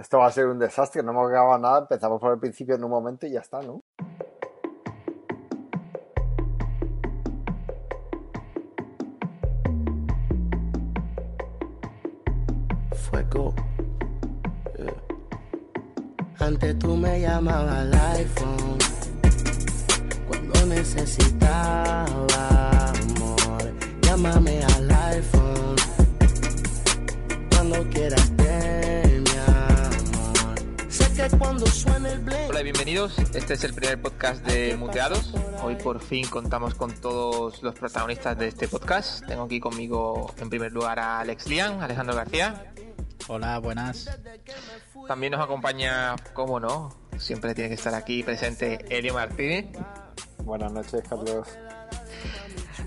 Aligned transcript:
Esto 0.00 0.16
va 0.18 0.28
a 0.28 0.32
ser 0.32 0.46
un 0.46 0.58
desastre, 0.58 1.02
no 1.02 1.10
hemos 1.10 1.28
grabado 1.28 1.58
nada, 1.58 1.80
empezamos 1.80 2.18
por 2.18 2.32
el 2.32 2.38
principio 2.38 2.74
en 2.74 2.82
un 2.82 2.90
momento 2.90 3.26
y 3.26 3.32
ya 3.32 3.40
está, 3.40 3.60
¿no? 3.60 3.82
Fuego. 13.10 13.54
Yeah. 14.78 16.46
Antes 16.46 16.78
tú 16.78 16.96
me 16.96 17.20
llamabas 17.20 17.76
al 17.76 17.92
iPhone 17.92 18.78
cuando 20.26 20.66
necesitaba 20.66 21.84
amor. 22.88 23.74
Llámame 24.00 24.64
al 24.64 24.90
iPhone 24.90 25.76
cuando 27.50 27.84
quieras 27.90 28.34
de 28.38 28.79
cuando 31.28 31.66
suene 31.66 32.12
el 32.12 32.20
bling. 32.20 32.48
Hola 32.48 32.60
y 32.60 32.64
bienvenidos. 32.64 33.18
Este 33.34 33.52
es 33.52 33.64
el 33.64 33.74
primer 33.74 34.00
podcast 34.00 34.42
de 34.46 34.74
Muteados. 34.76 35.34
Hoy 35.62 35.76
por 35.76 36.00
fin 36.00 36.26
contamos 36.26 36.74
con 36.74 36.92
todos 36.94 37.62
los 37.62 37.74
protagonistas 37.74 38.38
de 38.38 38.48
este 38.48 38.68
podcast. 38.68 39.26
Tengo 39.26 39.42
aquí 39.42 39.60
conmigo 39.60 40.34
en 40.38 40.48
primer 40.48 40.72
lugar 40.72 40.98
a 40.98 41.20
Alex 41.20 41.46
Lian, 41.46 41.82
Alejandro 41.82 42.16
García. 42.16 42.72
Hola, 43.28 43.58
buenas. 43.58 44.18
También 45.06 45.32
nos 45.32 45.42
acompaña, 45.42 46.16
cómo 46.32 46.58
no, 46.58 46.96
siempre 47.18 47.54
tiene 47.54 47.68
que 47.68 47.74
estar 47.74 47.94
aquí 47.94 48.22
presente 48.22 48.78
Elio 48.88 49.12
Martínez. 49.12 49.66
Buenas 50.38 50.72
noches, 50.72 51.02
Carlos. 51.06 51.48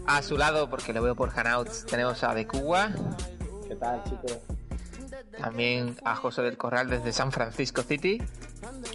A 0.07 0.23
su 0.23 0.37
lado, 0.37 0.71
porque 0.71 0.91
lo 0.91 1.03
veo 1.03 1.15
por 1.15 1.29
Hangouts, 1.29 1.85
tenemos 1.85 2.23
a 2.23 2.33
De 2.33 2.47
Cuba. 2.47 2.91
¿Qué 3.67 3.75
tal, 3.75 4.03
chicos? 4.05 4.39
También 5.37 5.97
a 6.03 6.15
José 6.15 6.41
del 6.41 6.57
Corral 6.57 6.89
desde 6.89 7.11
San 7.11 7.31
Francisco 7.31 7.81
City. 7.83 8.21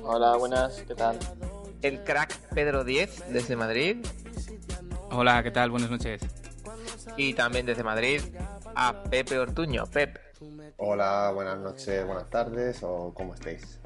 Hola, 0.03 0.37
buenas, 0.37 0.83
¿qué 0.87 0.95
tal? 0.95 1.19
El 1.83 2.03
crack 2.05 2.37
Pedro 2.55 2.85
Diez 2.85 3.23
desde 3.31 3.57
Madrid. 3.57 4.05
Hola, 5.11 5.43
¿qué 5.43 5.51
tal? 5.51 5.71
Buenas 5.71 5.91
noches. 5.91 6.23
Y 7.17 7.35
también 7.35 7.67
desde 7.67 7.83
Madrid 7.83 8.21
a 8.75 9.03
Pepe 9.05 9.39
Ortuño. 9.39 9.87
Pep. 9.87 10.19
Hola, 10.77 11.33
buenas 11.35 11.59
noches, 11.59 12.07
buenas 12.07 12.31
tardes 12.31 12.83
o 12.83 13.13
cómo 13.15 13.35
estáis. 13.35 13.81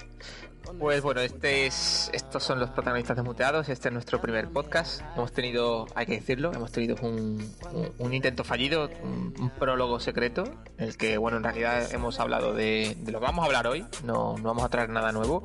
Pues 0.79 1.03
bueno, 1.03 1.21
este 1.21 1.67
es, 1.67 2.11
estos 2.13 2.43
son 2.43 2.59
los 2.59 2.71
protagonistas 2.71 3.17
de 3.17 3.23
Muteados. 3.23 3.69
Este 3.69 3.89
es 3.89 3.93
nuestro 3.93 4.21
primer 4.21 4.49
podcast. 4.49 5.03
Hemos 5.17 5.33
tenido, 5.33 5.87
hay 5.95 6.07
que 6.07 6.15
decirlo, 6.15 6.53
hemos 6.53 6.73
tenido 6.73 6.97
un, 7.03 8.13
intento 8.13 8.45
fallido, 8.45 8.89
un, 9.03 9.35
un 9.39 9.51
prólogo 9.51 10.01
secreto, 10.01 10.45
en 10.79 10.89
el 10.89 10.97
que, 10.97 11.19
bueno, 11.19 11.37
en 11.37 11.45
realidad 11.45 11.93
hemos 11.93 12.21
hablado 12.21 12.55
de, 12.55 12.97
de 13.01 13.13
lo 13.13 13.21
que 13.21 13.27
vamos 13.27 13.43
a 13.43 13.47
hablar 13.47 13.67
hoy. 13.67 13.85
No, 14.05 14.37
no 14.39 14.45
vamos 14.45 14.65
a 14.65 14.69
traer 14.69 14.89
nada 14.89 15.13
nuevo. 15.13 15.43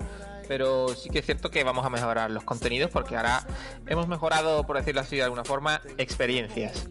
Pero 0.48 0.90
sí 0.90 1.10
que 1.10 1.20
es 1.20 1.26
cierto 1.26 1.52
que 1.52 1.64
vamos 1.64 1.86
a 1.86 1.90
mejorar 1.90 2.32
los 2.32 2.44
contenidos 2.44 2.90
porque 2.90 3.18
ahora 3.18 3.46
hemos 3.86 4.08
mejorado, 4.08 4.66
por 4.66 4.78
decirlo 4.78 5.02
así 5.02 5.18
de 5.18 5.24
alguna 5.24 5.44
forma, 5.44 5.82
experiencias. 5.98 6.88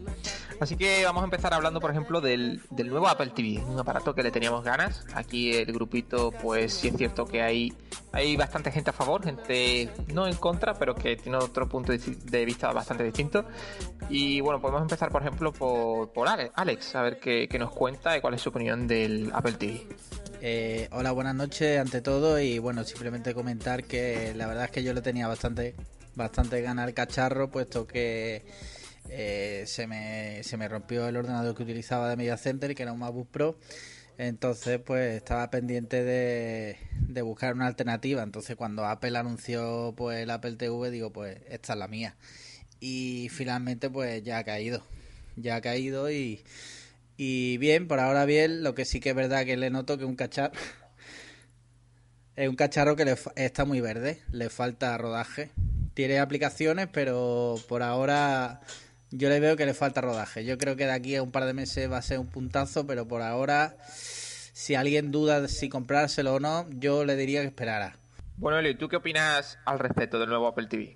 Así 0.59 0.75
que 0.75 1.05
vamos 1.05 1.21
a 1.21 1.25
empezar 1.25 1.53
hablando, 1.53 1.79
por 1.79 1.91
ejemplo, 1.91 2.19
del, 2.19 2.61
del 2.71 2.89
nuevo 2.89 3.07
Apple 3.07 3.31
TV, 3.35 3.63
un 3.63 3.79
aparato 3.79 4.15
que 4.15 4.23
le 4.23 4.31
teníamos 4.31 4.63
ganas. 4.63 5.05
Aquí 5.13 5.53
el 5.53 5.71
grupito, 5.71 6.31
pues 6.31 6.73
sí 6.73 6.87
es 6.87 6.97
cierto 6.97 7.25
que 7.25 7.43
hay, 7.43 7.73
hay 8.11 8.35
bastante 8.35 8.71
gente 8.71 8.89
a 8.89 8.93
favor, 8.93 9.23
gente 9.23 9.87
no 10.13 10.25
en 10.25 10.35
contra, 10.35 10.73
pero 10.73 10.95
que 10.95 11.15
tiene 11.15 11.37
otro 11.37 11.69
punto 11.69 11.91
de, 11.91 12.45
vista 12.45 12.71
bastante 12.73 13.03
distinto. 13.03 13.45
Y 14.09 14.41
bueno, 14.41 14.59
podemos 14.59 14.81
empezar, 14.81 15.11
por 15.11 15.21
ejemplo, 15.21 15.53
por, 15.53 16.11
por 16.11 16.27
Ale- 16.27 16.51
Alex, 16.55 16.95
a 16.95 17.03
ver 17.03 17.19
qué, 17.19 17.47
qué 17.47 17.59
nos 17.59 17.71
cuenta 17.71 18.17
y 18.17 18.21
cuál 18.21 18.33
es 18.33 18.41
su 18.41 18.49
opinión 18.49 18.87
del 18.87 19.29
Apple 19.35 19.53
TV. 19.53 19.85
Eh, 20.41 20.87
hola, 20.91 21.11
buenas 21.11 21.35
noches 21.35 21.79
ante 21.79 22.01
todo 22.01 22.39
y 22.39 22.57
bueno, 22.57 22.83
simplemente 22.83 23.35
comentar 23.35 23.83
que 23.83 24.33
la 24.35 24.47
verdad 24.47 24.65
es 24.65 24.71
que 24.71 24.83
yo 24.83 24.93
le 24.93 25.01
tenía 25.01 25.27
bastante, 25.27 25.75
bastante 26.15 26.61
ganas 26.61 26.87
al 26.87 26.93
cacharro, 26.95 27.49
puesto 27.51 27.85
que 27.85 28.43
eh, 29.09 29.63
se, 29.65 29.87
me, 29.87 30.43
se 30.43 30.57
me 30.57 30.67
rompió 30.67 31.07
el 31.07 31.17
ordenador 31.17 31.55
que 31.55 31.63
utilizaba 31.63 32.09
de 32.09 32.17
Media 32.17 32.37
Center, 32.37 32.73
que 32.75 32.83
era 32.83 32.93
un 32.93 32.99
MacBook 32.99 33.29
Pro. 33.29 33.57
Entonces, 34.17 34.79
pues 34.79 35.15
estaba 35.15 35.49
pendiente 35.51 36.03
de, 36.03 36.77
de 36.99 37.21
buscar 37.21 37.53
una 37.53 37.67
alternativa. 37.67 38.23
Entonces, 38.23 38.55
cuando 38.55 38.85
Apple 38.85 39.17
anunció 39.17 39.93
pues 39.95 40.19
el 40.19 40.31
Apple 40.31 40.55
TV, 40.55 40.89
digo, 40.89 41.11
pues 41.11 41.37
esta 41.49 41.73
es 41.73 41.79
la 41.79 41.87
mía. 41.87 42.15
Y 42.79 43.29
finalmente, 43.29 43.89
pues 43.89 44.23
ya 44.23 44.39
ha 44.39 44.43
caído. 44.43 44.83
Ya 45.35 45.57
ha 45.57 45.61
caído 45.61 46.09
y, 46.09 46.43
y 47.15 47.57
bien, 47.59 47.87
por 47.87 47.99
ahora 47.99 48.25
bien. 48.25 48.63
Lo 48.63 48.73
que 48.73 48.85
sí 48.85 48.99
que 48.99 49.09
es 49.09 49.15
verdad 49.15 49.45
que 49.45 49.55
le 49.55 49.69
noto 49.69 49.97
que 49.99 50.05
un 50.05 50.15
cacharro 50.15 50.53
es 52.35 52.49
un 52.49 52.55
cacharro 52.55 52.95
que 52.95 53.05
le 53.05 53.15
está 53.35 53.65
muy 53.65 53.81
verde, 53.81 54.21
le 54.31 54.49
falta 54.49 54.97
rodaje. 54.97 55.51
Tiene 55.93 56.19
aplicaciones, 56.19 56.87
pero 56.91 57.55
por 57.67 57.83
ahora 57.83 58.61
yo 59.11 59.29
le 59.29 59.39
veo 59.39 59.55
que 59.55 59.65
le 59.65 59.73
falta 59.73 60.01
rodaje. 60.01 60.45
Yo 60.45 60.57
creo 60.57 60.75
que 60.75 60.85
de 60.85 60.91
aquí 60.91 61.15
a 61.15 61.23
un 61.23 61.31
par 61.31 61.45
de 61.45 61.53
meses 61.53 61.91
va 61.91 61.97
a 61.97 62.01
ser 62.01 62.19
un 62.19 62.27
puntazo, 62.27 62.85
pero 62.85 63.07
por 63.07 63.21
ahora, 63.21 63.75
si 63.87 64.75
alguien 64.75 65.11
duda 65.11 65.41
de 65.41 65.47
si 65.47 65.69
comprárselo 65.69 66.35
o 66.35 66.39
no, 66.39 66.65
yo 66.71 67.05
le 67.05 67.15
diría 67.15 67.41
que 67.41 67.47
esperara. 67.47 67.97
Bueno, 68.37 68.59
Eli, 68.59 68.75
¿tú 68.75 68.87
qué 68.87 68.97
opinas 68.97 69.57
al 69.65 69.79
respecto 69.79 70.19
del 70.19 70.29
nuevo 70.29 70.47
Apple 70.47 70.67
TV? 70.67 70.95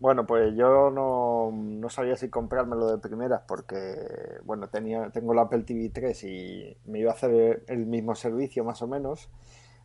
Bueno, 0.00 0.26
pues 0.26 0.56
yo 0.56 0.90
no, 0.90 1.52
no 1.52 1.88
sabía 1.88 2.16
si 2.16 2.28
comprármelo 2.28 2.90
de 2.90 2.98
primeras 2.98 3.42
porque, 3.46 3.94
bueno, 4.42 4.68
tenía, 4.68 5.10
tengo 5.10 5.32
el 5.32 5.38
Apple 5.38 5.62
TV 5.62 5.90
3 5.90 6.24
y 6.24 6.76
me 6.86 6.98
iba 6.98 7.12
a 7.12 7.14
hacer 7.14 7.62
el 7.68 7.86
mismo 7.86 8.16
servicio 8.16 8.64
más 8.64 8.82
o 8.82 8.88
menos. 8.88 9.30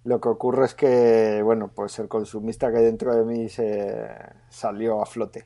Lo 0.03 0.19
que 0.19 0.29
ocurre 0.29 0.65
es 0.65 0.73
que, 0.73 1.41
bueno, 1.43 1.69
pues 1.75 1.99
el 1.99 2.07
consumista 2.07 2.71
que 2.71 2.77
hay 2.77 2.85
dentro 2.85 3.13
de 3.13 3.25
mí 3.25 3.49
se 3.49 4.07
salió 4.49 5.03
a 5.03 5.05
flote. 5.05 5.45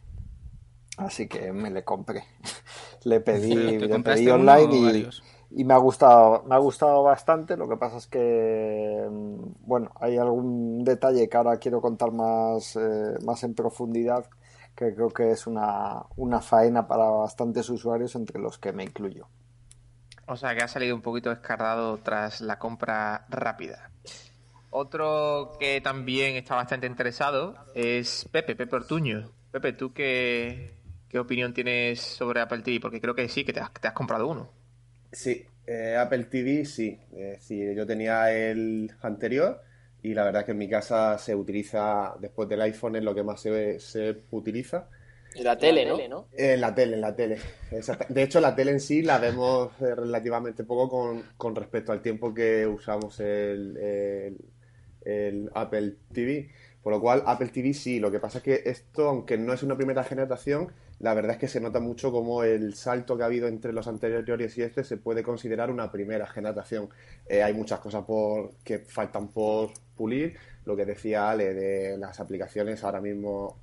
Así 1.06 1.28
que 1.28 1.52
me 1.52 1.70
le 1.70 1.84
compré. 1.84 2.24
Le 3.04 3.20
pedí, 3.20 3.80
¿Te 3.80 3.88
le 3.88 4.00
pedí 4.00 4.30
online 4.30 5.10
y, 5.50 5.64
me 5.66 5.74
ha 5.74 5.78
gustado, 5.78 6.44
me 6.44 6.54
ha 6.54 6.60
gustado 6.60 7.02
bastante. 7.02 7.58
Lo 7.58 7.68
que 7.68 7.76
pasa 7.76 7.98
es 7.98 8.06
que, 8.06 9.08
mm, 9.10 9.66
bueno, 9.66 9.92
hay 10.00 10.18
algún 10.18 10.84
detalle 10.84 11.28
que 11.28 11.36
ahora 11.36 11.58
quiero 11.58 11.82
contar 11.82 12.12
más, 12.12 12.76
eh, 12.76 13.16
más 13.26 13.44
en 13.44 13.56
profundidad, 13.56 14.30
que 14.76 14.94
creo 14.94 15.10
que 15.10 15.32
es 15.32 15.48
una, 15.48 16.04
una 16.16 16.42
faena 16.42 16.88
para 16.88 17.06
bastantes 17.06 17.68
usuarios, 17.72 18.16
entre 18.16 18.40
los 18.40 18.60
que 18.60 18.72
me 18.72 18.84
incluyo. 18.84 19.28
O 20.28 20.38
sea, 20.38 20.56
que 20.56 20.62
ha 20.62 20.68
salido 20.68 20.96
un 20.96 21.02
poquito 21.02 21.32
descargado 21.32 21.98
tras 21.98 22.40
la 22.42 22.60
compra 22.60 23.26
rápida. 23.30 23.90
Otro 24.70 25.52
que 25.60 25.82
también 25.82 26.38
está 26.38 26.56
bastante 26.56 26.88
interesado 26.88 27.56
es 27.76 28.30
Pepe, 28.32 28.56
Pepe 28.56 28.78
Ortuño. 28.78 29.30
Pepe, 29.52 29.74
¿tú 29.74 29.92
qué, 29.92 30.81
qué 31.12 31.20
opinión 31.20 31.54
tienes 31.54 32.00
sobre 32.02 32.42
Apple 32.42 32.62
TV? 32.64 32.80
Porque 32.80 33.02
creo 33.02 33.16
que 33.16 33.30
sí, 33.30 33.44
que 33.46 33.54
te 33.54 33.60
has, 33.60 33.72
te 33.74 33.88
has 33.88 33.94
comprado 33.94 34.28
uno. 34.28 34.50
Sí, 35.12 35.46
eh, 35.68 35.96
Apple 35.98 36.26
TV 36.26 36.66
sí. 36.66 37.00
Es 37.12 37.40
decir, 37.40 37.76
yo 37.76 37.86
tenía 37.86 38.32
el 38.34 38.92
anterior 39.02 39.62
y 40.02 40.14
la 40.14 40.24
verdad 40.24 40.46
que 40.46 40.52
en 40.52 40.58
mi 40.58 40.70
casa 40.70 41.18
se 41.18 41.36
utiliza, 41.36 42.16
después 42.20 42.48
del 42.50 42.62
iPhone, 42.62 42.96
es 42.96 43.04
lo 43.04 43.14
que 43.14 43.24
más 43.24 43.42
se, 43.42 43.80
se 43.80 44.24
utiliza. 44.32 44.88
Y 45.36 45.44
la 45.44 45.58
tele, 45.58 45.86
¿no? 45.86 46.28
En 46.34 46.62
la 46.62 46.74
tele, 46.74 46.96
en 46.96 47.02
la 47.02 47.16
tele. 47.16 47.38
De 48.10 48.24
hecho, 48.24 48.40
la 48.42 48.56
tele 48.56 48.72
en 48.72 48.80
sí 48.80 49.02
la 49.02 49.18
vemos 49.18 49.72
eh, 49.82 49.96
relativamente 49.96 50.64
poco 50.64 50.90
con, 50.90 51.24
con 51.38 51.56
respecto 51.56 51.92
al 51.92 52.02
tiempo 52.02 52.34
que 52.34 52.66
usamos 52.68 53.20
el, 53.20 53.78
el- 53.78 54.38
el 55.04 55.50
Apple 55.54 55.96
TV. 56.14 56.50
Por 56.84 56.94
lo 56.94 57.02
cual, 57.02 57.24
Apple 57.26 57.50
TV 57.50 57.74
sí. 57.74 58.00
Lo 58.00 58.12
que 58.12 58.20
pasa 58.20 58.40
es 58.40 58.44
que 58.44 58.62
esto, 58.66 59.08
aunque 59.10 59.38
no 59.38 59.54
es 59.54 59.64
una 59.64 59.76
primera 59.76 60.04
generación, 60.04 60.72
la 61.02 61.16
verdad 61.16 61.32
es 61.32 61.38
que 61.40 61.48
se 61.48 61.60
nota 61.60 61.80
mucho 61.80 62.12
como 62.12 62.44
el 62.44 62.76
salto 62.76 63.18
que 63.18 63.24
ha 63.24 63.26
habido 63.26 63.48
entre 63.48 63.74
los 63.74 63.88
anteriores 63.88 64.56
y 64.58 64.62
este 64.62 64.84
se 64.84 64.98
puede 64.98 65.24
considerar 65.24 65.72
una 65.72 65.92
primera 65.92 66.28
generación. 66.28 66.90
Eh, 67.28 67.42
hay 67.42 67.54
muchas 67.54 67.80
cosas 67.80 68.06
por, 68.06 68.54
que 68.64 68.80
faltan 68.80 69.30
por 69.30 69.72
pulir. 69.96 70.38
Lo 70.66 70.76
que 70.76 70.86
decía 70.86 71.32
Ale 71.32 71.56
de 71.56 71.98
las 71.98 72.20
aplicaciones, 72.20 72.84
ahora 72.84 73.02
mismo 73.02 73.58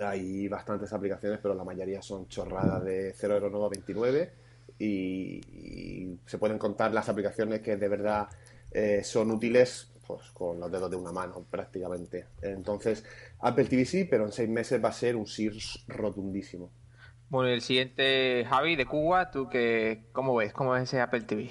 hay 0.00 0.46
bastantes 0.46 0.92
aplicaciones, 0.92 1.40
pero 1.42 1.54
la 1.54 1.64
mayoría 1.64 2.00
son 2.02 2.28
chorradas 2.28 2.84
de 2.84 3.14
0,29 3.14 4.30
y, 4.78 5.40
y 5.52 6.18
se 6.24 6.38
pueden 6.38 6.58
contar 6.58 6.94
las 6.94 7.08
aplicaciones 7.08 7.62
que 7.62 7.76
de 7.76 7.88
verdad 7.88 8.28
eh, 8.70 9.02
son 9.02 9.32
útiles 9.32 9.93
pues 10.06 10.30
con 10.32 10.60
los 10.60 10.70
dedos 10.70 10.90
de 10.90 10.96
una 10.96 11.12
mano 11.12 11.46
prácticamente. 11.50 12.28
Entonces, 12.42 13.04
Apple 13.40 13.64
TV 13.66 13.84
sí, 13.84 14.04
pero 14.04 14.24
en 14.26 14.32
seis 14.32 14.48
meses 14.48 14.82
va 14.84 14.88
a 14.90 14.92
ser 14.92 15.16
un 15.16 15.26
sí 15.26 15.50
rotundísimo. 15.88 16.70
Bueno, 17.28 17.50
y 17.50 17.54
el 17.54 17.60
siguiente, 17.62 18.44
Javi, 18.48 18.76
de 18.76 18.86
Cuba, 18.86 19.30
¿tú 19.30 19.48
qué, 19.48 20.04
cómo 20.12 20.34
ves? 20.36 20.52
¿Cómo 20.52 20.70
ves 20.72 20.84
ese 20.84 21.00
Apple 21.00 21.22
TV? 21.22 21.50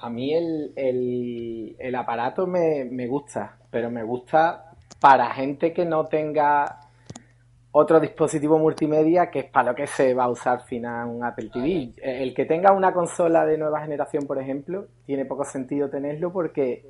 A 0.00 0.10
mí 0.10 0.34
el, 0.34 0.72
el- 0.76 1.76
el 1.78 1.94
aparato 1.94 2.46
me, 2.46 2.84
me 2.84 3.06
gusta, 3.06 3.58
pero 3.70 3.90
me 3.90 4.02
gusta 4.02 4.72
para 5.00 5.30
gente 5.32 5.72
que 5.72 5.84
no 5.84 6.06
tenga 6.06 6.80
otro 7.72 8.00
dispositivo 8.00 8.58
multimedia, 8.58 9.30
que 9.30 9.40
es 9.40 9.44
para 9.50 9.70
lo 9.72 9.76
que 9.76 9.86
se 9.86 10.14
va 10.14 10.24
a 10.24 10.30
usar 10.30 10.60
al 10.60 10.66
final 10.66 11.08
un 11.08 11.24
Apple 11.24 11.50
TV. 11.52 11.92
El 12.02 12.34
que 12.34 12.46
tenga 12.46 12.72
una 12.72 12.92
consola 12.92 13.46
de 13.46 13.58
nueva 13.58 13.80
generación, 13.82 14.26
por 14.26 14.40
ejemplo, 14.40 14.88
tiene 15.06 15.26
poco 15.26 15.44
sentido 15.44 15.90
tenerlo 15.90 16.32
porque 16.32 16.86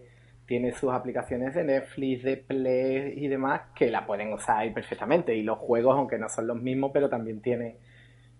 tiene 0.48 0.72
sus 0.72 0.90
aplicaciones 0.90 1.54
de 1.54 1.62
Netflix, 1.62 2.22
de 2.22 2.38
Play 2.38 3.12
y 3.16 3.28
demás 3.28 3.60
que 3.74 3.90
la 3.90 4.06
pueden 4.06 4.32
usar 4.32 4.56
ahí 4.56 4.70
perfectamente. 4.72 5.36
Y 5.36 5.42
los 5.42 5.58
juegos, 5.58 5.94
aunque 5.94 6.18
no 6.18 6.30
son 6.30 6.46
los 6.46 6.60
mismos, 6.60 6.90
pero 6.90 7.10
también 7.10 7.42
tiene, 7.42 7.76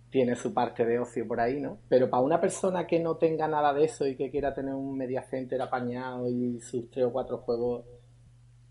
tiene 0.08 0.34
su 0.34 0.54
parte 0.54 0.86
de 0.86 0.98
ocio 0.98 1.28
por 1.28 1.38
ahí, 1.38 1.60
¿no? 1.60 1.76
Pero 1.90 2.08
para 2.08 2.22
una 2.22 2.40
persona 2.40 2.86
que 2.86 2.98
no 2.98 3.16
tenga 3.18 3.46
nada 3.46 3.74
de 3.74 3.84
eso 3.84 4.06
y 4.06 4.16
que 4.16 4.30
quiera 4.30 4.54
tener 4.54 4.72
un 4.72 4.96
media 4.96 5.22
center 5.24 5.60
apañado 5.60 6.30
y 6.30 6.58
sus 6.60 6.90
tres 6.90 7.04
o 7.04 7.12
cuatro 7.12 7.38
juegos 7.38 7.84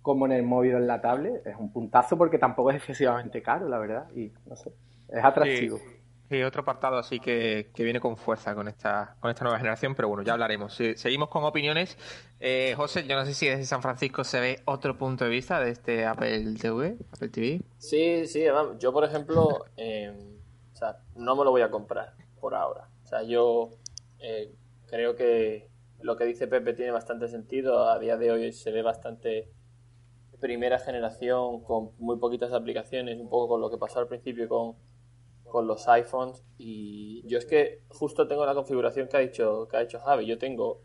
como 0.01 0.25
en 0.25 0.31
el 0.31 0.41
móvil 0.41 0.73
o 0.73 0.77
en 0.79 0.87
la 0.87 0.99
tablet, 0.99 1.45
es 1.45 1.55
un 1.59 1.71
puntazo 1.71 2.17
porque 2.17 2.39
tampoco 2.39 2.71
es 2.71 2.77
excesivamente 2.77 3.43
caro, 3.43 3.69
la 3.69 3.77
verdad. 3.77 4.09
Y 4.15 4.31
no 4.47 4.55
sé, 4.55 4.71
es 5.09 5.23
atractivo. 5.23 5.77
Y 6.29 6.44
otro 6.44 6.62
apartado 6.62 6.97
así 6.97 7.19
que, 7.19 7.71
que, 7.74 7.83
viene 7.83 8.01
con 8.01 8.18
fuerza 8.18 8.53
con 8.53 8.68
esta, 8.68 9.15
con 9.21 9.31
esta 9.31 9.45
nueva 9.45 9.59
generación, 9.59 9.95
pero 9.95 10.09
bueno, 10.09 10.24
ya 10.24 10.33
hablaremos. 10.33 10.74
seguimos 10.74 11.29
con 11.29 11.45
opiniones. 11.45 11.97
Eh, 12.41 12.74
José, 12.75 13.07
yo 13.07 13.15
no 13.15 13.25
sé 13.25 13.33
si 13.33 13.47
desde 13.47 13.63
San 13.63 13.81
Francisco 13.81 14.25
se 14.25 14.39
ve 14.41 14.59
otro 14.65 14.97
punto 14.97 15.24
de 15.24 15.29
vista 15.29 15.62
de 15.62 15.71
este 15.71 16.06
Apple 16.06 16.56
TV, 16.59 16.97
Apple 17.13 17.29
TV. 17.29 17.62
Sí, 17.77 18.27
sí, 18.27 18.44
yo 18.79 18.91
por 18.91 19.06
ejemplo, 19.06 19.65
eh, 19.77 20.13
no 21.15 21.35
me 21.35 21.45
lo 21.45 21.51
voy 21.51 21.62
a 21.62 21.71
comprar 21.71 22.13
por 22.41 22.56
ahora. 22.56 22.89
O 23.06 23.07
sea, 23.07 23.23
yo 23.23 23.69
eh, 24.19 24.53
creo 24.88 25.15
que 25.15 25.69
lo 26.01 26.18
que 26.18 26.25
dice 26.25 26.47
Pepe 26.47 26.73
tiene 26.73 26.91
bastante 26.91 27.30
sentido. 27.30 27.89
A 27.89 28.00
día 28.00 28.18
de 28.18 28.31
hoy 28.31 28.51
se 28.51 28.71
ve 28.71 28.81
bastante 28.81 29.50
primera 30.39 30.77
generación 30.77 31.63
con 31.63 31.91
muy 31.97 32.18
poquitas 32.18 32.51
aplicaciones, 32.53 33.19
un 33.19 33.30
poco 33.30 33.47
con 33.47 33.62
lo 33.62 33.69
que 33.69 33.77
pasó 33.77 34.00
al 34.00 34.07
principio 34.07 34.47
con 34.47 34.75
con 35.49 35.67
los 35.67 35.88
iPhones 35.88 36.44
y 36.57 37.23
yo 37.27 37.38
es 37.38 37.45
que 37.45 37.83
justo 37.89 38.27
tengo 38.27 38.45
la 38.45 38.53
configuración 38.53 39.07
que 39.07 39.17
ha 39.17 39.19
dicho 39.21 39.67
que 39.69 39.77
ha 39.77 39.81
dicho 39.81 39.99
Javi. 39.99 40.25
Yo 40.25 40.38
tengo 40.38 40.81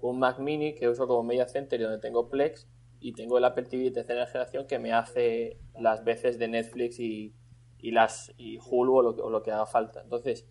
un 0.00 0.18
Mac 0.18 0.38
Mini 0.38 0.74
que 0.74 0.88
uso 0.88 1.06
como 1.06 1.22
media 1.22 1.46
center 1.48 1.80
y 1.80 1.84
donde 1.84 1.98
tengo 1.98 2.28
Plex 2.28 2.66
y 3.00 3.12
tengo 3.12 3.38
el 3.38 3.44
Apple 3.44 3.64
TV 3.64 3.84
de 3.84 3.90
tercera 3.90 4.26
generación 4.26 4.66
que 4.66 4.78
me 4.78 4.92
hace 4.92 5.58
las 5.78 6.04
veces 6.04 6.38
de 6.38 6.48
Netflix 6.48 7.00
y, 7.00 7.34
y 7.78 7.90
las 7.92 8.32
y 8.36 8.58
Hulu 8.58 8.96
o 8.96 9.02
lo, 9.02 9.14
que, 9.16 9.22
o 9.22 9.30
lo 9.30 9.42
que 9.42 9.52
haga 9.52 9.66
falta. 9.66 10.02
Entonces, 10.02 10.46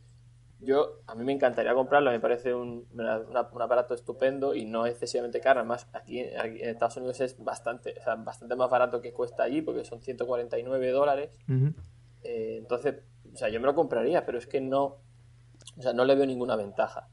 yo 0.59 1.01
a 1.07 1.15
mí 1.15 1.23
me 1.23 1.31
encantaría 1.31 1.73
comprarlo, 1.73 2.11
me 2.11 2.19
parece 2.19 2.53
un, 2.53 2.85
un 2.91 3.61
aparato 3.61 3.93
estupendo 3.93 4.55
y 4.55 4.65
no 4.65 4.85
excesivamente 4.85 5.39
caro. 5.39 5.59
Además, 5.59 5.87
aquí, 5.93 6.19
en 6.19 6.69
Estados 6.69 6.97
Unidos 6.97 7.21
es 7.21 7.41
bastante, 7.41 7.95
o 7.99 8.03
sea, 8.03 8.15
bastante 8.15 8.55
más 8.55 8.69
barato 8.69 8.99
que 8.99 9.13
cuesta 9.13 9.43
allí 9.43 9.61
porque 9.61 9.85
son 9.85 10.01
149 10.01 10.91
dólares. 10.91 11.37
Eh, 12.23 12.57
entonces, 12.57 12.95
o 13.33 13.37
sea, 13.37 13.49
yo 13.49 13.59
me 13.59 13.67
lo 13.67 13.75
compraría, 13.75 14.25
pero 14.25 14.37
es 14.37 14.47
que 14.47 14.61
no, 14.61 14.97
o 15.77 15.81
sea, 15.81 15.93
no 15.93 16.05
le 16.05 16.15
veo 16.15 16.25
ninguna 16.25 16.55
ventaja. 16.55 17.09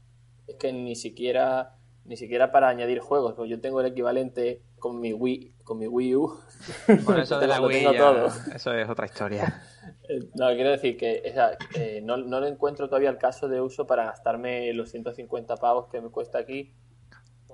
Es 0.47 0.55
que 0.55 0.71
ni 0.73 0.95
siquiera, 0.95 1.75
ni 2.05 2.17
siquiera 2.17 2.51
para 2.51 2.69
añadir 2.69 2.99
juegos, 2.99 3.33
pues 3.35 3.49
yo 3.49 3.59
tengo 3.59 3.81
el 3.81 3.87
equivalente 3.87 4.61
con 4.79 4.99
mi 4.99 5.13
Wii, 5.13 5.55
con 5.63 5.77
mi 5.77 5.87
Wii 5.87 6.15
U. 6.15 6.39
Por 7.05 7.19
eso 7.19 7.39
de 7.39 7.47
la 7.47 7.61
Wii 7.61 7.83
ya, 7.83 8.27
eso 8.55 8.73
es 8.73 8.89
otra 8.89 9.05
historia. 9.05 9.63
Eh, 10.09 10.19
no, 10.35 10.47
quiero 10.53 10.71
decir 10.71 10.97
que 10.97 11.21
eh, 11.75 12.01
no, 12.03 12.17
no 12.17 12.41
le 12.41 12.49
encuentro 12.49 12.87
todavía 12.89 13.09
el 13.09 13.17
caso 13.17 13.47
de 13.47 13.61
uso 13.61 13.87
para 13.87 14.05
gastarme 14.05 14.73
los 14.73 14.89
150 14.91 15.55
pavos 15.55 15.87
que 15.87 16.01
me 16.01 16.09
cuesta 16.09 16.39
aquí 16.39 16.73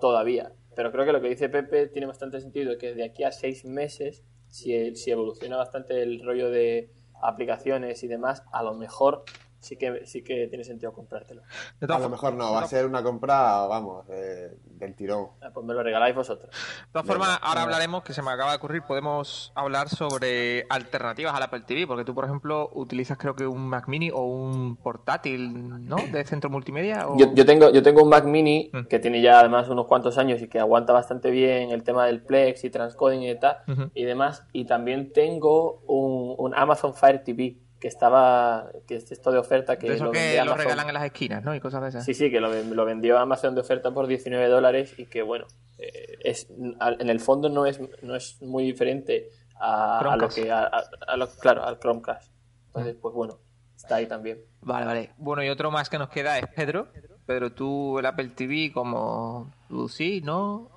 todavía. 0.01 0.51
Pero 0.75 0.91
creo 0.91 1.05
que 1.05 1.11
lo 1.11 1.21
que 1.21 1.29
dice 1.29 1.49
Pepe 1.49 1.87
tiene 1.87 2.07
bastante 2.07 2.41
sentido, 2.41 2.77
que 2.79 2.95
de 2.95 3.03
aquí 3.03 3.23
a 3.23 3.31
seis 3.31 3.65
meses, 3.65 4.23
si, 4.49 4.95
si 4.95 5.11
evoluciona 5.11 5.57
bastante 5.57 6.01
el 6.01 6.23
rollo 6.23 6.49
de, 6.49 6.91
aplicaciones 7.23 8.03
y 8.03 8.07
demás, 8.07 8.43
a 8.51 8.63
lo 8.63 8.73
mejor 8.73 9.23
sí 9.63 9.77
que 9.77 10.05
sí 10.05 10.23
que 10.23 10.47
tiene 10.47 10.63
sentido 10.63 10.93
comprártelo. 10.93 11.41
A 11.81 11.99
lo 11.99 12.09
mejor 12.09 12.33
no, 12.33 12.51
va 12.51 12.61
a 12.61 12.67
ser 12.67 12.85
una 12.85 13.01
compra, 13.01 13.65
vamos, 13.65 14.05
del 14.07 14.95
tirón. 14.95 15.29
Ah, 15.41 15.49
pues 15.53 15.65
me 15.65 15.73
lo 15.73 15.81
regaláis 15.81 16.13
vosotros. 16.13 16.49
De 16.51 16.91
todas 16.91 17.07
formas, 17.07 17.39
ahora 17.41 17.63
hablaremos, 17.63 18.03
que 18.03 18.13
se 18.13 18.21
me 18.21 18.31
acaba 18.31 18.51
de 18.51 18.57
ocurrir, 18.57 18.83
podemos 18.83 19.51
hablar 19.55 19.89
sobre 19.89 20.65
alternativas 20.69 21.33
al 21.33 21.43
Apple 21.43 21.61
TV, 21.61 21.87
porque 21.87 22.03
tú, 22.03 22.13
por 22.13 22.25
ejemplo, 22.25 22.69
utilizas 22.73 23.17
creo 23.17 23.35
que 23.35 23.47
un 23.47 23.67
Mac 23.67 23.87
Mini 23.87 24.11
o 24.11 24.21
un 24.21 24.75
portátil, 24.75 25.87
¿no? 25.87 25.95
De 26.11 26.25
centro 26.25 26.49
multimedia. 26.49 27.07
Yo, 27.17 27.33
yo, 27.33 27.45
tengo, 27.45 27.71
yo 27.71 27.81
tengo 27.81 28.03
un 28.03 28.09
Mac 28.09 28.25
Mini 28.25 28.69
mm. 28.73 28.87
que 28.87 28.99
tiene 28.99 29.21
ya 29.21 29.39
además 29.39 29.69
unos 29.69 29.87
cuantos 29.87 30.17
años 30.17 30.41
y 30.41 30.47
que 30.49 30.59
aguanta 30.59 30.91
bastante 30.91 31.31
bien 31.31 31.71
el 31.71 31.83
tema 31.83 32.05
del 32.05 32.21
Plex 32.21 32.65
y 32.65 32.69
transcoding 32.69 33.23
y 33.23 33.39
tal 33.39 33.57
y 33.93 34.03
demás. 34.03 34.45
Y 34.51 34.65
también 34.65 35.13
tengo 35.13 35.81
un, 35.87 36.35
un 36.37 36.53
Amazon 36.55 36.93
Fire 36.93 37.23
TV 37.23 37.62
que 37.83 37.89
estaba, 37.89 38.71
que 38.87 38.95
es 38.95 39.11
esto 39.11 39.29
de 39.29 39.39
oferta 39.39 39.77
que... 39.77 39.89
lo 39.97 40.09
que 40.09 40.41
lo 40.41 40.55
regalan 40.55 40.87
en 40.87 40.93
las 40.93 41.03
esquinas, 41.03 41.43
¿no? 41.43 41.53
Y 41.53 41.59
cosas 41.59 41.81
de 41.81 41.89
esas. 41.89 42.05
Sí, 42.05 42.13
sí, 42.13 42.31
que 42.31 42.39
lo, 42.39 42.49
lo 42.49 42.85
vendió 42.85 43.19
Amazon 43.19 43.55
de 43.55 43.59
oferta 43.59 43.93
por 43.93 44.07
19 44.07 44.47
dólares 44.47 44.93
y 44.97 45.07
que 45.07 45.21
bueno, 45.21 45.47
eh, 45.77 46.17
es 46.23 46.47
en 46.49 47.09
el 47.09 47.19
fondo 47.19 47.49
no 47.49 47.65
es, 47.65 47.81
no 48.01 48.15
es 48.15 48.41
muy 48.41 48.63
diferente 48.63 49.27
a, 49.59 50.15
lo 50.17 50.29
que... 50.29 50.49
A, 50.49 50.71
lo, 51.17 51.29
claro, 51.29 51.65
al 51.65 51.77
Chromecast. 51.77 52.31
Entonces, 52.67 52.95
pues 53.01 53.13
bueno, 53.13 53.39
está 53.75 53.95
ahí 53.97 54.05
también. 54.05 54.39
Vale, 54.61 54.85
vale. 54.85 55.09
Bueno, 55.17 55.43
y 55.43 55.49
otro 55.49 55.69
más 55.69 55.89
que 55.89 55.97
nos 55.97 56.07
queda 56.07 56.39
es 56.39 56.47
Pedro. 56.55 56.87
Pedro, 57.25 57.51
tú 57.51 57.99
el 57.99 58.05
Apple 58.05 58.29
TV 58.29 58.71
como... 58.71 59.51
¿Tú 59.67 59.89
sí, 59.89 60.21
no? 60.21 60.69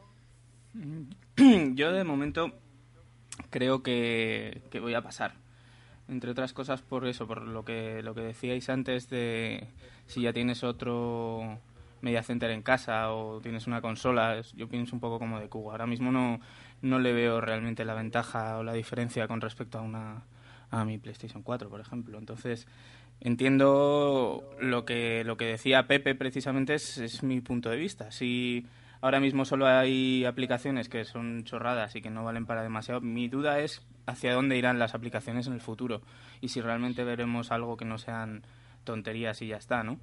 Yo 1.36 1.92
de 1.92 2.02
momento 2.02 2.50
creo 3.50 3.84
que, 3.84 4.62
que 4.72 4.80
voy 4.80 4.94
a 4.94 5.02
pasar 5.02 5.45
entre 6.08 6.30
otras 6.30 6.52
cosas 6.52 6.82
por 6.82 7.06
eso, 7.06 7.26
por 7.26 7.42
lo 7.42 7.64
que, 7.64 8.02
lo 8.02 8.14
que 8.14 8.20
decíais 8.20 8.68
antes 8.68 9.10
de 9.10 9.68
si 10.06 10.22
ya 10.22 10.32
tienes 10.32 10.62
otro 10.64 11.58
media 12.00 12.22
center 12.22 12.50
en 12.50 12.62
casa 12.62 13.12
o 13.12 13.40
tienes 13.40 13.66
una 13.66 13.80
consola, 13.80 14.40
yo 14.54 14.68
pienso 14.68 14.94
un 14.94 15.00
poco 15.00 15.18
como 15.18 15.40
de 15.40 15.48
Cuba. 15.48 15.72
Ahora 15.72 15.86
mismo 15.86 16.12
no, 16.12 16.40
no 16.82 16.98
le 16.98 17.12
veo 17.12 17.40
realmente 17.40 17.84
la 17.84 17.94
ventaja 17.94 18.58
o 18.58 18.62
la 18.62 18.72
diferencia 18.72 19.26
con 19.26 19.40
respecto 19.40 19.78
a 19.78 19.82
una 19.82 20.22
a 20.70 20.84
mi 20.84 20.98
PlayStation 20.98 21.42
4, 21.42 21.68
por 21.68 21.80
ejemplo. 21.80 22.18
Entonces, 22.18 22.66
entiendo 23.20 24.44
lo 24.60 24.84
que 24.84 25.24
lo 25.24 25.36
que 25.36 25.46
decía 25.46 25.86
Pepe 25.86 26.14
precisamente 26.14 26.74
es, 26.74 26.98
es 26.98 27.22
mi 27.22 27.40
punto 27.40 27.70
de 27.70 27.76
vista. 27.76 28.10
Si 28.10 28.66
ahora 29.00 29.20
mismo 29.20 29.44
solo 29.44 29.66
hay 29.66 30.24
aplicaciones 30.24 30.88
que 30.88 31.04
son 31.04 31.44
chorradas 31.44 31.96
y 31.96 32.02
que 32.02 32.10
no 32.10 32.24
valen 32.24 32.46
para 32.46 32.62
demasiado, 32.62 33.00
mi 33.00 33.28
duda 33.28 33.60
es 33.60 33.82
hacia 34.06 34.34
dónde 34.34 34.56
irán 34.56 34.78
las 34.78 34.94
aplicaciones 34.94 35.46
en 35.46 35.52
el 35.52 35.60
futuro 35.60 36.00
y 36.40 36.48
si 36.48 36.60
realmente 36.60 37.04
veremos 37.04 37.50
algo 37.50 37.76
que 37.76 37.84
no 37.84 37.98
sean 37.98 38.42
tonterías 38.84 39.42
y 39.42 39.48
ya 39.48 39.56
está, 39.56 39.82
¿no? 39.82 39.98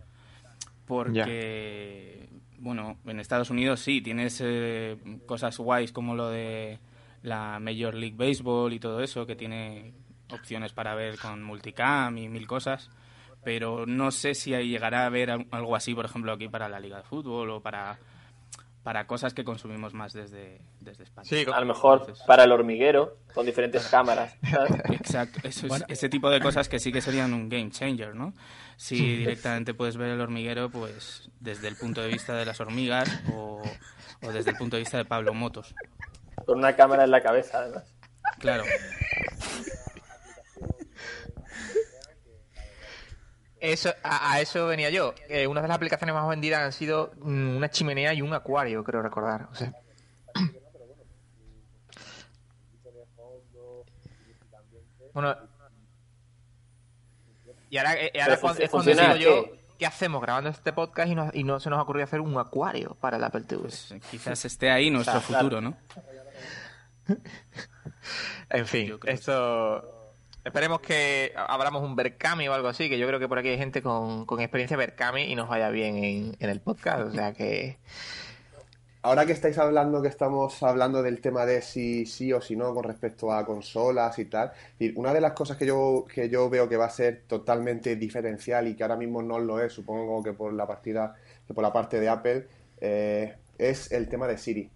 Porque, 0.85 2.27
bueno, 2.59 2.97
en 3.05 3.19
Estados 3.19 3.49
Unidos 3.49 3.79
sí, 3.79 4.01
tienes 4.01 4.41
eh, 4.43 4.97
cosas 5.25 5.57
guays 5.57 5.93
como 5.93 6.13
lo 6.13 6.29
de 6.29 6.79
la 7.21 7.59
Major 7.59 7.95
League 7.95 8.17
Baseball 8.17 8.73
y 8.73 8.79
todo 8.79 9.01
eso, 9.01 9.25
que 9.25 9.37
tiene 9.37 9.93
opciones 10.29 10.73
para 10.73 10.93
ver 10.93 11.17
con 11.17 11.41
multicam 11.41 12.17
y 12.17 12.27
mil 12.27 12.45
cosas, 12.47 12.89
pero 13.43 13.85
no 13.85 14.11
sé 14.11 14.35
si 14.35 14.51
llegará 14.51 15.03
a 15.03 15.05
haber 15.05 15.31
algo 15.31 15.75
así, 15.75 15.95
por 15.95 16.05
ejemplo, 16.05 16.33
aquí 16.33 16.49
para 16.49 16.67
la 16.67 16.81
Liga 16.81 16.97
de 16.97 17.03
Fútbol 17.03 17.49
o 17.51 17.61
para 17.61 17.97
para 18.83 19.07
cosas 19.07 19.33
que 19.33 19.43
consumimos 19.43 19.93
más 19.93 20.13
desde, 20.13 20.61
desde 20.81 21.03
España. 21.03 21.25
Sí, 21.27 21.45
a 21.51 21.59
lo 21.59 21.65
mejor 21.65 22.13
para 22.27 22.43
el 22.43 22.51
hormiguero, 22.51 23.17
con 23.33 23.45
diferentes 23.45 23.87
cámaras. 23.87 24.35
Exacto, 24.91 25.39
ese 25.87 26.09
tipo 26.09 26.29
de 26.29 26.41
cosas 26.41 26.67
que 26.67 26.79
sí 26.79 26.91
que 26.91 27.01
serían 27.01 27.33
un 27.33 27.47
game 27.47 27.71
changer, 27.71 28.13
¿no? 28.13 28.33
Si 28.75 29.17
directamente 29.17 29.73
puedes 29.73 29.95
ver 29.95 30.11
el 30.11 30.21
hormiguero, 30.21 30.69
pues 30.69 31.29
desde 31.39 31.69
el 31.69 31.77
punto 31.77 32.01
de 32.01 32.09
vista 32.09 32.35
de 32.35 32.45
las 32.45 32.59
hormigas 32.59 33.21
o, 33.33 33.61
o 34.21 34.31
desde 34.31 34.51
el 34.51 34.57
punto 34.57 34.75
de 34.75 34.81
vista 34.81 34.97
de 34.97 35.05
Pablo 35.05 35.33
Motos. 35.33 35.73
Con 36.45 36.57
una 36.57 36.75
cámara 36.75 37.05
en 37.05 37.11
la 37.11 37.21
cabeza, 37.21 37.59
además. 37.59 37.93
Claro. 38.39 38.63
Eso, 43.63 43.91
a, 44.03 44.39
eso 44.41 44.67
venía 44.67 44.89
yo. 44.89 45.15
Eh, 45.29 45.47
una 45.47 45.61
de 45.61 45.69
las 45.69 45.77
aplicaciones 45.77 46.13
más 46.13 46.27
vendidas 46.27 46.61
han 46.61 46.73
sido 46.73 47.13
mm, 47.21 47.55
una 47.55 47.69
chimenea 47.69 48.13
y 48.13 48.21
un 48.21 48.33
acuario, 48.33 48.83
creo 48.83 49.01
recordar. 49.01 49.47
O 49.49 49.55
sea. 49.55 49.73
bueno. 55.13 55.37
Y 57.69 57.77
ahora, 57.77 57.95
eh, 57.95 58.11
ahora 58.21 58.33
es 58.59 58.69
cuando 58.69 58.91
digo 58.91 59.15
yo, 59.15 59.45
¿qué 59.79 59.85
hacemos 59.85 60.21
grabando 60.21 60.49
este 60.49 60.73
podcast 60.73 61.09
y 61.09 61.15
no, 61.15 61.31
y 61.33 61.45
no 61.45 61.61
se 61.61 61.69
nos 61.69 61.81
ocurrió 61.81 62.03
hacer 62.03 62.19
un 62.19 62.37
acuario 62.37 62.97
para 62.99 63.15
el 63.15 63.23
Apple 63.23 63.45
TV? 63.47 63.61
Pues, 63.61 63.95
quizás 64.11 64.43
esté 64.43 64.71
ahí 64.71 64.89
nuestro 64.89 65.21
futuro, 65.21 65.61
¿no? 65.61 65.77
en 68.49 68.67
fin, 68.67 68.99
esto 69.05 70.02
Esperemos 70.43 70.81
que 70.81 71.31
abramos 71.35 71.83
un 71.83 71.95
Berkami 71.95 72.47
o 72.49 72.53
algo 72.53 72.67
así, 72.67 72.89
que 72.89 72.97
yo 72.97 73.07
creo 73.07 73.19
que 73.19 73.29
por 73.29 73.39
aquí 73.39 73.49
hay 73.49 73.57
gente 73.57 73.81
con, 73.81 74.25
con 74.25 74.41
experiencia 74.41 74.75
Berkami 74.75 75.23
y 75.23 75.35
nos 75.35 75.47
vaya 75.47 75.69
bien 75.69 75.95
en, 75.95 76.35
en 76.39 76.49
el 76.49 76.59
podcast. 76.59 77.07
O 77.07 77.11
sea 77.11 77.33
que. 77.33 77.77
Ahora 79.05 79.25
que 79.25 79.33
estáis 79.33 79.57
hablando, 79.57 80.01
que 80.01 80.07
estamos 80.07 80.63
hablando 80.63 81.03
del 81.03 81.19
tema 81.19 81.45
de 81.45 81.61
si 81.61 82.05
sí 82.05 82.31
o 82.31 82.39
si 82.39 82.55
no 82.55 82.73
con 82.73 82.85
respecto 82.85 83.33
a 83.33 83.45
consolas 83.45 84.17
y 84.17 84.25
tal, 84.25 84.53
una 84.95 85.13
de 85.13 85.19
las 85.19 85.33
cosas 85.33 85.57
que 85.57 85.65
yo, 85.65 86.05
que 86.13 86.29
yo 86.29 86.49
veo 86.49 86.69
que 86.69 86.77
va 86.77 86.85
a 86.85 86.89
ser 86.89 87.23
totalmente 87.27 87.97
diferencial 87.97 88.65
y 88.69 88.75
que 88.75 88.83
ahora 88.83 88.95
mismo 88.95 89.21
no 89.21 89.39
lo 89.39 89.61
es, 89.61 89.73
supongo 89.73 90.23
que 90.23 90.31
por 90.31 90.53
la 90.53 90.65
partida, 90.65 91.15
por 91.53 91.61
la 91.61 91.73
parte 91.73 91.99
de 91.99 92.07
Apple, 92.07 92.47
eh, 92.79 93.35
es 93.57 93.91
el 93.91 94.07
tema 94.07 94.25
de 94.25 94.37
Siri. 94.37 94.69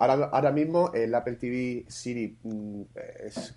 Ahora, 0.00 0.30
ahora 0.32 0.50
mismo 0.50 0.92
el 0.92 1.14
Apple 1.14 1.36
TV 1.36 1.84
Siri 1.86 2.36
mm, 2.42 2.82
es 3.24 3.54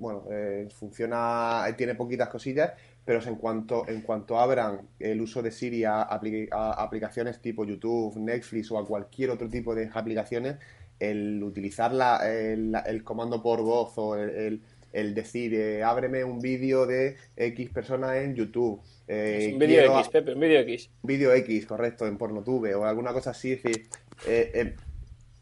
bueno, 0.00 0.24
eh, 0.30 0.66
funciona, 0.74 1.64
eh, 1.68 1.74
tiene 1.74 1.94
poquitas 1.94 2.28
cosillas, 2.28 2.72
pero 3.04 3.22
en 3.22 3.36
cuanto, 3.36 3.86
en 3.86 4.00
cuanto 4.00 4.38
abran 4.40 4.80
el 4.98 5.20
uso 5.20 5.42
de 5.42 5.50
Siri 5.50 5.84
a, 5.84 6.08
apli- 6.08 6.48
a 6.50 6.72
aplicaciones 6.82 7.40
tipo 7.40 7.64
YouTube, 7.64 8.16
Netflix 8.18 8.70
o 8.72 8.78
a 8.78 8.86
cualquier 8.86 9.30
otro 9.30 9.48
tipo 9.48 9.74
de 9.74 9.90
aplicaciones, 9.92 10.56
el 10.98 11.42
utilizar 11.42 11.92
la- 11.92 12.18
el, 12.28 13.04
comando 13.04 13.42
por 13.42 13.62
voz 13.62 13.92
o 13.96 14.16
el, 14.16 14.30
el- 14.30 14.62
el 14.92 15.14
decir, 15.14 15.54
eh, 15.54 15.84
ábreme 15.84 16.24
un 16.24 16.40
vídeo 16.40 16.84
de 16.86 17.16
X 17.36 17.70
personas 17.70 18.16
en 18.16 18.34
YouTube. 18.34 18.80
eh, 19.06 19.46
Es 19.46 19.52
un 19.52 19.58
vídeo 19.60 19.78
quiero- 19.80 19.98
X, 20.00 20.08
Pepe, 20.08 20.32
un 20.34 20.40
vídeo 20.40 20.60
X. 20.60 20.90
vídeo 21.02 21.32
X, 21.34 21.66
correcto, 21.66 22.06
en 22.06 22.16
Pornotube 22.18 22.74
o 22.74 22.84
alguna 22.84 23.12
cosa 23.12 23.30
así, 23.30 23.52
es 23.52 23.62
decir, 23.62 23.86
eh, 24.26 24.74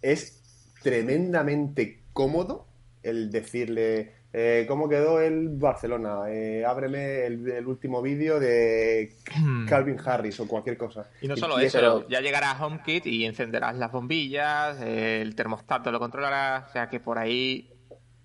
es 0.03 0.43
tremendamente 0.83 2.00
cómodo 2.12 2.67
el 3.03 3.31
decirle 3.31 4.12
eh, 4.40 4.66
cómo 4.68 4.88
quedó 4.88 5.21
el 5.21 5.49
Barcelona, 5.49 6.30
eh, 6.30 6.64
ábreme 6.64 7.26
el, 7.26 7.49
el 7.50 7.66
último 7.66 8.00
vídeo 8.00 8.38
de 8.38 9.16
Calvin 9.68 9.99
Harris 10.04 10.38
o 10.38 10.47
cualquier 10.47 10.76
cosa. 10.76 11.09
Y 11.21 11.26
no 11.26 11.37
solo 11.37 11.61
y 11.61 11.64
eso, 11.64 11.78
pero- 11.78 12.09
ya 12.09 12.21
llegará 12.21 12.52
HomeKit 12.64 13.04
y 13.07 13.25
encenderás 13.25 13.75
las 13.76 13.90
bombillas, 13.90 14.80
eh, 14.80 15.21
el 15.23 15.35
termostato 15.35 15.90
lo 15.90 15.99
controlarás, 15.99 16.68
o 16.68 16.73
sea 16.73 16.88
que 16.88 17.00
por 17.00 17.18
ahí 17.18 17.68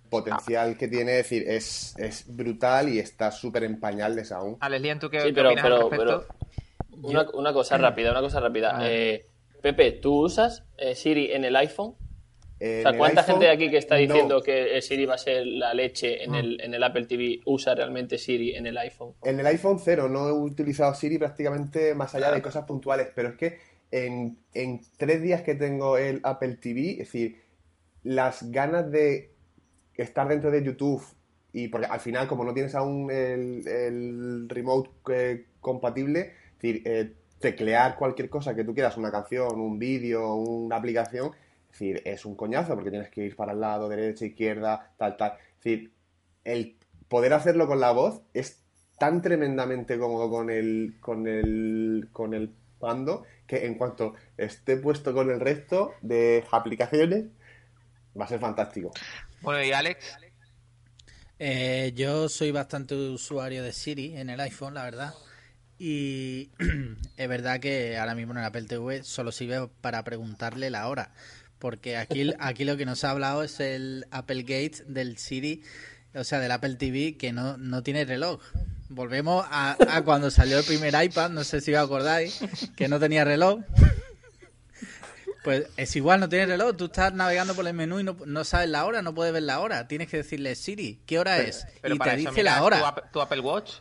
potencial 0.09 0.77
que 0.77 0.87
tiene, 0.87 1.13
es 1.13 1.17
decir, 1.29 1.43
es, 1.47 1.95
es 1.97 2.25
brutal 2.27 2.89
y 2.89 2.99
está 2.99 3.31
súper 3.31 3.63
en 3.63 3.79
pañales 3.79 4.31
aún. 4.31 4.57
Alex 4.59 4.99
¿tú 4.99 5.09
qué, 5.09 5.19
Sí, 5.21 5.27
qué 5.29 5.33
pero, 5.33 5.49
opinas 5.49 5.65
al 5.65 5.71
pero, 5.71 5.89
respecto? 5.89 6.25
pero 6.91 6.99
una, 7.01 7.25
una 7.33 7.53
cosa 7.53 7.77
rápida, 7.79 8.11
una 8.11 8.21
cosa 8.21 8.39
rápida. 8.39 8.77
Eh, 8.83 9.25
Pepe, 9.63 9.93
¿tú 9.93 10.25
usas 10.25 10.63
eh, 10.77 10.93
Siri 10.93 11.31
en 11.31 11.45
el 11.45 11.55
iPhone? 11.55 11.95
O 12.63 12.81
sea, 12.81 12.97
¿cuánta 12.97 13.21
iPhone, 13.21 13.35
gente 13.35 13.45
de 13.45 13.51
aquí 13.51 13.69
que 13.69 13.77
está 13.77 13.95
no. 13.95 14.01
diciendo 14.01 14.41
que 14.41 14.75
el 14.75 14.81
Siri 14.81 15.05
va 15.05 15.15
a 15.15 15.17
ser 15.17 15.45
la 15.45 15.73
leche 15.73 16.23
en 16.23 16.33
el, 16.33 16.61
en 16.61 16.73
el 16.73 16.81
Apple 16.83 17.05
TV 17.05 17.41
usa 17.45 17.75
realmente 17.75 18.17
Siri 18.17 18.55
en 18.55 18.67
el 18.67 18.77
iPhone? 18.77 19.15
En 19.23 19.39
el 19.39 19.45
iPhone 19.47 19.79
0 19.79 20.07
no 20.07 20.29
he 20.29 20.31
utilizado 20.31 20.93
Siri 20.93 21.17
prácticamente 21.17 21.93
más 21.93 22.15
allá 22.15 22.31
de 22.31 22.41
cosas 22.41 22.65
puntuales, 22.65 23.09
pero 23.13 23.29
es 23.29 23.35
que 23.35 23.57
en, 23.91 24.37
en 24.53 24.81
tres 24.97 25.21
días 25.21 25.41
que 25.41 25.55
tengo 25.55 25.97
el 25.97 26.21
Apple 26.23 26.55
TV, 26.55 26.91
es 26.91 26.97
decir, 26.99 27.41
las 28.03 28.49
ganas 28.51 28.89
de 28.89 29.31
estar 29.95 30.27
dentro 30.27 30.49
de 30.49 30.63
YouTube 30.63 31.03
y 31.53 31.67
porque 31.67 31.87
al 31.87 31.99
final 31.99 32.27
como 32.27 32.43
no 32.43 32.53
tienes 32.53 32.73
aún 32.75 33.11
el, 33.11 33.67
el 33.67 34.49
remote 34.49 34.89
eh, 35.11 35.45
compatible, 35.61 36.19
es 36.21 36.61
decir, 36.61 36.81
eh, 36.85 37.13
teclear 37.39 37.95
cualquier 37.95 38.29
cosa 38.29 38.55
que 38.55 38.63
tú 38.63 38.73
quieras, 38.73 38.97
una 38.97 39.11
canción, 39.11 39.59
un 39.59 39.77
vídeo, 39.77 40.33
una 40.35 40.77
aplicación, 40.77 41.31
es 41.73 41.79
decir, 41.79 42.01
es 42.05 42.25
un 42.25 42.35
coñazo 42.35 42.75
porque 42.75 42.91
tienes 42.91 43.09
que 43.09 43.25
ir 43.25 43.35
para 43.35 43.53
el 43.53 43.59
lado, 43.59 43.89
derecha, 43.89 44.25
izquierda, 44.25 44.93
tal, 44.97 45.17
tal. 45.17 45.33
Es 45.57 45.63
decir, 45.63 45.93
el 46.43 46.77
poder 47.07 47.33
hacerlo 47.33 47.67
con 47.67 47.79
la 47.79 47.91
voz 47.91 48.21
es 48.33 48.63
tan 48.99 49.21
tremendamente 49.21 49.97
cómodo 49.97 50.29
con 50.29 50.49
el, 50.51 50.97
con 50.99 51.27
el, 51.27 52.09
con 52.11 52.33
el 52.35 52.55
mando 52.79 53.23
que 53.47 53.65
en 53.65 53.75
cuanto 53.75 54.13
esté 54.37 54.77
puesto 54.77 55.13
con 55.13 55.31
el 55.31 55.39
resto 55.39 55.97
de 56.01 56.45
aplicaciones 56.51 57.25
va 58.19 58.25
a 58.25 58.27
ser 58.27 58.39
fantástico. 58.39 58.91
Bueno, 59.41 59.63
y 59.63 59.71
Alex, 59.71 60.19
Eh, 61.39 61.91
yo 61.95 62.29
soy 62.29 62.51
bastante 62.51 62.95
usuario 62.95 63.63
de 63.63 63.73
Siri 63.73 64.15
en 64.17 64.29
el 64.29 64.39
iPhone, 64.39 64.75
la 64.75 64.83
verdad. 64.83 65.13
Y 65.77 66.51
es 67.17 67.27
verdad 67.27 67.59
que 67.59 67.97
ahora 67.97 68.15
mismo 68.15 68.33
en 68.33 68.39
el 68.39 68.45
Apple 68.45 68.63
TV 68.65 69.03
solo 69.03 69.31
sirve 69.31 69.67
para 69.81 70.03
preguntarle 70.03 70.69
la 70.69 70.87
hora. 70.87 71.13
Porque 71.63 71.95
aquí, 71.95 72.29
aquí 72.39 72.65
lo 72.65 72.75
que 72.75 72.85
nos 72.85 73.05
ha 73.05 73.11
hablado 73.11 73.41
es 73.41 73.61
el 73.61 74.05
Apple 74.11 74.41
Gate 74.41 74.83
del 74.85 75.17
Siri, 75.17 75.63
o 76.13 76.25
sea, 76.25 76.41
del 76.41 76.51
Apple 76.51 76.75
TV, 76.75 77.15
que 77.15 77.31
no, 77.31 77.55
no 77.55 77.81
tiene 77.83 78.03
reloj. 78.03 78.41
Volvemos 78.89 79.45
a, 79.49 79.77
a 79.87 80.01
cuando 80.01 80.29
salió 80.29 80.59
el 80.59 80.65
primer 80.65 80.93
iPad, 81.01 81.29
no 81.29 81.45
sé 81.45 81.61
si 81.61 81.73
os 81.73 81.81
acordáis, 81.81 82.41
que 82.75 82.89
no 82.89 82.99
tenía 82.99 83.23
reloj. 83.23 83.61
Pues 85.45 85.67
es 85.77 85.95
igual, 85.95 86.19
no 86.19 86.27
tiene 86.27 86.47
reloj. 86.47 86.75
Tú 86.75 86.85
estás 86.87 87.13
navegando 87.13 87.55
por 87.55 87.65
el 87.65 87.73
menú 87.73 88.01
y 88.01 88.03
no, 88.03 88.17
no 88.25 88.43
sabes 88.43 88.67
la 88.67 88.83
hora, 88.83 89.01
no 89.01 89.15
puedes 89.15 89.31
ver 89.31 89.43
la 89.43 89.61
hora. 89.61 89.87
Tienes 89.87 90.09
que 90.09 90.17
decirle, 90.17 90.55
Siri, 90.55 91.01
¿qué 91.05 91.17
hora 91.17 91.39
es? 91.39 91.65
pero 91.81 91.95
y 91.95 91.99
te 91.99 92.15
dice 92.17 92.43
la 92.43 92.61
hora. 92.61 92.93
Tu 93.13 93.21
Apple 93.21 93.39
Watch. 93.39 93.75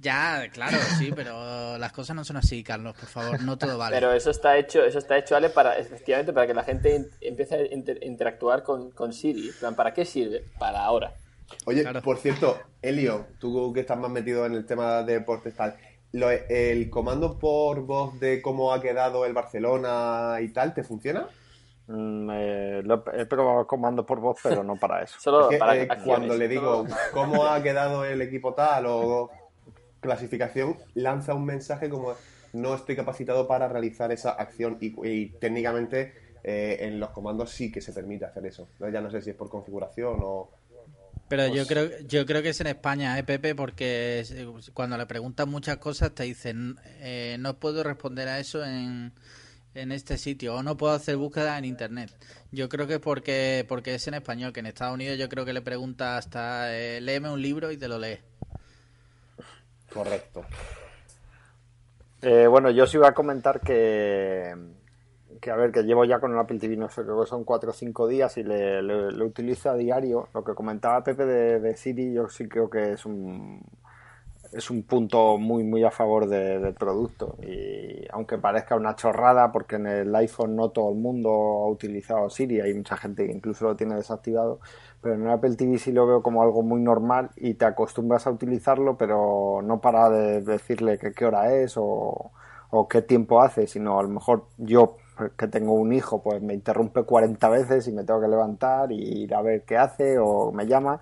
Ya, 0.00 0.48
claro, 0.52 0.78
sí, 0.98 1.10
pero 1.14 1.76
las 1.76 1.92
cosas 1.92 2.14
no 2.14 2.24
son 2.24 2.36
así, 2.36 2.62
Carlos, 2.62 2.94
por 2.94 3.08
favor, 3.08 3.42
no 3.42 3.58
todo 3.58 3.76
vale. 3.78 3.96
Pero 3.96 4.12
eso 4.12 4.30
está 4.30 4.56
hecho, 4.56 4.84
eso 4.84 4.98
está 4.98 5.18
hecho, 5.18 5.34
Ale, 5.34 5.50
para, 5.50 5.76
efectivamente, 5.76 6.32
para 6.32 6.46
que 6.46 6.54
la 6.54 6.62
gente 6.62 7.10
empiece 7.20 7.54
a 7.56 7.74
inter- 7.74 7.98
interactuar 8.02 8.62
con, 8.62 8.90
con 8.92 9.12
Siri. 9.12 9.48
En 9.48 9.54
plan, 9.54 9.74
¿Para 9.74 9.92
qué 9.92 10.04
sirve? 10.04 10.44
Para 10.58 10.84
ahora. 10.84 11.12
Oye, 11.66 11.82
Claro. 11.82 12.00
por 12.02 12.18
cierto, 12.18 12.56
Elio, 12.80 13.26
tú 13.40 13.72
que 13.72 13.80
estás 13.80 13.98
más 13.98 14.10
metido 14.10 14.46
en 14.46 14.52
el 14.54 14.66
tema 14.66 15.02
de 15.02 15.14
deportes 15.14 15.56
tal, 15.56 15.76
lo- 16.12 16.30
el 16.30 16.88
comando 16.90 17.36
por 17.38 17.80
voz 17.80 18.20
de 18.20 18.40
cómo 18.40 18.72
ha 18.72 18.80
quedado 18.80 19.24
el 19.26 19.32
Barcelona 19.32 20.36
y 20.40 20.48
tal, 20.52 20.74
¿te 20.74 20.84
funciona? 20.84 21.28
Mm, 21.88 22.30
eh, 22.34 22.82
lo 22.84 23.02
he 23.14 23.24
probado 23.26 23.66
comando 23.66 24.04
por 24.06 24.20
voz, 24.20 24.38
pero 24.42 24.62
no 24.62 24.76
para 24.76 25.02
eso. 25.02 25.16
Solo 25.20 25.42
Es 25.44 25.48
que, 25.48 25.58
para 25.58 25.74
eh, 25.76 25.88
cuando 26.04 26.36
le 26.36 26.46
digo 26.46 26.86
cómo 27.12 27.46
ha 27.46 27.60
quedado 27.62 28.04
el 28.04 28.20
equipo 28.22 28.54
tal 28.54 28.84
o 28.86 29.30
clasificación, 30.00 30.76
lanza 30.94 31.34
un 31.34 31.44
mensaje 31.44 31.88
como 31.88 32.14
no 32.52 32.74
estoy 32.74 32.96
capacitado 32.96 33.46
para 33.46 33.68
realizar 33.68 34.10
esa 34.12 34.30
acción 34.30 34.78
y, 34.80 34.94
y 35.08 35.26
técnicamente 35.38 36.14
eh, 36.44 36.78
en 36.80 36.98
los 37.00 37.10
comandos 37.10 37.50
sí 37.50 37.70
que 37.70 37.80
se 37.80 37.92
permite 37.92 38.24
hacer 38.24 38.46
eso. 38.46 38.68
¿no? 38.78 38.88
Ya 38.88 39.00
no 39.00 39.10
sé 39.10 39.20
si 39.22 39.30
es 39.30 39.36
por 39.36 39.48
configuración 39.50 40.18
o... 40.22 40.50
Pero 41.28 41.46
yo 41.54 41.66
creo, 41.66 41.90
yo 42.06 42.24
creo 42.24 42.42
que 42.42 42.48
es 42.50 42.60
en 42.62 42.68
España, 42.68 43.18
¿eh, 43.18 43.22
Pepe? 43.22 43.54
Porque 43.54 44.20
es- 44.20 44.34
cuando 44.72 44.96
le 44.96 45.04
preguntan 45.04 45.50
muchas 45.50 45.76
cosas 45.76 46.14
te 46.14 46.22
dicen, 46.22 46.76
eh, 47.00 47.36
no 47.38 47.58
puedo 47.58 47.82
responder 47.84 48.28
a 48.28 48.38
eso 48.40 48.64
en, 48.64 49.12
en 49.74 49.92
este 49.92 50.16
sitio 50.16 50.54
o 50.54 50.62
no 50.62 50.78
puedo 50.78 50.94
hacer 50.94 51.18
búsqueda 51.18 51.58
en 51.58 51.66
internet. 51.66 52.10
Yo 52.50 52.70
creo 52.70 52.86
que 52.86 52.94
es 52.94 53.00
porque, 53.00 53.66
porque 53.68 53.94
es 53.94 54.08
en 54.08 54.14
español, 54.14 54.54
que 54.54 54.60
en 54.60 54.66
Estados 54.66 54.94
Unidos 54.94 55.18
yo 55.18 55.28
creo 55.28 55.44
que 55.44 55.52
le 55.52 55.60
pregunta 55.60 56.16
hasta, 56.16 56.74
eh, 56.74 57.00
léeme 57.02 57.30
un 57.30 57.42
libro 57.42 57.70
y 57.72 57.76
te 57.76 57.88
lo 57.88 57.98
lees. 57.98 58.20
Correcto. 59.92 60.44
Eh, 62.22 62.46
bueno, 62.48 62.70
yo 62.70 62.84
os 62.84 62.94
iba 62.94 63.08
a 63.08 63.14
comentar 63.14 63.60
que, 63.60 64.52
que, 65.40 65.50
a 65.50 65.56
ver, 65.56 65.70
que 65.70 65.82
llevo 65.84 66.04
ya 66.04 66.18
con 66.18 66.32
el 66.32 66.38
Apple 66.38 66.58
TV, 66.58 66.76
no 66.76 66.88
sé, 66.88 67.02
creo 67.02 67.24
son 67.26 67.44
cuatro 67.44 67.70
o 67.70 67.72
cinco 67.72 68.08
días 68.08 68.36
y 68.38 68.42
le, 68.42 68.82
le- 68.82 69.22
utilizo 69.24 69.70
a 69.70 69.76
diario. 69.76 70.28
Lo 70.34 70.42
que 70.44 70.54
comentaba 70.54 71.04
Pepe 71.04 71.24
de, 71.26 71.60
de 71.60 71.76
Siri, 71.76 72.12
yo 72.14 72.28
sí 72.28 72.48
creo 72.48 72.68
que 72.68 72.92
es 72.94 73.06
un, 73.06 73.62
es 74.52 74.70
un 74.70 74.82
punto 74.82 75.38
muy, 75.38 75.64
muy 75.64 75.84
a 75.84 75.90
favor 75.90 76.26
de- 76.28 76.58
del 76.58 76.74
producto. 76.74 77.36
Y 77.42 78.06
aunque 78.10 78.38
parezca 78.38 78.76
una 78.76 78.94
chorrada, 78.96 79.52
porque 79.52 79.76
en 79.76 79.86
el 79.86 80.14
iPhone 80.16 80.56
no 80.56 80.70
todo 80.70 80.90
el 80.90 80.96
mundo 80.98 81.30
ha 81.30 81.68
utilizado 81.68 82.30
Siri, 82.30 82.60
hay 82.60 82.74
mucha 82.74 82.96
gente 82.96 83.26
que 83.26 83.32
incluso 83.32 83.64
lo 83.66 83.76
tiene 83.76 83.94
desactivado, 83.96 84.60
pero 85.00 85.14
en 85.14 85.22
el 85.24 85.30
Apple 85.30 85.54
TV 85.56 85.78
sí 85.78 85.92
lo 85.92 86.06
veo 86.06 86.22
como 86.22 86.42
algo 86.42 86.62
muy 86.62 86.80
normal 86.80 87.30
y 87.36 87.54
te 87.54 87.64
acostumbras 87.64 88.26
a 88.26 88.30
utilizarlo, 88.30 88.96
pero 88.96 89.60
no 89.62 89.80
para 89.80 90.10
de 90.10 90.40
decirle 90.42 90.98
que 90.98 91.12
qué 91.12 91.24
hora 91.26 91.52
es 91.54 91.74
o, 91.76 92.32
qué 92.90 93.02
tiempo 93.02 93.40
hace, 93.40 93.66
sino 93.66 93.98
a 93.98 94.02
lo 94.02 94.08
mejor 94.08 94.46
yo 94.58 94.96
que 95.36 95.48
tengo 95.48 95.72
un 95.72 95.92
hijo, 95.92 96.22
pues 96.22 96.40
me 96.42 96.54
interrumpe 96.54 97.02
40 97.02 97.48
veces 97.48 97.88
y 97.88 97.92
me 97.92 98.04
tengo 98.04 98.20
que 98.20 98.28
levantar 98.28 98.92
y 98.92 99.22
ir 99.24 99.34
a 99.34 99.42
ver 99.42 99.64
qué 99.64 99.76
hace 99.76 100.16
o 100.18 100.52
me 100.52 100.66
llama 100.66 101.00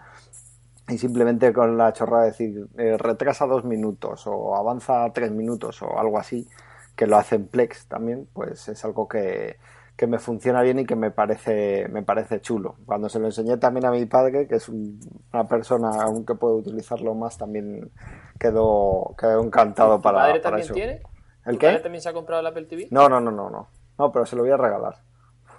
y 0.89 0.99
simplemente 0.99 1.53
con 1.53 1.77
la 1.77 1.93
chorrada 1.93 2.25
de 2.25 2.31
decir 2.31 2.67
eh, 2.79 2.97
retrasa 2.99 3.47
dos 3.47 3.65
minutos 3.65 4.25
o 4.27 4.57
avanza 4.57 5.11
tres 5.13 5.31
minutos 5.33 5.83
o 5.83 5.99
algo 5.99 6.19
así, 6.19 6.49
que 6.97 7.07
lo 7.07 7.17
hace 7.17 7.37
en 7.37 7.49
Plex 7.49 7.89
también, 7.89 8.29
pues 8.33 8.69
es 8.69 8.85
algo 8.85 9.09
que, 9.09 9.57
que 9.97 10.07
me 10.07 10.19
funciona 10.19 10.63
bien 10.63 10.79
y 10.79 10.87
que 10.87 10.97
me 10.97 11.11
parece, 11.11 11.89
me 11.89 12.03
parece 12.03 12.41
chulo. 12.41 12.77
Cuando 12.87 13.09
se 13.09 13.19
lo 13.19 13.27
enseñé 13.27 13.57
también 13.59 13.87
a 13.87 13.91
mi 13.91 14.07
padre, 14.07 14.47
que 14.47 14.57
es 14.57 14.69
un- 14.69 15.01
una 15.33 15.47
persona 15.49 15.91
aún 16.03 16.25
que 16.25 16.35
puede 16.35 16.55
utilizarlo 16.57 17.15
más, 17.15 17.37
también 17.39 17.91
quedó, 18.39 19.15
quedó 19.19 19.43
encantado 19.43 19.97
¿Tu 19.99 20.03
para, 20.03 20.19
padre 20.21 20.41
para 20.41 20.57
también 20.57 20.67
eso. 20.67 20.75
tiene? 20.75 21.01
¿El 21.45 21.55
¿Tu 21.55 21.59
qué? 21.59 21.67
padre 21.69 21.81
también 21.81 22.03
se 22.03 22.09
ha 22.09 22.13
comprado 22.13 22.41
el 22.41 22.47
Apple 22.47 22.65
TV? 22.65 22.89
No, 22.91 23.09
no, 23.09 23.21
no, 23.21 23.31
no, 23.31 23.51
no. 23.51 23.69
No, 23.99 24.13
pero 24.13 24.27
se 24.27 24.37
lo 24.37 24.43
voy 24.43 24.53
a 24.53 24.57
regalar. 24.57 24.97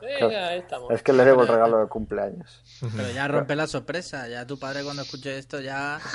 Venga, 0.01 0.47
ahí 0.49 0.59
estamos. 0.59 0.91
Es 0.91 1.03
que 1.03 1.13
le 1.13 1.25
debo 1.25 1.41
el 1.43 1.47
regalo 1.47 1.79
de 1.79 1.87
cumpleaños. 1.87 2.63
Pero 2.95 3.09
ya 3.11 3.27
rompe 3.27 3.55
la 3.55 3.67
sorpresa, 3.67 4.27
ya 4.27 4.45
tu 4.45 4.57
padre 4.59 4.83
cuando 4.83 5.01
escuche 5.03 5.37
esto 5.37 5.59
ya... 5.61 5.99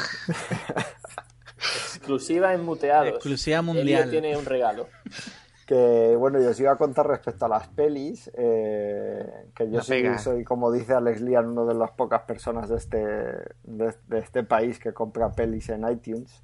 Exclusiva 1.59 2.55
en 2.55 2.65
muteados. 2.65 3.09
Exclusiva 3.15 3.59
Elio 3.61 3.73
mundial. 3.75 4.11
tiene 4.11 4.37
un 4.37 4.45
regalo. 4.45 4.89
Que 5.65 6.17
bueno, 6.19 6.41
yo 6.41 6.51
os 6.51 6.61
iba 6.61 6.73
a 6.73 6.77
contar 6.77 7.07
respecto 7.07 7.47
a 7.47 7.49
las 7.49 7.69
pelis, 7.69 8.31
eh, 8.37 9.47
que 9.55 9.71
yo 9.71 9.79
La 9.89 10.19
soy, 10.19 10.43
como 10.45 10.73
dice 10.73 10.93
Alex 10.93 11.21
Lian, 11.21 11.47
una 11.57 11.73
de 11.73 11.79
las 11.79 11.93
pocas 11.93 12.23
personas 12.23 12.69
de 12.69 12.77
este, 12.77 12.99
de, 12.99 13.95
de 14.09 14.19
este 14.19 14.43
país 14.43 14.81
que 14.81 14.93
compra 14.93 15.31
pelis 15.31 15.69
en 15.69 15.89
iTunes. 15.89 16.43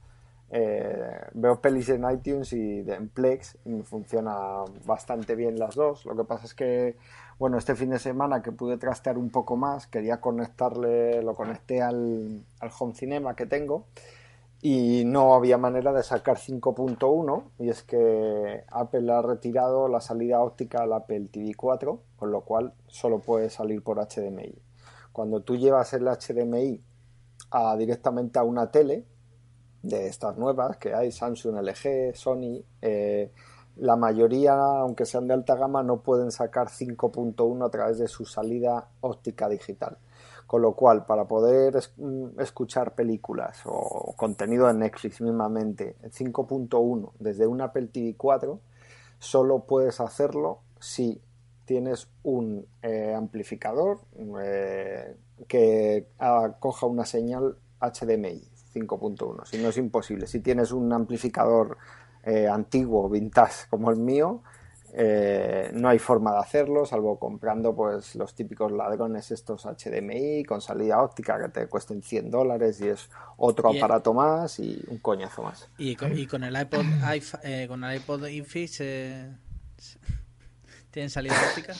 Eh, 0.50 1.20
veo 1.34 1.60
pelis 1.60 1.88
en 1.90 2.08
iTunes 2.08 2.52
y 2.54 2.84
en 2.86 3.08
Plex 3.08 3.58
y 3.66 3.70
me 3.70 3.82
funciona 3.82 4.64
bastante 4.86 5.34
bien 5.34 5.58
las 5.58 5.74
dos. 5.74 6.06
Lo 6.06 6.16
que 6.16 6.24
pasa 6.24 6.46
es 6.46 6.54
que 6.54 6.96
bueno, 7.38 7.58
este 7.58 7.74
fin 7.74 7.90
de 7.90 7.98
semana 7.98 8.42
que 8.42 8.52
pude 8.52 8.78
trastear 8.78 9.18
un 9.18 9.30
poco 9.30 9.56
más, 9.56 9.86
quería 9.86 10.20
conectarle, 10.20 11.22
lo 11.22 11.34
conecté 11.34 11.82
al, 11.82 12.44
al 12.60 12.70
Home 12.78 12.94
Cinema 12.94 13.36
que 13.36 13.46
tengo 13.46 13.86
y 14.60 15.04
no 15.04 15.34
había 15.34 15.56
manera 15.56 15.92
de 15.92 16.02
sacar 16.02 16.36
5.1 16.36 17.44
y 17.60 17.68
es 17.68 17.84
que 17.84 18.64
Apple 18.68 19.12
ha 19.12 19.22
retirado 19.22 19.86
la 19.86 20.00
salida 20.00 20.40
óptica 20.40 20.82
al 20.82 20.92
Apple 20.92 21.28
TV 21.30 21.54
4 21.54 22.00
con 22.16 22.32
lo 22.32 22.40
cual 22.40 22.74
solo 22.88 23.20
puede 23.20 23.50
salir 23.50 23.82
por 23.82 23.98
HDMI 23.98 24.60
cuando 25.12 25.42
tú 25.42 25.56
llevas 25.56 25.92
el 25.94 26.04
HDMI 26.04 26.80
a, 27.50 27.76
directamente 27.76 28.38
a 28.38 28.42
una 28.42 28.70
tele 28.70 29.04
de 29.82 30.06
estas 30.06 30.36
nuevas 30.36 30.76
que 30.76 30.94
hay 30.94 31.12
Samsung, 31.12 31.56
LG, 31.56 32.14
Sony 32.14 32.62
eh, 32.82 33.32
la 33.78 33.96
mayoría 33.96 34.54
aunque 34.54 35.06
sean 35.06 35.26
de 35.26 35.34
alta 35.34 35.54
gama 35.54 35.82
no 35.82 36.00
pueden 36.00 36.30
sacar 36.30 36.68
5.1 36.68 37.66
a 37.66 37.70
través 37.70 37.98
de 37.98 38.08
su 38.08 38.24
salida 38.24 38.88
óptica 39.00 39.48
digital 39.48 39.98
con 40.48 40.62
lo 40.62 40.72
cual, 40.72 41.04
para 41.04 41.28
poder 41.28 41.78
mm, 41.98 42.40
escuchar 42.40 42.94
películas 42.94 43.60
o 43.66 44.14
contenido 44.16 44.66
de 44.66 44.72
Netflix 44.72 45.20
mismamente 45.20 45.96
en 46.02 46.10
5.1 46.10 47.12
desde 47.18 47.46
un 47.46 47.60
Apple 47.60 47.88
TV 47.88 48.14
4, 48.16 48.58
solo 49.18 49.64
puedes 49.66 50.00
hacerlo 50.00 50.60
si 50.80 51.20
tienes 51.66 52.08
un 52.22 52.66
eh, 52.80 53.12
amplificador 53.14 54.00
eh, 54.42 55.16
que 55.46 56.08
acoja 56.18 56.86
una 56.86 57.04
señal 57.04 57.58
HDMI 57.78 58.42
5.1. 58.72 59.44
Si 59.44 59.58
no 59.58 59.68
es 59.68 59.76
imposible. 59.76 60.26
Si 60.26 60.40
tienes 60.40 60.72
un 60.72 60.90
amplificador 60.94 61.76
eh, 62.24 62.48
antiguo, 62.48 63.08
vintage 63.08 63.66
como 63.70 63.90
el 63.90 63.96
mío, 63.96 64.42
eh, 64.94 65.70
no 65.74 65.88
hay 65.90 65.98
forma 65.98 66.32
de 66.32 66.38
hacerlo, 66.38 66.86
salvo 66.86 67.18
comprando 67.18 67.74
pues 67.76 68.14
los 68.16 68.34
típicos 68.34 68.72
ladrones 68.72 69.30
estos 69.30 69.66
HDMI 69.66 70.44
con 70.44 70.60
salida 70.62 71.02
óptica 71.02 71.38
que 71.38 71.48
te 71.50 71.66
cuesten 71.66 72.02
100 72.02 72.30
dólares 72.30 72.80
y 72.80 72.88
es 72.88 73.08
otro 73.36 73.72
Y- 73.72 73.78
aparato 73.78 74.14
más 74.14 74.58
y 74.58 74.82
un 74.88 74.98
coñazo 74.98 75.42
más. 75.42 75.68
Y 75.76 75.94
con, 75.94 76.16
y 76.18 76.26
con 76.26 76.42
el 76.42 76.58
iPod, 76.58 76.84
iPh- 77.02 77.40
eh, 77.44 77.66
con 77.68 77.84
el 77.84 77.96
iPod 77.96 78.26
Infix 78.28 78.80
eh, 78.80 79.30
¿Tienen 80.90 81.10
salida 81.10 81.34
óptica? 81.50 81.74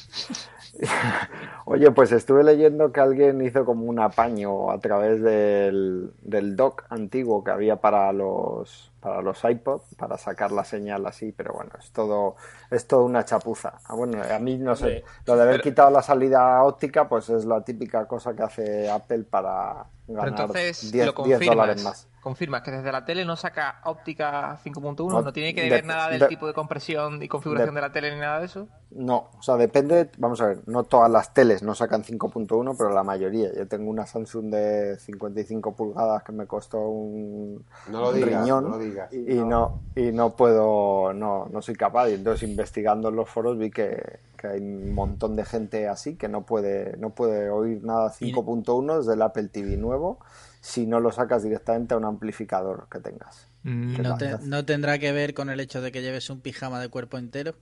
Oye, 1.65 1.91
pues 1.91 2.13
estuve 2.13 2.45
leyendo 2.45 2.93
que 2.93 3.01
alguien 3.01 3.41
hizo 3.43 3.65
como 3.65 3.85
un 3.85 3.99
apaño 4.01 4.71
a 4.71 4.79
través 4.81 5.23
del, 5.23 6.13
del 6.23 6.57
dock 6.57 6.85
antiguo 6.91 7.43
que 7.43 7.51
había 7.51 7.77
para 7.77 8.13
los 8.13 8.88
para 9.01 9.23
los 9.23 9.43
iPod 9.45 9.83
para 9.97 10.19
sacar 10.19 10.51
la 10.53 10.65
señal 10.65 11.07
así, 11.07 11.33
pero 11.33 11.53
bueno, 11.55 11.71
es 11.79 11.91
todo 11.93 12.37
es 12.71 12.87
todo 12.87 13.05
una 13.05 13.25
chapuza. 13.25 13.75
Ah, 13.85 13.95
Bueno, 13.95 14.21
a 14.23 14.39
mí 14.39 14.59
no 14.59 14.75
sé, 14.77 14.99
Sí. 14.99 15.05
lo 15.27 15.37
de 15.37 15.43
haber 15.43 15.55
Pero- 15.55 15.63
quitado 15.65 15.91
la 15.91 16.03
salida 16.03 16.63
óptica, 16.65 17.09
pues 17.09 17.29
es 17.31 17.45
la 17.45 17.63
típica 17.63 18.07
cosa 18.07 18.35
que 18.35 18.43
hace 18.43 18.91
Apple 18.91 19.25
para 19.25 19.87
ganar 20.07 20.29
entonces 20.29 20.91
10, 20.93 21.07
lo 21.15 21.25
10 21.25 21.41
dólares 21.47 21.85
más. 21.85 22.09
Confirmas 22.29 22.61
que 22.61 22.71
desde 22.71 22.93
la 22.93 23.07
tele 23.07 23.25
no 23.25 23.37
saca 23.37 23.81
óptica 23.85 24.59
5.1, 24.63 25.09
No, 25.11 25.23
no, 25.23 25.33
tiene 25.33 25.55
que 25.55 25.63
de- 25.63 25.71
ver 25.71 25.87
nada 25.87 26.11
del 26.11 26.21
de- 26.21 26.29
tipo 26.29 26.47
de 26.47 26.53
compresión 26.53 27.23
y 27.23 27.27
configuración 27.27 27.75
de- 27.75 27.81
de 27.81 27.87
la 27.87 27.91
tele 27.91 28.13
ni 28.15 28.21
nada 28.21 28.39
de 28.41 28.45
eso. 28.45 28.69
No, 28.91 29.31
o 29.39 29.43
sea, 29.43 29.57
depende, 29.57 30.11
vamos 30.19 30.39
a 30.43 30.49
ver, 30.49 30.59
no 30.67 30.85
todas 30.85 31.11
las 31.11 31.33
teles 31.33 31.63
no 31.63 31.75
sacan 31.75 32.05
5.1, 32.05 32.75
pero 32.77 32.91
la 32.91 33.03
mayoría. 33.03 33.51
Yo 33.55 33.67
tengo 33.67 33.89
una 33.91 34.05
Samsung 34.05 34.51
de 34.51 34.99
55 34.99 35.75
pulgadas 35.75 36.23
que 36.23 36.33
me 36.33 36.47
costó 36.47 36.81
un 36.81 37.65
No 37.91 38.01
lo 38.03 38.13
digas, 38.13 38.43
riñón 38.43 38.65
no 38.65 38.71
lo 38.71 38.79
digas. 38.79 39.11
y 39.11 39.35
no 39.37 39.81
y 39.97 40.13
no 40.13 40.37
puedo, 40.37 41.15
no, 41.15 41.47
no 41.51 41.63
soy 41.63 41.77
capaz. 41.77 42.11
Y 42.11 42.15
entonces 42.15 42.47
investigando 42.47 43.09
en 43.09 43.17
los 43.17 43.27
foros 43.31 43.57
vi 43.57 43.71
que, 43.71 44.19
que 44.37 44.47
hay 44.49 44.61
un 44.61 44.95
montón 44.95 45.35
de 45.35 45.47
gente 45.47 45.89
así 45.89 46.17
que 46.17 46.29
no 46.29 46.43
puede, 46.43 46.95
no 46.99 47.09
puede 47.09 47.49
oír 47.49 47.83
nada 47.83 48.11
5.1 48.11 48.99
desde 48.99 49.15
el 49.15 49.23
Apple 49.23 49.49
TV 49.49 49.79
nuevo 49.79 50.19
si 50.61 50.87
no 50.87 51.01
lo 51.01 51.13
sacas 51.13 51.43
directamente 51.43 51.95
a 51.95 51.97
un 51.97 52.05
amplificador 52.05 52.87
que 52.91 52.99
tengas. 53.01 53.47
Mm, 53.63 53.97
¿Qué 53.97 54.03
¿No, 54.03 54.17
tal? 54.17 54.39
te- 54.41 54.47
¿No 54.47 54.65
tendrá 54.65 54.99
que 54.99 55.13
ver 55.13 55.35
con 55.35 55.51
el 55.51 55.61
hecho 55.61 55.81
de 55.81 55.93
que 55.93 56.03
lleves 56.03 56.31
un 56.31 56.41
pijama 56.41 56.81
de 56.81 56.89
cuerpo 56.89 57.19
entero? 57.19 57.55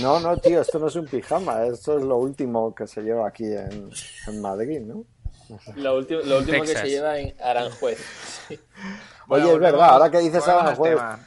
No, 0.00 0.20
no, 0.20 0.36
tío, 0.36 0.60
esto 0.60 0.78
no 0.78 0.88
es 0.88 0.96
un 0.96 1.06
pijama, 1.06 1.64
esto 1.66 1.98
es 1.98 2.04
lo 2.04 2.16
último 2.16 2.74
que 2.74 2.86
se 2.86 3.02
lleva 3.02 3.28
aquí 3.28 3.44
en, 3.44 3.90
en 4.26 4.40
Madrid, 4.40 4.80
¿no? 4.80 5.04
Lo 5.76 5.96
último, 5.96 6.20
lo 6.24 6.38
último 6.38 6.60
que 6.62 6.68
se 6.76 6.88
lleva 6.88 7.18
en 7.18 7.34
Aranjuez. 7.40 7.98
Sí. 8.48 8.58
Bueno, 9.26 9.46
Oye, 9.46 9.54
es 9.54 9.60
verdad, 9.60 9.88
ahora 9.90 10.10
que 10.10 10.18
dices 10.18 10.44
tema. 10.44 11.18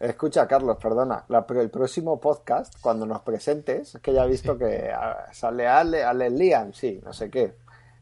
escucha, 0.00 0.46
Carlos, 0.46 0.76
perdona, 0.80 1.24
la- 1.28 1.46
pero 1.46 1.60
el 1.62 1.70
próximo 1.70 2.20
podcast, 2.20 2.74
cuando 2.80 3.06
nos 3.06 3.22
presentes, 3.22 3.94
es 3.94 4.00
que 4.02 4.12
ya 4.12 4.24
he 4.24 4.28
visto 4.28 4.56
que 4.58 4.90
ah, 4.94 5.26
sale 5.32 5.66
Ale, 5.66 6.02
Ale 6.04 6.28
Liam, 6.30 6.72
sí, 6.74 7.00
no 7.04 7.12
sé 7.12 7.30
qué, 7.30 7.54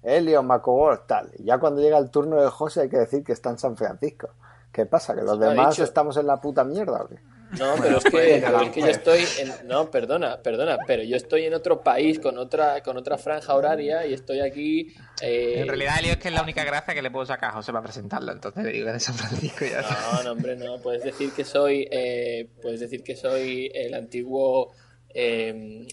Elio, 0.03 0.43
Macobor, 0.43 1.07
tal, 1.07 1.31
y 1.39 1.45
ya 1.45 1.59
cuando 1.59 1.81
llega 1.81 1.99
el 1.99 2.11
turno 2.11 2.41
de 2.41 2.49
José 2.49 2.83
hay 2.83 2.89
que 2.89 2.99
decir 2.99 3.25
que 3.25 3.33
está 3.33 3.51
en 3.51 3.59
San 3.59 3.77
Francisco. 3.77 4.31
¿Qué 4.73 4.87
pasa? 4.87 5.15
¿Que 5.15 5.23
los 5.23 5.41
demás 5.41 5.71
dicho. 5.71 5.85
estamos 5.85 6.17
en 6.19 6.27
la 6.27 6.41
puta 6.41 6.63
mierda 6.63 7.03
o 7.03 7.09
qué? 7.09 7.17
No, 7.59 7.75
pero 7.81 7.97
es 7.97 8.05
que, 8.05 8.43
pero 8.45 8.61
es 8.61 8.71
que 8.71 8.81
yo 8.83 8.89
estoy 8.89 9.25
en... 9.39 9.67
No, 9.67 9.91
perdona, 9.91 10.37
perdona, 10.43 10.77
pero 10.87 11.03
yo 11.03 11.17
estoy 11.17 11.47
en 11.47 11.55
otro 11.55 11.81
país 11.83 12.21
con 12.21 12.37
otra 12.37 12.83
con 12.83 12.99
otra 12.99 13.17
franja 13.17 13.55
horaria 13.55 14.05
y 14.07 14.13
estoy 14.13 14.41
aquí... 14.41 14.95
eh, 15.23 15.61
En 15.61 15.67
realidad, 15.69 15.95
Elio 15.99 16.13
es 16.13 16.19
que 16.19 16.29
es 16.29 16.35
la 16.35 16.43
única 16.43 16.63
gracia 16.65 16.93
que 16.95 17.01
le 17.01 17.11
puedo 17.11 17.25
sacar 17.25 17.49
a 17.51 17.53
José 17.55 17.73
para 17.73 17.83
presentarlo. 17.85 18.33
Entonces 18.33 18.63
le 18.63 18.71
digo 18.73 18.93
de 18.93 19.01
San 19.01 19.15
Francisco 19.15 19.65
y 19.65 19.71
ya 19.71 19.81
está. 19.81 19.97
No, 20.13 20.23
no, 20.25 20.33
hombre, 20.33 20.57
no. 20.57 20.79
Puedes 20.83 21.03
decir 21.03 21.33
que 21.33 21.43
soy... 21.45 21.89
eh, 21.91 22.51
puedes 22.61 22.81
decir 22.81 23.03
que 23.03 23.17
soy 23.17 23.71
el 23.75 23.95
antiguo... 23.95 24.75
eh, 25.09 25.87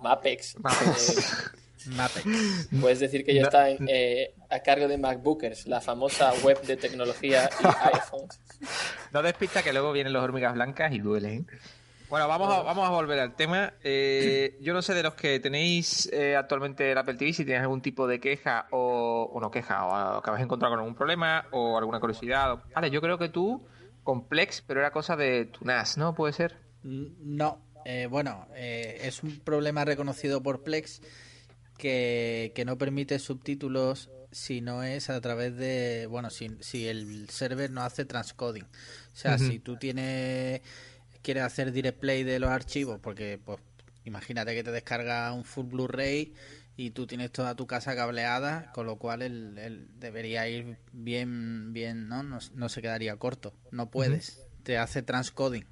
Mapex. 0.00 0.56
Mapex. 0.60 1.50
Mapex. 1.96 2.68
puedes 2.80 3.00
decir 3.00 3.24
que 3.24 3.34
No. 3.34 3.42
estaba 3.46 3.70
en, 3.70 3.86
eh, 3.88 4.34
a 4.50 4.60
cargo 4.60 4.88
de 4.88 4.98
MacBookers, 4.98 5.66
la 5.66 5.80
famosa 5.80 6.32
web 6.42 6.60
de 6.62 6.76
tecnología 6.76 7.48
y 7.60 7.64
iPhones. 7.96 8.40
No 9.12 9.22
despista 9.22 9.62
que 9.62 9.72
luego 9.72 9.92
vienen 9.92 10.12
los 10.12 10.22
hormigas 10.22 10.54
blancas 10.54 10.92
y 10.92 10.98
duelen. 10.98 11.46
Bueno, 12.08 12.26
vamos 12.26 12.50
a, 12.50 12.62
vamos 12.62 12.86
a 12.88 12.90
volver 12.90 13.18
al 13.20 13.36
tema. 13.36 13.74
Eh, 13.84 14.56
yo 14.62 14.72
no 14.72 14.80
sé 14.80 14.94
de 14.94 15.02
los 15.02 15.12
que 15.14 15.40
tenéis 15.40 16.08
eh, 16.10 16.36
actualmente 16.36 16.90
el 16.90 16.96
Apple 16.96 17.14
TV, 17.16 17.34
si 17.34 17.44
tienes 17.44 17.60
algún 17.62 17.82
tipo 17.82 18.06
de 18.06 18.18
queja 18.18 18.66
o, 18.70 19.30
o 19.30 19.40
no 19.40 19.50
queja, 19.50 19.84
o 20.16 20.22
que 20.22 20.30
habéis 20.30 20.44
encontrado 20.44 20.72
con 20.72 20.80
algún 20.80 20.94
problema 20.94 21.44
o 21.50 21.76
alguna 21.76 22.00
curiosidad. 22.00 22.62
Vale, 22.74 22.90
yo 22.90 23.02
creo 23.02 23.18
que 23.18 23.28
tú, 23.28 23.62
complex, 24.04 24.62
pero 24.66 24.80
era 24.80 24.90
cosa 24.90 25.16
de 25.16 25.44
tu 25.44 25.66
NAS, 25.66 25.98
¿no? 25.98 26.14
¿Puede 26.14 26.32
ser? 26.32 26.56
No, 26.82 27.60
eh, 27.84 28.06
bueno, 28.06 28.48
eh, 28.54 29.00
es 29.02 29.22
un 29.22 29.40
problema 29.40 29.84
reconocido 29.84 30.42
por 30.42 30.62
Plex 30.62 31.02
que, 31.78 32.52
que 32.54 32.64
no 32.64 32.76
permite 32.76 33.18
subtítulos 33.18 34.10
si 34.30 34.60
no 34.60 34.82
es 34.82 35.08
a 35.08 35.20
través 35.20 35.56
de, 35.56 36.06
bueno, 36.06 36.28
si, 36.30 36.50
si 36.60 36.86
el 36.86 37.30
server 37.30 37.70
no 37.70 37.82
hace 37.82 38.04
transcoding. 38.04 38.64
O 38.64 39.16
sea, 39.16 39.38
si 39.38 39.58
tú 39.58 39.76
tienes, 39.76 40.60
quieres 41.22 41.44
hacer 41.44 41.72
direct 41.72 41.98
play 41.98 42.24
de 42.24 42.38
los 42.38 42.50
archivos, 42.50 43.00
porque 43.00 43.40
pues 43.42 43.58
imagínate 44.04 44.54
que 44.54 44.62
te 44.62 44.70
descarga 44.70 45.32
un 45.32 45.44
full 45.44 45.66
Blu-ray 45.66 46.34
y 46.76 46.90
tú 46.90 47.06
tienes 47.06 47.32
toda 47.32 47.56
tu 47.56 47.66
casa 47.66 47.96
cableada, 47.96 48.70
con 48.72 48.86
lo 48.86 48.96
cual 48.96 49.22
el, 49.22 49.58
el 49.58 49.88
debería 49.98 50.48
ir 50.48 50.78
bien, 50.92 51.72
bien, 51.72 52.08
¿no? 52.08 52.22
No, 52.22 52.38
no 52.54 52.68
se 52.68 52.82
quedaría 52.82 53.16
corto. 53.16 53.54
No 53.72 53.90
puedes. 53.90 54.47
Te 54.68 54.76
hace 54.76 55.00
transcoding, 55.00 55.64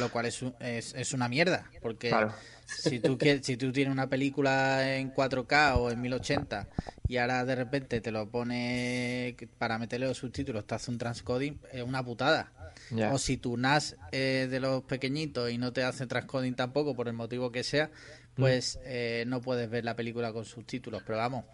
lo 0.00 0.10
cual 0.10 0.26
es, 0.26 0.42
es, 0.58 0.94
es 0.96 1.12
una 1.12 1.28
mierda, 1.28 1.70
porque 1.80 2.08
Claro. 2.08 2.34
si 2.66 2.98
tú 2.98 3.16
quieres, 3.16 3.46
si 3.46 3.56
tú 3.56 3.70
tienes 3.70 3.92
una 3.92 4.08
película 4.08 4.96
en 4.96 5.14
4K 5.14 5.76
o 5.76 5.92
en 5.92 6.00
1080 6.00 6.66
y 7.06 7.18
ahora 7.18 7.44
de 7.44 7.54
repente 7.54 8.00
te 8.00 8.10
lo 8.10 8.28
pone 8.28 9.36
para 9.58 9.78
meterle 9.78 10.08
los 10.08 10.18
subtítulos, 10.18 10.66
te 10.66 10.74
hace 10.74 10.90
un 10.90 10.98
transcoding, 10.98 11.60
es 11.72 11.84
una 11.84 12.04
putada. 12.04 12.50
O 13.12 13.18
si 13.18 13.36
tu 13.36 13.56
NAS 13.56 13.94
es 14.10 14.50
de 14.50 14.58
los 14.58 14.82
pequeñitos 14.82 15.48
y 15.52 15.56
no 15.56 15.72
te 15.72 15.84
hace 15.84 16.08
transcoding 16.08 16.56
tampoco, 16.56 16.96
por 16.96 17.06
el 17.06 17.14
motivo 17.14 17.52
que 17.52 17.62
sea, 17.62 17.92
pues 18.34 18.80
eh, 18.84 19.22
no 19.28 19.40
puedes 19.40 19.70
ver 19.70 19.84
la 19.84 19.94
película 19.94 20.32
con 20.32 20.44
subtítulos. 20.44 21.04
Pero 21.06 21.18
vamos, 21.18 21.44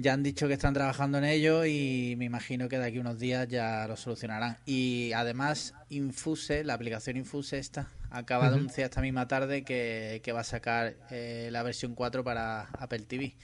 ya 0.00 0.12
han 0.12 0.22
dicho 0.22 0.46
que 0.48 0.54
están 0.54 0.74
trabajando 0.74 1.18
en 1.18 1.24
ello 1.24 1.64
y 1.64 2.14
me 2.18 2.24
imagino 2.24 2.68
que 2.68 2.78
de 2.78 2.86
aquí 2.86 2.98
a 2.98 3.00
unos 3.00 3.18
días 3.18 3.48
ya 3.48 3.86
lo 3.88 3.96
solucionarán. 3.96 4.56
Y 4.66 5.12
además, 5.12 5.74
Infuse, 5.88 6.64
la 6.64 6.74
aplicación 6.74 7.16
Infuse 7.16 7.58
esta, 7.58 7.88
acaba 8.10 8.48
de 8.50 8.56
anunciar 8.56 8.84
esta 8.90 9.00
misma 9.00 9.26
tarde 9.28 9.64
que, 9.64 10.20
que 10.22 10.32
va 10.32 10.40
a 10.40 10.44
sacar 10.44 10.94
eh, 11.10 11.48
la 11.50 11.62
versión 11.62 11.94
4 11.94 12.22
para 12.24 12.62
Apple 12.78 13.00
TV. 13.00 13.34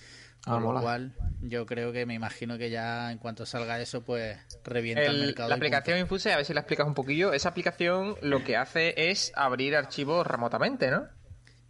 Ah, 0.47 0.53
Con 0.53 0.61
lo 0.63 0.69
mola. 0.69 0.81
cual, 0.83 1.15
yo 1.41 1.65
creo 1.65 1.91
que 1.93 2.05
me 2.05 2.13
imagino 2.13 2.59
que 2.59 2.69
ya 2.69 3.11
en 3.11 3.17
cuanto 3.19 3.47
salga 3.47 3.81
eso, 3.81 4.03
pues 4.05 4.37
revienta 4.63 5.05
el, 5.07 5.17
El- 5.17 5.27
mercado. 5.27 5.49
la 5.49 5.55
punto. 5.57 5.65
aplicación 5.67 5.99
Infuse, 5.99 6.33
a 6.33 6.37
ver 6.37 6.45
si 6.45 6.53
la 6.53 6.61
explicas 6.61 6.87
un 6.87 6.93
poquillo. 6.95 7.33
Esa 7.33 7.49
aplicación 7.49 8.17
lo 8.21 8.45
que 8.45 8.57
hace 8.57 9.11
es 9.11 9.33
abrir 9.35 9.75
archivos 9.75 10.27
remotamente, 10.27 10.91
¿no? 10.91 11.07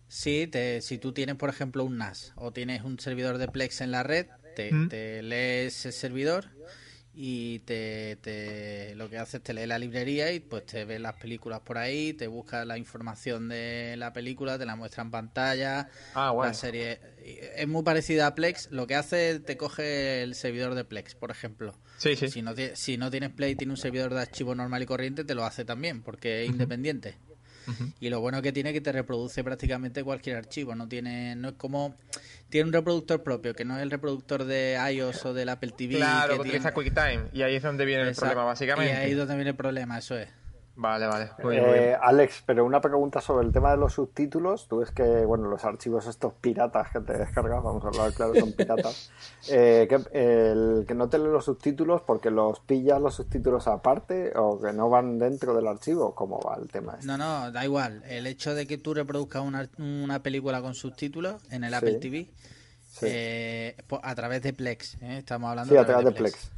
Sí, 0.08 0.46
te- 0.46 0.80
si 0.80 0.98
tú 0.98 1.12
tienes, 1.12 1.36
por 1.36 1.48
ejemplo, 1.50 1.84
un 1.84 1.98
NAS 1.98 2.32
o 2.36 2.52
tienes 2.52 2.82
un 2.82 2.98
servidor 2.98 3.38
de 3.38 3.48
Plex 3.48 3.80
en 3.80 3.90
la 3.92 4.02
red, 4.02 4.26
te, 4.54 4.72
Mm. 4.72 4.88
te 4.88 5.22
lees 5.22 5.84
el 5.86 5.92
servidor 5.92 6.46
y 7.16 7.60
te, 7.60 8.16
te- 8.16 8.94
lo 8.96 9.08
que 9.08 9.18
hace 9.18 9.36
es 9.36 9.42
te 9.44 9.54
lee 9.54 9.66
la 9.66 9.78
librería 9.78 10.32
y 10.32 10.40
pues 10.40 10.66
te 10.66 10.84
ves 10.84 11.00
las 11.00 11.14
películas 11.14 11.60
por 11.60 11.78
ahí, 11.78 12.12
te 12.12 12.26
busca 12.26 12.64
la 12.64 12.76
información 12.76 13.48
de 13.48 13.94
la 13.96 14.12
película, 14.12 14.58
te 14.58 14.66
la 14.66 14.74
muestra 14.74 15.02
en 15.04 15.10
pantalla, 15.12 15.88
Ah, 16.14 16.32
bueno. 16.32 16.50
la 16.50 16.54
serie 16.54 16.98
es 17.56 17.68
muy 17.68 17.84
parecida 17.84 18.26
a 18.26 18.34
Plex, 18.34 18.68
lo 18.72 18.86
que 18.88 18.96
hace 18.96 19.38
te 19.38 19.56
coge 19.56 20.22
el 20.22 20.34
servidor 20.34 20.74
de 20.74 20.84
Plex, 20.84 21.14
por 21.14 21.30
ejemplo. 21.30 21.78
Sí, 21.98 22.16
sí. 22.16 22.28
Si 22.28 22.42
no, 22.42 22.52
si 22.74 22.96
no 22.98 23.10
tienes 23.12 23.30
Play, 23.30 23.54
tiene 23.54 23.72
un 23.72 23.76
servidor 23.76 24.12
de 24.12 24.20
archivo 24.20 24.54
normal 24.56 24.82
y 24.82 24.86
corriente, 24.86 25.24
te 25.24 25.36
lo 25.36 25.44
hace 25.44 25.64
también, 25.64 26.02
porque 26.02 26.42
es 26.42 26.50
independiente. 26.50 27.14
Y 28.00 28.08
lo 28.10 28.20
bueno 28.20 28.42
que 28.42 28.52
tiene 28.52 28.70
es 28.70 28.74
que 28.74 28.80
te 28.80 28.92
reproduce 28.92 29.42
prácticamente 29.44 30.02
cualquier 30.04 30.36
archivo, 30.36 30.74
no 30.74 30.88
tiene 30.88 31.34
no 31.36 31.48
es 31.48 31.54
como 31.54 31.94
tiene 32.50 32.66
un 32.68 32.72
reproductor 32.72 33.22
propio, 33.22 33.54
que 33.54 33.64
no 33.64 33.76
es 33.76 33.82
el 33.82 33.90
reproductor 33.90 34.44
de 34.44 34.78
iOS 34.92 35.24
o 35.26 35.34
del 35.34 35.48
Apple 35.48 35.72
TV 35.76 35.96
Claro, 35.96 36.34
que 36.34 36.40
utiliza 36.40 36.72
tiene- 36.72 36.74
QuickTime. 36.74 37.20
Y 37.32 37.42
ahí 37.42 37.56
es 37.56 37.62
donde 37.62 37.84
viene 37.84 38.02
el 38.08 38.14
problema, 38.14 38.44
básicamente. 38.44 38.92
Y 38.92 38.96
ahí 38.96 39.10
es 39.12 39.16
donde 39.16 39.34
viene 39.34 39.50
el 39.50 39.56
problema, 39.56 39.98
eso 39.98 40.16
es. 40.18 40.28
Vale, 40.76 41.06
vale. 41.06 41.30
Muy 41.42 41.52
bien, 41.54 41.66
muy 41.68 41.74
Eh, 41.78 41.82
bien. 41.84 41.96
Alex, 42.02 42.42
pero 42.44 42.64
una 42.64 42.80
pregunta 42.80 43.20
sobre 43.20 43.46
el 43.46 43.52
tema 43.52 43.70
de 43.70 43.76
los 43.76 43.92
subtítulos. 43.92 44.66
Tú 44.66 44.78
ves 44.78 44.90
que, 44.90 45.24
bueno, 45.24 45.48
los 45.48 45.64
archivos 45.64 46.06
estos 46.08 46.32
piratas 46.34 46.90
que 46.90 46.98
te 46.98 47.16
descargas, 47.16 47.62
vamos 47.62 47.84
a 47.84 47.88
hablar 47.88 48.12
claro, 48.12 48.34
son 48.34 48.52
piratas. 48.52 49.10
Eh, 49.50 49.86
que, 49.90 49.96
el 50.14 50.86
que 50.88 50.94
no 50.94 51.10
te 51.10 51.18
lee 51.18 51.24
los 51.26 51.44
subtítulos 51.44 52.00
porque 52.00 52.30
los 52.30 52.60
pillas 52.60 52.98
los 52.98 53.14
subtítulos 53.16 53.68
aparte 53.68 54.32
o 54.36 54.58
que 54.58 54.72
no 54.72 54.88
van 54.88 55.18
dentro 55.18 55.54
del 55.54 55.66
archivo. 55.68 56.14
¿Cómo 56.14 56.40
va 56.40 56.56
el 56.60 56.68
tema? 56.70 56.94
este? 56.94 57.06
No, 57.06 57.18
no, 57.18 57.52
da 57.52 57.62
igual. 57.62 58.02
El 58.08 58.26
hecho 58.26 58.54
de 58.54 58.66
que 58.66 58.78
tú 58.78 58.94
reproduzcas 58.94 59.42
una, 59.42 59.68
una 59.78 60.22
película 60.22 60.62
con 60.62 60.74
subtítulos 60.74 61.42
en 61.50 61.62
el 61.64 61.70
Sí. 61.72 61.76
Apple 61.76 61.94
TV 61.96 62.30
Sí. 62.88 63.06
eh, 63.08 63.76
po- 63.86 64.00
a 64.02 64.14
través 64.14 64.40
de 64.42 64.52
Plex, 64.54 64.94
¿eh? 65.02 65.18
estamos 65.18 65.50
hablando 65.50 65.72
Sí, 65.74 65.78
a 65.78 65.84
través 65.84 66.06
de 66.06 66.12
Plex. 66.12 66.50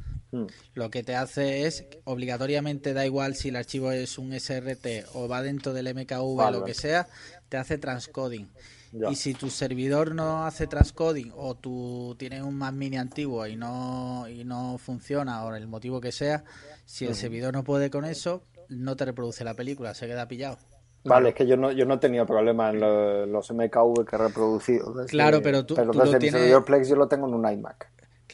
Mm. 0.43 0.47
Lo 0.75 0.89
que 0.89 1.03
te 1.03 1.15
hace 1.15 1.65
es, 1.65 1.85
obligatoriamente 2.05 2.93
da 2.93 3.05
igual 3.05 3.35
si 3.35 3.49
el 3.49 3.55
archivo 3.55 3.91
es 3.91 4.17
un 4.17 4.33
SRT 4.33 5.05
o 5.13 5.27
va 5.27 5.41
dentro 5.41 5.73
del 5.73 5.93
MKV, 5.93 6.35
Vale, 6.35 6.57
lo 6.59 6.63
que 6.65 6.73
sea, 6.73 7.07
te 7.49 7.57
hace 7.57 7.77
transcoding. 7.77 8.49
Ya. 8.93 9.09
Y 9.09 9.15
si 9.15 9.33
tu 9.33 9.49
servidor 9.49 10.15
no 10.15 10.45
hace 10.45 10.65
transcoding 10.65 11.31
o 11.35 11.55
tú 11.55 12.15
tienes 12.17 12.41
un 12.41 12.55
Mac 12.55 12.73
mini 12.73 12.97
antiguo 12.97 13.45
y 13.45 13.55
no, 13.55 14.27
y 14.29 14.43
no 14.45 14.77
funciona 14.77 15.43
o 15.45 15.53
el 15.53 15.67
motivo 15.67 15.99
que 15.99 16.11
sea, 16.11 16.43
si 16.85 17.05
el 17.05 17.13
servidor 17.15 17.53
no 17.53 17.63
puede 17.63 17.89
con 17.89 18.05
eso, 18.05 18.43
no 18.69 18.95
te 18.95 19.05
reproduce 19.05 19.43
la 19.43 19.53
película, 19.55 19.93
se 19.93 20.07
queda 20.07 20.27
pillado. 20.27 20.57
Vale, 21.03 21.29
es 21.29 21.35
que 21.35 21.45
yo 21.47 21.55
no, 21.57 21.71
yo 21.71 21.85
no 21.85 21.93
he 21.95 21.97
tenido 21.99 22.25
problema 22.25 22.69
en 22.69 22.79
lo- 22.81 23.25
los 23.25 23.49
MKV 23.51 24.05
que 24.05 24.15
he 24.15 24.19
reproducido. 24.19 24.93
desde- 24.93 25.09
Claro, 25.09 25.41
pero 25.41 25.65
tú- 25.65 25.75
tú 25.75 25.81
desde 25.81 25.93
lo 25.93 26.03
mi 26.05 26.19
tienes- 26.19 26.31
servidor 26.31 26.65
Plex 26.65 26.89
yo 26.89 26.95
lo 26.95 27.07
tengo 27.07 27.27
en 27.27 27.33
un 27.33 27.49
iMac. 27.49 27.89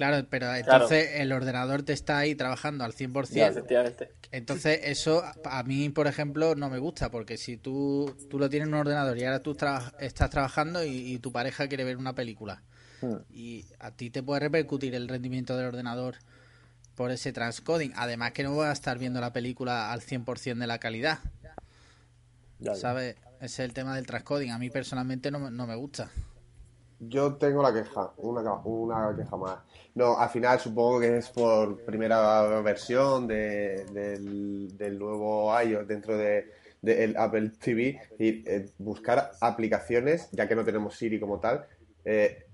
Claro, 0.07 0.27
pero 0.29 0.53
entonces 0.53 1.11
el 1.15 1.31
ordenador 1.31 1.83
te 1.83 1.93
está 1.93 2.17
ahí 2.17 2.35
trabajando 2.35 2.83
al 2.83 2.93
100%. 2.93 3.29
Ya, 3.33 3.47
efectivamente. 3.47 4.11
Entonces, 4.31 4.79
eso 4.83 5.23
a 5.45 5.63
mí, 5.63 5.89
por 5.89 6.07
ejemplo, 6.07 6.55
no 6.55 6.69
me 6.69 6.79
gusta, 6.79 7.09
porque 7.11 7.37
si 7.37 7.57
tú, 7.57 8.15
tú 8.29 8.39
lo 8.39 8.49
tienes 8.49 8.67
en 8.67 8.73
un 8.73 8.79
ordenador 8.81 9.17
y 9.17 9.23
ahora 9.23 9.41
tú 9.41 9.55
estás 9.99 10.29
trabajando 10.29 10.83
y, 10.83 11.13
y 11.13 11.19
tu 11.19 11.31
pareja 11.31 11.67
quiere 11.67 11.83
ver 11.83 11.97
una 11.97 12.13
película, 12.15 12.61
Hmm. 13.03 13.17
y 13.29 13.65
a 13.79 13.91
ti 13.91 14.09
te 14.09 14.23
puede 14.23 14.39
repercutir 14.39 14.95
el 14.95 15.09
rendimiento 15.09 15.57
del 15.57 15.67
ordenador 15.67 16.15
por 16.95 17.11
ese 17.11 17.33
transcoding. 17.33 17.91
Además 17.97 18.31
que 18.31 18.43
no 18.43 18.55
vas 18.55 18.69
a 18.69 18.73
estar 18.73 18.97
viendo 18.97 19.19
la 19.19 19.33
película 19.33 19.91
al 19.91 20.01
100% 20.01 20.59
de 20.59 20.67
la 20.67 20.79
calidad. 20.79 21.19
¿sabes? 22.75 23.17
Ese 23.41 23.45
es 23.45 23.59
el 23.59 23.73
tema 23.73 23.95
del 23.95 24.05
transcoding. 24.05 24.51
A 24.51 24.57
mí 24.57 24.69
personalmente 24.69 25.31
no, 25.31 25.51
no 25.51 25.67
me 25.67 25.75
gusta. 25.75 26.11
Yo 27.09 27.35
tengo 27.37 27.61
la 27.63 27.73
queja, 27.73 28.13
una, 28.17 28.53
una 28.65 29.15
queja 29.15 29.35
más. 29.37 29.59
No, 29.95 30.17
al 30.17 30.29
final 30.29 30.59
supongo 30.59 30.99
que 30.99 31.17
es 31.17 31.29
por 31.29 31.83
primera 31.85 32.61
versión 32.61 33.27
de- 33.27 33.85
del, 33.91 34.77
del 34.77 34.99
nuevo 34.99 35.51
iOS 35.61 35.87
dentro 35.87 36.17
de, 36.17 36.51
del 36.81 37.15
Apple 37.17 37.51
TV 37.59 37.99
y 38.19 38.43
eh, 38.49 38.69
buscar 38.77 39.31
aplicaciones, 39.41 40.29
ya 40.31 40.47
que 40.47 40.55
no 40.55 40.63
tenemos 40.63 40.95
Siri 40.97 41.19
como 41.19 41.39
tal, 41.39 41.65
eh, 42.05 42.45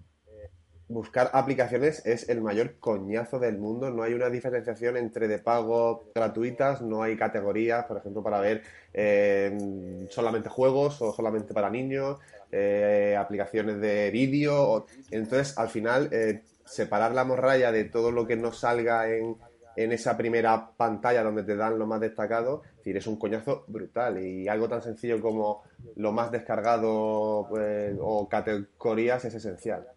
buscar 0.87 1.29
aplicaciones 1.33 2.03
es 2.05 2.29
el 2.29 2.41
mayor 2.41 2.79
coñazo 2.79 3.37
del 3.39 3.57
mundo. 3.59 3.89
No 3.91 4.03
hay 4.03 4.13
una 4.13 4.29
diferenciación 4.29 4.97
entre 4.97 5.27
de 5.27 5.39
pago 5.39 6.11
gratuitas, 6.15 6.81
no 6.81 7.03
hay 7.03 7.15
categorías, 7.15 7.85
por 7.85 7.97
ejemplo, 7.97 8.23
para 8.23 8.39
ver 8.39 8.63
eh, 8.93 10.05
solamente 10.09 10.49
juegos 10.49 11.01
o 11.01 11.13
solamente 11.13 11.53
para 11.53 11.69
niños, 11.69 12.17
eh, 12.51 13.15
aplicaciones 13.17 13.79
de 13.79 14.11
vídeo. 14.11 14.85
Entonces, 15.11 15.57
al 15.57 15.69
final, 15.69 16.09
eh, 16.11 16.41
separar 16.65 17.13
la 17.13 17.23
morralla 17.23 17.71
de 17.71 17.85
todo 17.85 18.11
lo 18.11 18.27
que 18.27 18.35
no 18.35 18.51
salga 18.51 19.09
en, 19.09 19.37
en 19.75 19.91
esa 19.91 20.17
primera 20.17 20.71
pantalla 20.75 21.23
donde 21.23 21.43
te 21.43 21.55
dan 21.55 21.79
lo 21.79 21.87
más 21.87 22.01
destacado, 22.01 22.63
es 22.63 22.77
decir, 22.77 22.97
es 22.97 23.07
un 23.07 23.17
coñazo 23.17 23.63
brutal. 23.67 24.21
Y 24.23 24.47
algo 24.47 24.67
tan 24.67 24.81
sencillo 24.81 25.21
como 25.21 25.63
lo 25.95 26.11
más 26.11 26.31
descargado 26.31 27.45
pues, 27.49 27.95
o 27.99 28.27
categorías 28.27 29.23
es 29.25 29.35
esencial. 29.35 29.87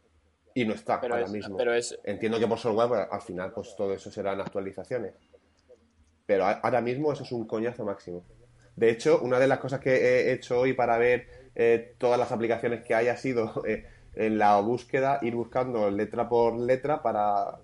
Y 0.55 0.65
no 0.67 0.75
está 0.75 1.01
Pero 1.01 1.15
ahora 1.15 1.27
es, 1.27 1.33
mismo. 1.33 1.57
pero 1.57 1.75
es, 1.75 1.99
Entiendo 2.05 2.38
que 2.38 2.47
por 2.47 2.59
software 2.59 2.88
pues, 2.88 3.09
al 3.11 3.21
final 3.23 3.53
pues 3.53 3.75
todo 3.77 3.93
eso 3.95 4.11
serán 4.11 4.41
actualizaciones. 4.41 5.15
Pero 6.27 6.45
ahora 6.45 6.81
mismo 6.81 7.12
eso 7.12 7.25
es 7.25 7.33
un 7.33 7.47
coñazo 7.47 7.85
máximo. 7.85 8.25
De 8.77 8.91
hecho, 8.91 9.21
una 9.21 9.38
de 9.38 9.49
las 9.49 9.59
cosas 9.59 9.81
que 9.81 9.95
he 9.95 10.33
hecho 10.33 10.61
hoy 10.61 10.75
para 10.75 10.97
ver 10.97 11.42
eh, 11.55 11.95
todas 11.99 12.19
las 12.19 12.33
aplicaciones 12.33 12.83
que 12.85 12.95
hay 12.95 13.09
ha 13.09 13.17
sido 13.17 13.65
eh, 13.67 13.87
en 14.15 14.38
la 14.38 14.61
búsqueda 14.61 15.19
ir 15.23 15.35
buscando 15.35 15.91
letra 15.91 16.29
por 16.29 16.59
letra 16.59 17.03
para 17.03 17.59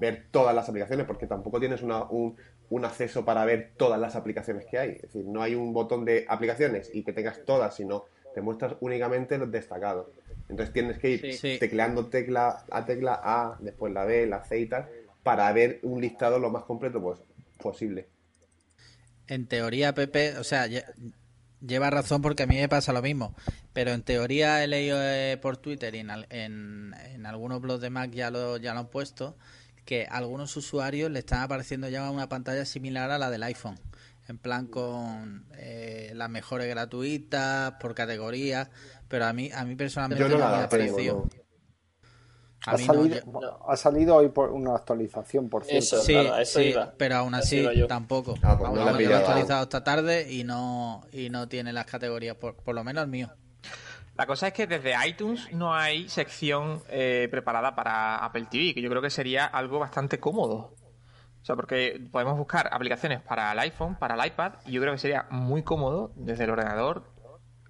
ver 0.00 0.26
todas 0.30 0.54
las 0.54 0.68
aplicaciones, 0.68 1.06
porque 1.06 1.26
tampoco 1.26 1.60
tienes 1.60 1.82
una- 1.82 2.04
un, 2.04 2.36
un 2.70 2.84
acceso 2.84 3.24
para 3.24 3.44
ver 3.44 3.72
todas 3.76 4.00
las 4.00 4.16
aplicaciones 4.16 4.66
que 4.66 4.78
hay. 4.78 4.90
Es 4.92 5.02
decir, 5.02 5.24
no 5.26 5.42
hay 5.42 5.54
un 5.54 5.72
botón 5.72 6.04
de 6.04 6.24
aplicaciones 6.28 6.90
y 6.92 7.04
que 7.04 7.12
tengas 7.12 7.44
todas, 7.44 7.76
sino 7.76 8.04
te 8.34 8.40
muestras 8.40 8.74
únicamente 8.80 9.38
los 9.38 9.50
destacados. 9.52 10.06
Entonces 10.48 10.72
tienes 10.72 10.98
que 10.98 11.10
ir 11.10 11.20
Sí. 11.20 11.32
Sí. 11.34 11.58
tecleando 11.60 12.06
tecla 12.06 12.64
a 12.70 12.84
tecla 12.84 13.20
A, 13.22 13.56
después 13.60 13.92
la 13.92 14.04
B, 14.04 14.26
la 14.26 14.42
C 14.44 14.58
y 14.58 14.66
tal, 14.66 14.88
para 15.22 15.52
ver 15.52 15.78
un 15.82 16.00
listado 16.00 16.38
lo 16.38 16.50
más 16.50 16.64
completo 16.64 17.00
pues, 17.00 17.20
posible. 17.62 18.06
En 19.28 19.46
teoría, 19.46 19.94
Pepe, 19.94 20.36
o 20.38 20.44
sea, 20.44 20.66
lle- 20.66 20.84
lleva 21.66 21.90
razón 21.90 22.22
porque 22.22 22.42
a 22.42 22.46
mí 22.46 22.56
me 22.56 22.68
pasa 22.68 22.92
lo 22.92 23.02
mismo. 23.02 23.34
Pero 23.72 23.92
en 23.92 24.02
teoría 24.02 24.62
he 24.62 24.66
leído 24.66 24.98
eh, 25.00 25.38
por 25.40 25.56
Twitter 25.56 25.94
y 25.94 25.98
en, 26.00 26.10
en, 26.30 26.94
en 27.14 27.26
algunos 27.26 27.60
blogs 27.60 27.80
de 27.80 27.90
Mac 27.90 28.10
ya 28.12 28.30
lo, 28.30 28.56
ya 28.58 28.74
lo 28.74 28.80
han 28.80 28.88
puesto, 28.88 29.36
que 29.84 30.06
a 30.08 30.16
algunos 30.16 30.56
usuarios 30.56 31.10
le 31.10 31.20
están 31.20 31.40
apareciendo 31.40 31.88
ya 31.88 32.10
una 32.10 32.28
pantalla 32.28 32.64
similar 32.64 33.10
a 33.10 33.18
la 33.18 33.30
del 33.30 33.42
iPhone. 33.44 33.78
En 34.28 34.38
plan 34.38 34.66
con 34.66 35.46
eh, 35.56 36.12
las 36.14 36.30
mejores 36.30 36.68
gratuitas, 36.68 37.72
por 37.80 37.94
categorías. 37.94 38.68
Pero 39.08 39.26
a 39.26 39.32
mí, 39.32 39.50
a 39.52 39.64
mí 39.64 39.74
personalmente 39.74 40.22
Yo 40.22 40.28
no 40.28 40.38
no, 40.38 40.50
me 40.50 40.62
la 40.62 40.68
parecido. 40.68 41.28
no. 41.36 41.41
A 42.66 42.72
Ha 42.72 42.76
mí 42.76 42.86
no, 42.86 42.94
salido, 42.94 43.20
yo- 43.40 43.60
ha 43.68 43.76
salido 43.76 44.16
hoy 44.16 44.28
por 44.28 44.50
una 44.52 44.74
actualización, 44.76 45.48
por 45.48 45.64
cierto. 45.64 45.78
Eso. 45.96 46.02
Sí, 46.02 46.14
nada, 46.14 46.40
eso 46.42 46.58
sí, 46.60 46.66
iba. 46.66 46.92
pero 46.96 47.16
aún 47.16 47.34
así 47.34 47.66
tampoco. 47.88 48.34
Ah, 48.42 48.56
pues 48.56 48.68
Aún 48.68 48.78
no 48.78 48.84
la 48.84 48.92
lo 48.92 49.00
he 49.00 49.14
actualizado 49.14 49.62
esta 49.64 49.82
tarde 49.82 50.32
y 50.32 50.44
no 50.44 51.02
y 51.12 51.28
no 51.30 51.48
tiene 51.48 51.72
las 51.72 51.86
categorías, 51.86 52.36
por, 52.36 52.54
por 52.56 52.74
lo 52.74 52.84
menos 52.84 53.02
el 53.04 53.10
mío. 53.10 53.30
La 54.14 54.26
cosa 54.26 54.46
es 54.48 54.52
que 54.52 54.66
desde 54.66 54.92
iTunes 55.08 55.48
no 55.52 55.74
hay 55.74 56.08
sección 56.08 56.82
eh, 56.88 57.26
preparada 57.30 57.74
para 57.74 58.16
Apple 58.24 58.46
TV, 58.50 58.74
que 58.74 58.82
yo 58.82 58.90
creo 58.90 59.00
que 59.02 59.10
sería 59.10 59.46
algo 59.46 59.78
bastante 59.78 60.20
cómodo. 60.20 60.74
O 61.40 61.44
sea, 61.44 61.56
porque 61.56 62.00
podemos 62.12 62.36
buscar 62.38 62.68
aplicaciones 62.72 63.20
para 63.22 63.50
el 63.50 63.58
iPhone, 63.58 63.96
para 63.96 64.14
el 64.14 64.24
iPad, 64.26 64.52
y 64.66 64.72
yo 64.72 64.80
creo 64.80 64.92
que 64.92 64.98
sería 64.98 65.26
muy 65.30 65.62
cómodo 65.64 66.12
desde 66.14 66.44
el 66.44 66.50
ordenador 66.50 67.10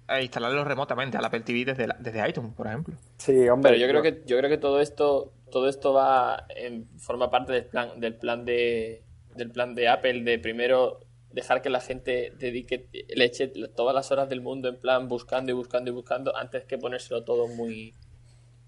eh, 0.09 0.23
instalarlo 0.23 0.63
remotamente 0.63 1.17
al 1.17 1.25
Apple 1.25 1.41
TV 1.41 1.65
desde, 1.65 1.87
la- 1.87 1.97
desde 1.99 2.27
iTunes, 2.27 2.53
por 2.53 2.67
ejemplo. 2.67 2.95
Sí, 3.17 3.47
hombre. 3.49 3.71
Pero 3.71 3.81
yo 3.81 3.87
creo 3.89 4.01
que 4.01 4.23
yo 4.25 4.37
creo 4.37 4.49
que 4.49 4.57
todo 4.57 4.79
esto 4.81 5.31
todo 5.51 5.69
esto 5.69 5.93
va 5.93 6.45
en 6.55 6.87
forma 6.97 7.29
parte 7.29 7.53
del 7.53 7.65
plan 7.65 7.99
del 7.99 8.15
plan 8.15 8.43
de 8.45 9.03
del 9.35 9.51
plan 9.51 9.75
de 9.75 9.87
Apple 9.87 10.23
de 10.23 10.39
primero 10.39 10.99
dejar 11.31 11.61
que 11.61 11.69
la 11.69 11.79
gente 11.79 12.33
dedique 12.37 12.87
le 13.15 13.25
eche 13.25 13.47
todas 13.75 13.95
las 13.95 14.11
horas 14.11 14.29
del 14.29 14.41
mundo 14.41 14.69
en 14.69 14.77
plan 14.79 15.07
buscando 15.07 15.51
y 15.51 15.55
buscando 15.55 15.89
y 15.89 15.93
buscando 15.93 16.35
antes 16.35 16.65
que 16.65 16.77
ponérselo 16.77 17.23
todo 17.23 17.47
muy 17.47 17.93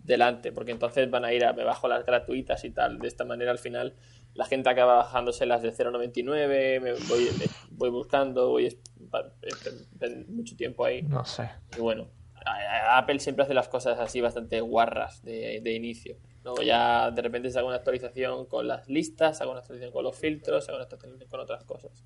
delante 0.03 0.51
porque 0.51 0.71
entonces 0.71 1.09
van 1.09 1.25
a 1.25 1.33
ir 1.33 1.45
a 1.45 1.53
me 1.53 1.63
bajo 1.63 1.87
las 1.87 2.05
gratuitas 2.05 2.63
y 2.63 2.69
tal 2.71 2.99
de 2.99 3.07
esta 3.07 3.25
manera 3.25 3.51
al 3.51 3.57
final 3.59 3.93
la 4.35 4.45
gente 4.45 4.69
acaba 4.69 4.95
bajándose 4.97 5.45
las 5.45 5.61
de 5.63 5.71
0.99 5.73 6.81
me 6.81 6.93
voy 6.93 7.29
voy 7.71 7.89
buscando 7.89 8.49
voy 8.49 8.77
mucho 10.29 10.55
tiempo 10.55 10.85
ahí 10.85 11.01
No 11.03 11.23
sé. 11.25 11.49
y 11.77 11.81
bueno, 11.81 12.07
Apple 12.91 13.19
siempre 13.19 13.43
hace 13.43 13.53
las 13.53 13.67
cosas 13.69 13.99
así 13.99 14.21
bastante 14.21 14.61
guarras 14.61 15.23
de, 15.23 15.61
de 15.61 15.73
inicio. 15.73 16.15
Luego 16.43 16.61
ya 16.61 17.09
de 17.09 17.21
repente 17.23 17.49
se 17.49 17.57
hace 17.57 17.65
una 17.65 17.77
actualización 17.77 18.45
con 18.45 18.67
las 18.67 18.87
listas, 18.87 19.41
hago 19.41 19.51
una 19.51 19.61
actualización 19.61 19.91
con 19.91 20.03
los 20.03 20.15
filtros, 20.15 20.67
hago 20.69 20.77
una 20.77 20.83
actualización 20.85 21.27
con 21.29 21.39
otras 21.39 21.63
cosas. 21.63 22.05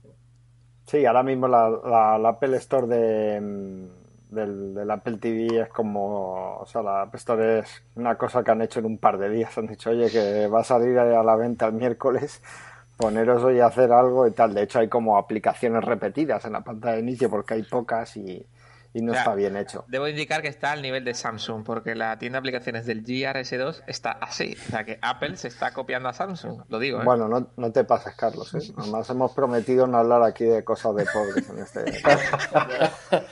Sí, 0.86 1.06
ahora 1.06 1.24
mismo 1.24 1.48
la, 1.48 1.70
la- 1.70 2.18
la 2.18 2.30
Apple 2.30 2.56
Store 2.58 2.88
de, 2.88 3.40
mm, 3.42 4.34
del, 4.34 4.74
del 4.74 4.92
Apple 4.92 5.18
TV 5.18 5.62
es 5.64 5.70
como, 5.70 6.58
o 6.60 6.66
sea, 6.66 6.82
la 6.82 7.02
App 7.02 7.16
Store 7.16 7.60
es 7.60 7.84
una 7.96 8.18
cosa 8.18 8.44
que 8.44 8.52
han 8.52 8.62
hecho 8.62 8.80
en 8.80 8.86
un 8.86 8.98
par 8.98 9.18
de 9.18 9.30
días. 9.30 9.58
Han 9.58 9.68
dicho, 9.68 9.90
oye, 9.90 10.10
que 10.10 10.48
va 10.48 10.62
a 10.62 10.64
salir 10.64 10.98
a 10.98 11.22
la 11.24 11.36
venta 11.36 11.68
el 11.68 11.74
miércoles, 11.74 12.42
poneros 13.00 13.42
hoy 13.46 13.62
a 13.62 13.68
hacer 13.68 13.94
algo 13.94 14.28
y 14.28 14.32
tal. 14.32 14.54
De 14.54 14.64
hecho, 14.64 14.80
hay 14.80 14.90
como 14.90 15.18
aplicaciones 15.18 15.86
repetidas 15.86 16.44
en 16.44 16.52
la 16.52 16.62
pantalla 16.62 16.96
de 16.96 17.00
inicio 17.00 17.30
porque 17.30 17.54
hay 17.54 17.64
pocas 17.64 18.18
y, 18.18 18.46
y 18.94 19.02
no 19.02 19.14
está 19.14 19.36
bien 19.36 19.56
hecho. 19.56 19.86
Debo 19.88 20.10
indicar 20.10 20.42
que 20.42 20.50
está 20.50 20.74
al 20.74 20.82
nivel 20.82 21.06
de 21.06 21.14
Samsung, 21.14 21.64
porque 21.64 21.96
la 21.96 22.20
tienda 22.20 22.36
de 22.36 22.40
aplicaciones 22.40 22.86
del 22.86 23.06
GRS2 23.06 23.84
está 23.88 24.12
así. 24.12 24.54
O 24.68 24.72
sea 24.72 24.84
que 24.84 25.00
Apple 25.02 25.38
se 25.38 25.48
está 25.48 25.74
copiando 25.74 26.10
a 26.10 26.14
Samsung, 26.14 26.64
lo 26.68 26.78
digo. 26.78 27.00
¿eh? 27.00 27.06
Bueno, 27.06 27.30
no, 27.30 27.48
no 27.56 27.72
te 27.72 27.86
pases, 27.86 28.16
Carlos. 28.16 28.54
¿eh? 28.54 28.74
Además, 28.78 29.10
hemos 29.10 29.32
prometido 29.32 29.88
no 29.88 29.98
hablar 29.98 30.22
aquí 30.24 30.44
de 30.44 30.66
cosas 30.66 30.94
de 30.96 31.06
pobres 31.06 31.50
en 31.50 31.60
este. 31.60 31.86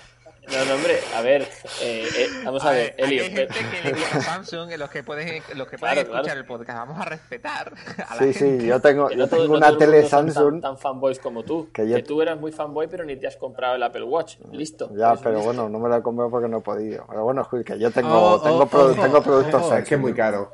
No, 0.52 0.64
no, 0.66 0.76
hombre, 0.76 1.00
a 1.14 1.22
ver, 1.22 1.42
eh, 1.82 2.08
eh, 2.18 2.28
vamos 2.46 2.64
a, 2.64 2.72
ver, 2.72 2.96
Elio. 2.98 3.24
hay 3.24 3.32
gente 3.32 3.48
que 3.54 3.82
le 3.90 3.94
gusta 4.00 4.22
Samsung, 4.22 4.72
en 4.72 4.80
los 4.80 4.90
que 4.90 5.04
pueden, 5.04 5.44
los 5.56 5.68
que 5.68 5.78
pueden 5.78 5.96
Claro, 5.96 6.02
escuchar 6.02 6.24
claro. 6.24 6.40
el 6.40 6.46
podcast. 6.46 6.78
Vamos 6.80 7.00
a 7.02 7.06
respetar 7.06 7.74
a 8.08 8.16
la 8.16 8.22
Sí, 8.22 8.34
gente. 8.34 8.62
sí, 8.62 8.68
yo 8.68 8.80
tengo, 8.80 9.10
yo 9.12 9.28
tengo 9.28 9.44
no 9.48 9.54
una 9.56 9.78
tele 9.78 10.08
Samsung. 10.08 10.54
Tan, 10.54 10.62
tan 10.62 10.78
fanboys 10.78 11.20
como 11.20 11.44
tú. 11.44 11.70
Que 11.74 11.84
Que, 11.84 11.90
yo- 11.90 12.04
tú 12.04 12.22
eras 12.22 12.40
muy 12.40 12.54
fanboy, 12.54 12.88
pero 12.88 13.04
ni 13.04 13.18
te 13.18 13.28
has 13.28 13.36
comprado 13.36 13.76
el 13.76 13.84
Apple 13.84 14.04
Watch. 14.04 14.38
Listo. 14.52 14.90
Ya, 14.96 15.14
Eso 15.14 15.22
pero 15.24 15.42
bueno, 15.42 15.68
no 15.68 15.80
me 15.80 15.90
la 15.90 15.98
he 15.98 16.02
comprado 16.02 16.32
porque 16.32 16.48
no 16.48 16.60
he 16.60 16.62
podido. 16.62 17.06
Pero 17.10 17.24
bueno, 17.26 17.48
que 17.66 17.78
yo 17.78 17.92
tengo, 17.92 18.10
Oh, 18.14 18.34
oh, 18.36 18.42
tengo, 18.42 18.66
pro- 18.68 18.86
ojo, 18.92 19.02
tengo 19.02 19.22
productos 19.22 19.62
Ojo, 19.64 19.76
es 19.76 19.88
que 19.88 19.96
es 19.96 20.02
muy 20.02 20.14
caro. 20.14 20.52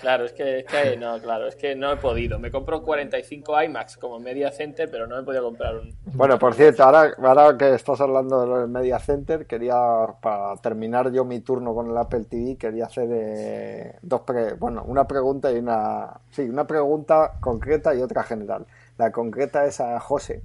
Claro, 0.00 0.24
es 0.24 0.32
que, 0.32 0.60
es 0.60 0.64
que 0.64 0.96
no, 0.96 1.20
claro, 1.20 1.48
es 1.48 1.56
que 1.56 1.74
no 1.74 1.90
he 1.92 1.96
podido. 1.96 2.38
Me 2.38 2.50
compro 2.52 2.82
45 2.82 3.60
iMacs 3.62 3.96
como 3.96 4.20
Media 4.20 4.52
Center, 4.52 4.88
pero 4.90 5.06
no 5.08 5.18
he 5.18 5.22
podido 5.24 5.42
comprar 5.42 5.74
un. 5.76 5.92
Bueno, 6.14 6.38
por 6.38 6.54
cierto, 6.54 6.84
ahora, 6.84 7.12
ahora 7.18 7.58
que 7.58 7.74
estás 7.74 8.00
hablando 8.00 8.46
del 8.60 8.68
Media 8.68 8.98
Center, 9.00 9.46
quería, 9.46 9.74
para 10.20 10.54
terminar 10.56 11.10
yo 11.10 11.24
mi 11.24 11.40
turno 11.40 11.74
con 11.74 11.90
el 11.90 11.96
Apple 11.96 12.24
TV, 12.30 12.56
quería 12.56 12.86
hacer 12.86 13.08
eh, 13.10 13.96
dos 14.02 14.20
pre- 14.20 14.54
bueno, 14.54 14.84
una 14.86 15.06
pregunta 15.08 15.50
y 15.50 15.58
una, 15.58 16.20
sí, 16.30 16.42
una 16.42 16.66
pregunta 16.66 17.32
concreta 17.40 17.92
y 17.94 18.00
otra 18.00 18.22
general. 18.22 18.66
La 18.98 19.10
concreta 19.10 19.64
es 19.66 19.80
a 19.80 19.98
José. 19.98 20.42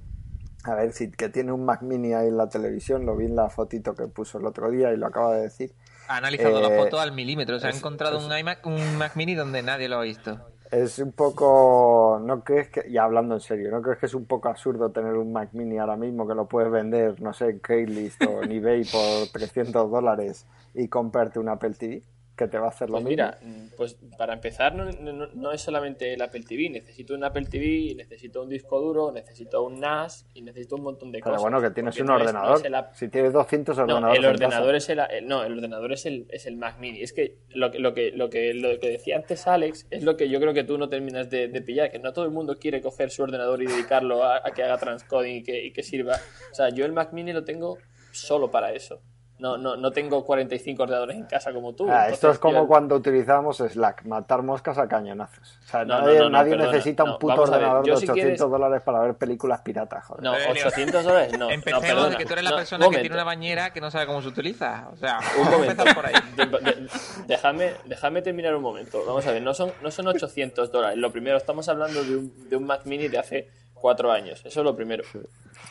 A 0.64 0.74
ver 0.74 0.92
si 0.92 1.10
que 1.10 1.28
tiene 1.28 1.52
un 1.52 1.64
Mac 1.64 1.82
Mini 1.82 2.14
ahí 2.14 2.28
en 2.28 2.38
la 2.38 2.48
televisión, 2.48 3.04
lo 3.04 3.14
vi 3.16 3.26
en 3.26 3.36
la 3.36 3.50
fotito 3.50 3.94
que 3.94 4.06
puso 4.08 4.38
el 4.38 4.46
otro 4.46 4.70
día 4.70 4.92
y 4.92 4.96
lo 4.96 5.06
acaba 5.06 5.34
de 5.34 5.42
decir. 5.42 5.72
Ha 6.08 6.16
analizado 6.18 6.60
la 6.60 6.68
Eh, 6.74 6.78
foto 6.78 7.00
al 7.00 7.12
milímetro. 7.12 7.58
Se 7.58 7.66
ha 7.66 7.70
encontrado 7.70 8.18
un 8.24 8.36
iMac, 8.36 8.66
un 8.66 8.98
Mac 8.98 9.16
Mini 9.16 9.34
donde 9.34 9.62
nadie 9.62 9.88
lo 9.88 9.96
ha 9.98 10.02
visto. 10.02 10.38
Es 10.70 10.98
un 10.98 11.12
poco, 11.12 12.20
¿no 12.24 12.42
crees 12.42 12.68
que, 12.68 12.84
y 12.88 12.96
hablando 12.96 13.34
en 13.34 13.40
serio, 13.40 13.70
¿no 13.70 13.80
crees 13.80 13.98
que 13.98 14.06
es 14.06 14.14
un 14.14 14.26
poco 14.26 14.48
absurdo 14.48 14.90
tener 14.90 15.12
un 15.14 15.32
Mac 15.32 15.50
Mini 15.52 15.78
ahora 15.78 15.96
mismo 15.96 16.26
que 16.26 16.34
lo 16.34 16.46
puedes 16.48 16.70
vender, 16.70 17.20
no 17.20 17.32
sé, 17.32 17.50
en 17.50 17.58
Craigslist 17.60 18.20
o 18.24 18.42
en 18.42 18.50
eBay 18.50 18.84
por 18.84 19.28
300 19.32 19.88
dólares 19.90 20.46
y 20.74 20.88
comprarte 20.88 21.38
un 21.38 21.48
Apple 21.48 21.74
TV? 21.78 22.02
Que 22.36 22.48
te 22.48 22.58
va 22.58 22.66
a 22.66 22.70
hacer 22.70 22.88
lo 22.90 22.94
Pues 22.94 23.04
mismo. 23.04 23.10
mira, 23.10 23.38
mm, 23.40 23.76
pues 23.76 23.96
para 24.18 24.32
empezar 24.34 24.74
no, 24.74 24.86
no- 24.90 25.28
no 25.28 25.52
es 25.52 25.60
solamente 25.60 26.12
el 26.14 26.20
Apple 26.20 26.42
TV, 26.42 26.68
necesito 26.68 27.14
un 27.14 27.22
Apple 27.22 27.46
TV, 27.46 27.94
necesito 27.94 28.42
un 28.42 28.48
disco 28.48 28.80
duro, 28.80 29.12
necesito 29.12 29.62
un 29.62 29.78
NAS 29.78 30.26
y 30.34 30.42
necesito 30.42 30.74
un 30.74 30.82
montón 30.82 31.12
de 31.12 31.20
Pero 31.20 31.36
cosas. 31.36 31.42
bueno, 31.42 31.60
que 31.62 31.70
tienes 31.70 31.96
un 32.00 32.06
no 32.06 32.14
ordenador. 32.16 32.56
es 32.66 32.72
Si 32.98 33.08
tienes 33.08 33.32
200 33.32 33.76
No, 33.76 33.82
ordenadores 33.84 34.18
el 34.18 34.24
ordenador 34.26 34.74
es 34.74 34.88
el, 34.88 34.98
el- 35.10 35.26
no, 35.28 35.44
el 35.44 35.52
ordenador 35.52 35.92
es 35.92 36.06
el, 36.06 36.26
es 36.30 36.46
el 36.46 36.56
Mac 36.56 36.78
Mini. 36.80 37.02
Es 37.02 37.12
que 37.12 37.38
lo 37.50 37.70
que 37.70 37.78
lo 37.78 37.94
que 37.94 38.10
lo 38.10 38.28
que 38.30 38.52
lo 38.52 38.80
que 38.80 38.88
decía 38.88 39.14
antes 39.16 39.46
Alex 39.46 39.86
es 39.90 40.02
lo 40.02 40.16
que 40.16 40.28
yo 40.28 40.40
creo 40.40 40.52
que 40.52 40.64
tú 40.64 40.76
no 40.76 40.88
terminas 40.88 41.30
de, 41.30 41.46
de 41.46 41.62
pillar, 41.62 41.92
que 41.92 42.00
no 42.00 42.12
todo 42.12 42.24
el 42.24 42.32
mundo 42.32 42.58
quiere 42.58 42.80
coger 42.82 43.10
su 43.10 43.22
ordenador 43.22 43.62
y 43.62 43.66
dedicarlo 43.66 44.24
a, 44.24 44.38
a 44.38 44.50
que 44.50 44.64
haga 44.64 44.76
transcoding 44.78 45.36
y 45.36 45.42
que, 45.44 45.64
y 45.66 45.72
que 45.72 45.84
sirva. 45.84 46.16
O 46.50 46.54
sea, 46.54 46.70
yo 46.70 46.84
el 46.84 46.92
Mac 46.92 47.12
Mini 47.12 47.32
lo 47.32 47.44
tengo 47.44 47.78
solo 48.10 48.50
para 48.50 48.72
eso. 48.72 49.00
No, 49.36 49.58
no, 49.58 49.74
no 49.76 49.90
tengo 49.90 50.24
45 50.24 50.84
ordenadores 50.84 51.16
en 51.16 51.24
casa 51.24 51.52
como 51.52 51.72
tú. 51.74 51.90
Ah, 51.90 52.08
esto 52.08 52.30
es 52.30 52.38
como 52.38 52.60
yo- 52.62 52.66
cuando 52.68 52.94
utilizábamos 52.94 53.56
Slack, 53.58 54.04
matar 54.04 54.42
moscas 54.42 54.78
a 54.78 54.86
cañonazos. 54.86 55.58
O 55.64 55.68
sea, 55.68 55.84
No, 55.84 56.00
nadie, 56.00 56.18
no, 56.18 56.24
no, 56.24 56.30
nadie 56.30 56.50
perdona, 56.52 56.70
necesita 56.70 57.02
un 57.02 57.18
puto 57.18 57.42
ordenador 57.42 57.84
de 57.84 57.90
si 57.96 58.04
800 58.04 58.14
quieres- 58.14 58.38
dólares 58.38 58.82
para 58.82 59.00
ver 59.00 59.14
películas 59.16 59.60
piratas, 59.62 60.04
joder. 60.06 60.22
No, 60.22 60.36
Elio, 60.36 60.50
800 60.68 61.04
dólares 61.04 61.32
no. 61.32 61.38
no, 61.38 61.50
Empecemos 61.50 61.84
perdona. 61.84 62.08
de 62.10 62.16
que 62.16 62.24
tú 62.26 62.32
eres 62.34 62.44
la 62.44 62.54
persona 62.56 62.88
que 62.88 62.98
tiene 62.98 63.14
una 63.16 63.24
bañera 63.24 63.72
que 63.72 63.80
no 63.80 63.90
sabe 63.90 64.06
cómo 64.06 64.22
se 64.22 64.28
utiliza. 64.28 64.88
O 64.92 64.96
sea, 64.96 65.18
Un 65.36 65.44
momento. 65.50 65.70
empezar 65.72 65.94
por 65.96 66.06
ahí. 66.06 66.14
De- 66.36 66.46
de- 66.46 66.88
déjame, 67.26 67.72
déjame 67.86 68.22
terminar 68.22 68.54
un 68.54 68.62
momento. 68.62 69.02
Vamos 69.04 69.26
a 69.26 69.32
ver, 69.32 69.42
no 69.42 69.52
son, 69.52 69.72
no 69.82 69.90
son 69.90 70.06
800 70.06 70.70
dólares. 70.70 70.96
Lo 70.96 71.10
primero, 71.10 71.36
estamos 71.36 71.68
hablando 71.68 72.04
de 72.04 72.16
un, 72.16 72.48
de 72.48 72.56
un 72.56 72.64
Mac 72.66 72.82
Mini 72.84 73.08
de 73.08 73.18
hace 73.18 73.48
cuatro 73.74 74.12
años. 74.12 74.40
Eso 74.44 74.60
es 74.60 74.64
lo 74.64 74.76
primero. 74.76 75.02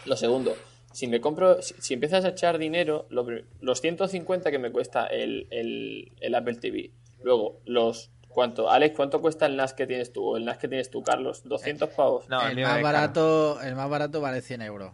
Lo 0.06 0.15
segundo, 0.17 0.54
si 0.93 1.08
me 1.08 1.19
compro, 1.19 1.62
si, 1.62 1.73
si 1.79 1.93
empiezas 1.95 2.23
a 2.23 2.29
echar 2.29 2.58
dinero, 2.58 3.06
lo 3.10 3.25
los 3.60 3.82
150 3.82 4.49
que 4.51 4.60
me 4.60 4.71
cuesta 4.71 5.06
el, 5.08 5.47
el, 5.51 6.12
el 6.21 6.36
Apple 6.36 6.56
TV. 6.56 6.91
Luego, 7.23 7.60
los... 7.65 8.10
¿Cuánto? 8.29 8.71
Alex, 8.71 8.95
¿cuánto 8.95 9.21
cuesta 9.21 9.45
el 9.45 9.56
NAS 9.56 9.73
que 9.75 9.86
tienes 9.86 10.12
tú? 10.12 10.25
O 10.25 10.38
el 10.38 10.45
NAS 10.45 10.58
que 10.58 10.67
tienes 10.67 10.89
tú, 10.89 11.03
Carlos. 11.03 11.43
¿200 11.45 11.88
pavos? 11.89 12.27
No, 12.29 12.39
el 12.47 12.56
más 12.56 12.58
es 12.58 12.65
caro. 12.67 12.84
barato, 12.84 13.62
el 13.62 13.75
más 13.75 13.88
barato 13.91 14.21
vale 14.21 14.41
100 14.41 14.63
euros. 14.63 14.91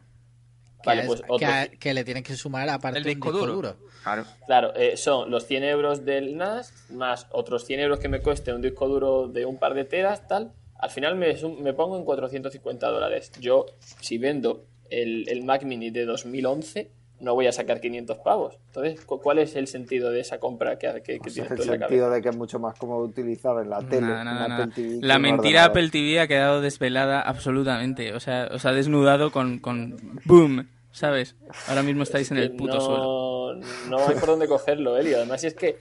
Que, 0.83 0.89
Vale, 0.89 1.01
es- 1.03 1.07
pues 1.07 1.21
que, 1.39 1.45
a- 1.45 1.67
que 1.69 1.93
le 1.93 2.03
tienes 2.03 2.23
que 2.23 2.35
sumar 2.35 2.67
aparte 2.67 2.99
El 2.99 3.05
un 3.05 3.09
disco 3.13 3.31
duro. 3.31 3.77
Claro. 4.03 4.25
Claro, 4.45 4.75
eh, 4.75 4.97
son 4.97 5.31
los 5.31 5.45
100 5.45 5.63
euros 5.63 6.03
del 6.03 6.35
NAS 6.35 6.73
más 6.91 7.27
otros 7.31 7.63
100 7.65 7.79
euros 7.79 7.99
que 7.99 8.09
me 8.09 8.19
cueste 8.19 8.51
un 8.53 8.61
disco 8.61 8.89
duro 8.89 9.29
de 9.29 9.45
un 9.45 9.57
par 9.57 9.73
de 9.73 9.85
teras, 9.85 10.27
tal. 10.27 10.51
Al 10.77 10.89
final 10.89 11.15
me, 11.15 11.33
me 11.61 11.71
pongo 11.73 11.97
en 11.97 12.03
450 12.03 12.87
dólares. 12.89 13.31
Yo, 13.39 13.67
si 14.01 14.17
vendo 14.17 14.65
el, 14.89 15.27
el 15.29 15.43
Mac 15.43 15.63
Mini 15.63 15.89
de 15.89 16.05
2011, 16.05 16.91
no 17.21 17.35
voy 17.35 17.47
a 17.47 17.51
sacar 17.51 17.81
500 17.81 18.17
pavos. 18.19 18.57
Entonces, 18.67 19.01
¿cu- 19.05 19.19
¿cuál 19.19 19.39
es 19.39 19.55
el 19.57 19.67
sentido 19.67 20.09
de 20.09 20.21
esa 20.21 20.39
compra 20.39 20.77
que, 20.77 20.87
que, 21.03 21.13
que 21.13 21.17
Pues 21.19 21.33
tienes 21.33 21.51
es 21.51 21.57
tú 21.57 21.63
el 21.63 21.69
en 21.75 21.79
la 21.81 21.87
sentido 21.87 22.05
cabeza? 22.05 22.15
de 22.15 22.21
que 22.21 22.29
es 22.29 22.37
mucho 22.37 22.59
más 22.59 22.77
cómodo 22.79 23.03
utilizar 23.03 23.61
en 23.61 23.69
la 23.69 23.79
tele. 23.81 24.01
Nada, 24.07 24.19
un 24.19 24.25
nada, 24.25 24.43
Apple 24.45 24.55
nada. 24.65 24.73
TV 24.75 24.99
que 25.01 25.05
La 25.07 25.19
mentira 25.19 25.41
ordenador. 25.65 25.69
Apple 25.71 25.89
TV 25.89 26.19
ha 26.21 26.27
quedado 26.27 26.61
desvelada 26.61 27.21
absolutamente. 27.21 28.13
O 28.13 28.19
sea, 28.21 28.47
os 28.53 28.65
ha 28.65 28.71
desnudado 28.71 29.31
con, 29.31 29.59
con 29.59 29.97
boom, 30.25 30.69
¿sabes? 30.91 31.35
Ahora 31.67 31.83
mismo 31.83 32.03
estáis 32.03 32.31
en 32.31 32.37
el 32.37 32.51
puto 32.55 32.75
no, 32.75 32.81
suelo. 32.81 33.69
No 33.89 34.07
hay 34.07 34.15
por 34.15 34.27
dónde 34.29 34.47
cogerlo, 34.47 34.97
Elio. 34.97 35.17
Además, 35.17 35.43
es 35.43 35.55
que 35.55 35.77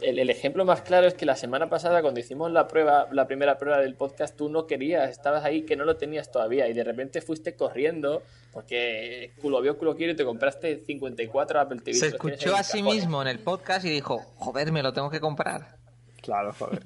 el, 0.00 0.18
el 0.18 0.30
ejemplo 0.30 0.64
más 0.64 0.82
claro 0.82 1.06
es 1.06 1.14
que 1.14 1.26
la 1.26 1.36
semana 1.36 1.68
pasada, 1.68 2.02
cuando 2.02 2.20
hicimos 2.20 2.50
la 2.50 2.68
prueba, 2.68 3.08
la 3.12 3.26
primera 3.26 3.58
prueba 3.58 3.78
del 3.78 3.94
podcast, 3.94 4.36
tú 4.36 4.48
no 4.48 4.66
querías, 4.66 5.10
estabas 5.10 5.44
ahí 5.44 5.62
que 5.62 5.76
no 5.76 5.84
lo 5.84 5.96
tenías 5.96 6.30
todavía 6.30 6.68
y 6.68 6.72
de 6.72 6.84
repente 6.84 7.20
fuiste 7.20 7.54
corriendo 7.54 8.22
porque 8.52 9.32
culo 9.40 9.60
vio, 9.60 9.76
culo 9.78 9.96
quiero 9.96 10.12
y 10.12 10.16
te 10.16 10.24
compraste 10.24 10.84
54 10.84 11.60
Apple 11.60 11.80
TV. 11.80 11.94
Se 11.96 12.06
escuchó 12.08 12.54
a 12.54 12.62
sí 12.62 12.82
mismo 12.82 13.20
en 13.22 13.28
el 13.28 13.38
podcast 13.40 13.84
y 13.84 13.90
dijo, 13.90 14.18
joder, 14.36 14.72
me 14.72 14.82
lo 14.82 14.92
tengo 14.92 15.10
que 15.10 15.20
comprar. 15.20 15.76
Claro, 16.22 16.54
joder. 16.54 16.82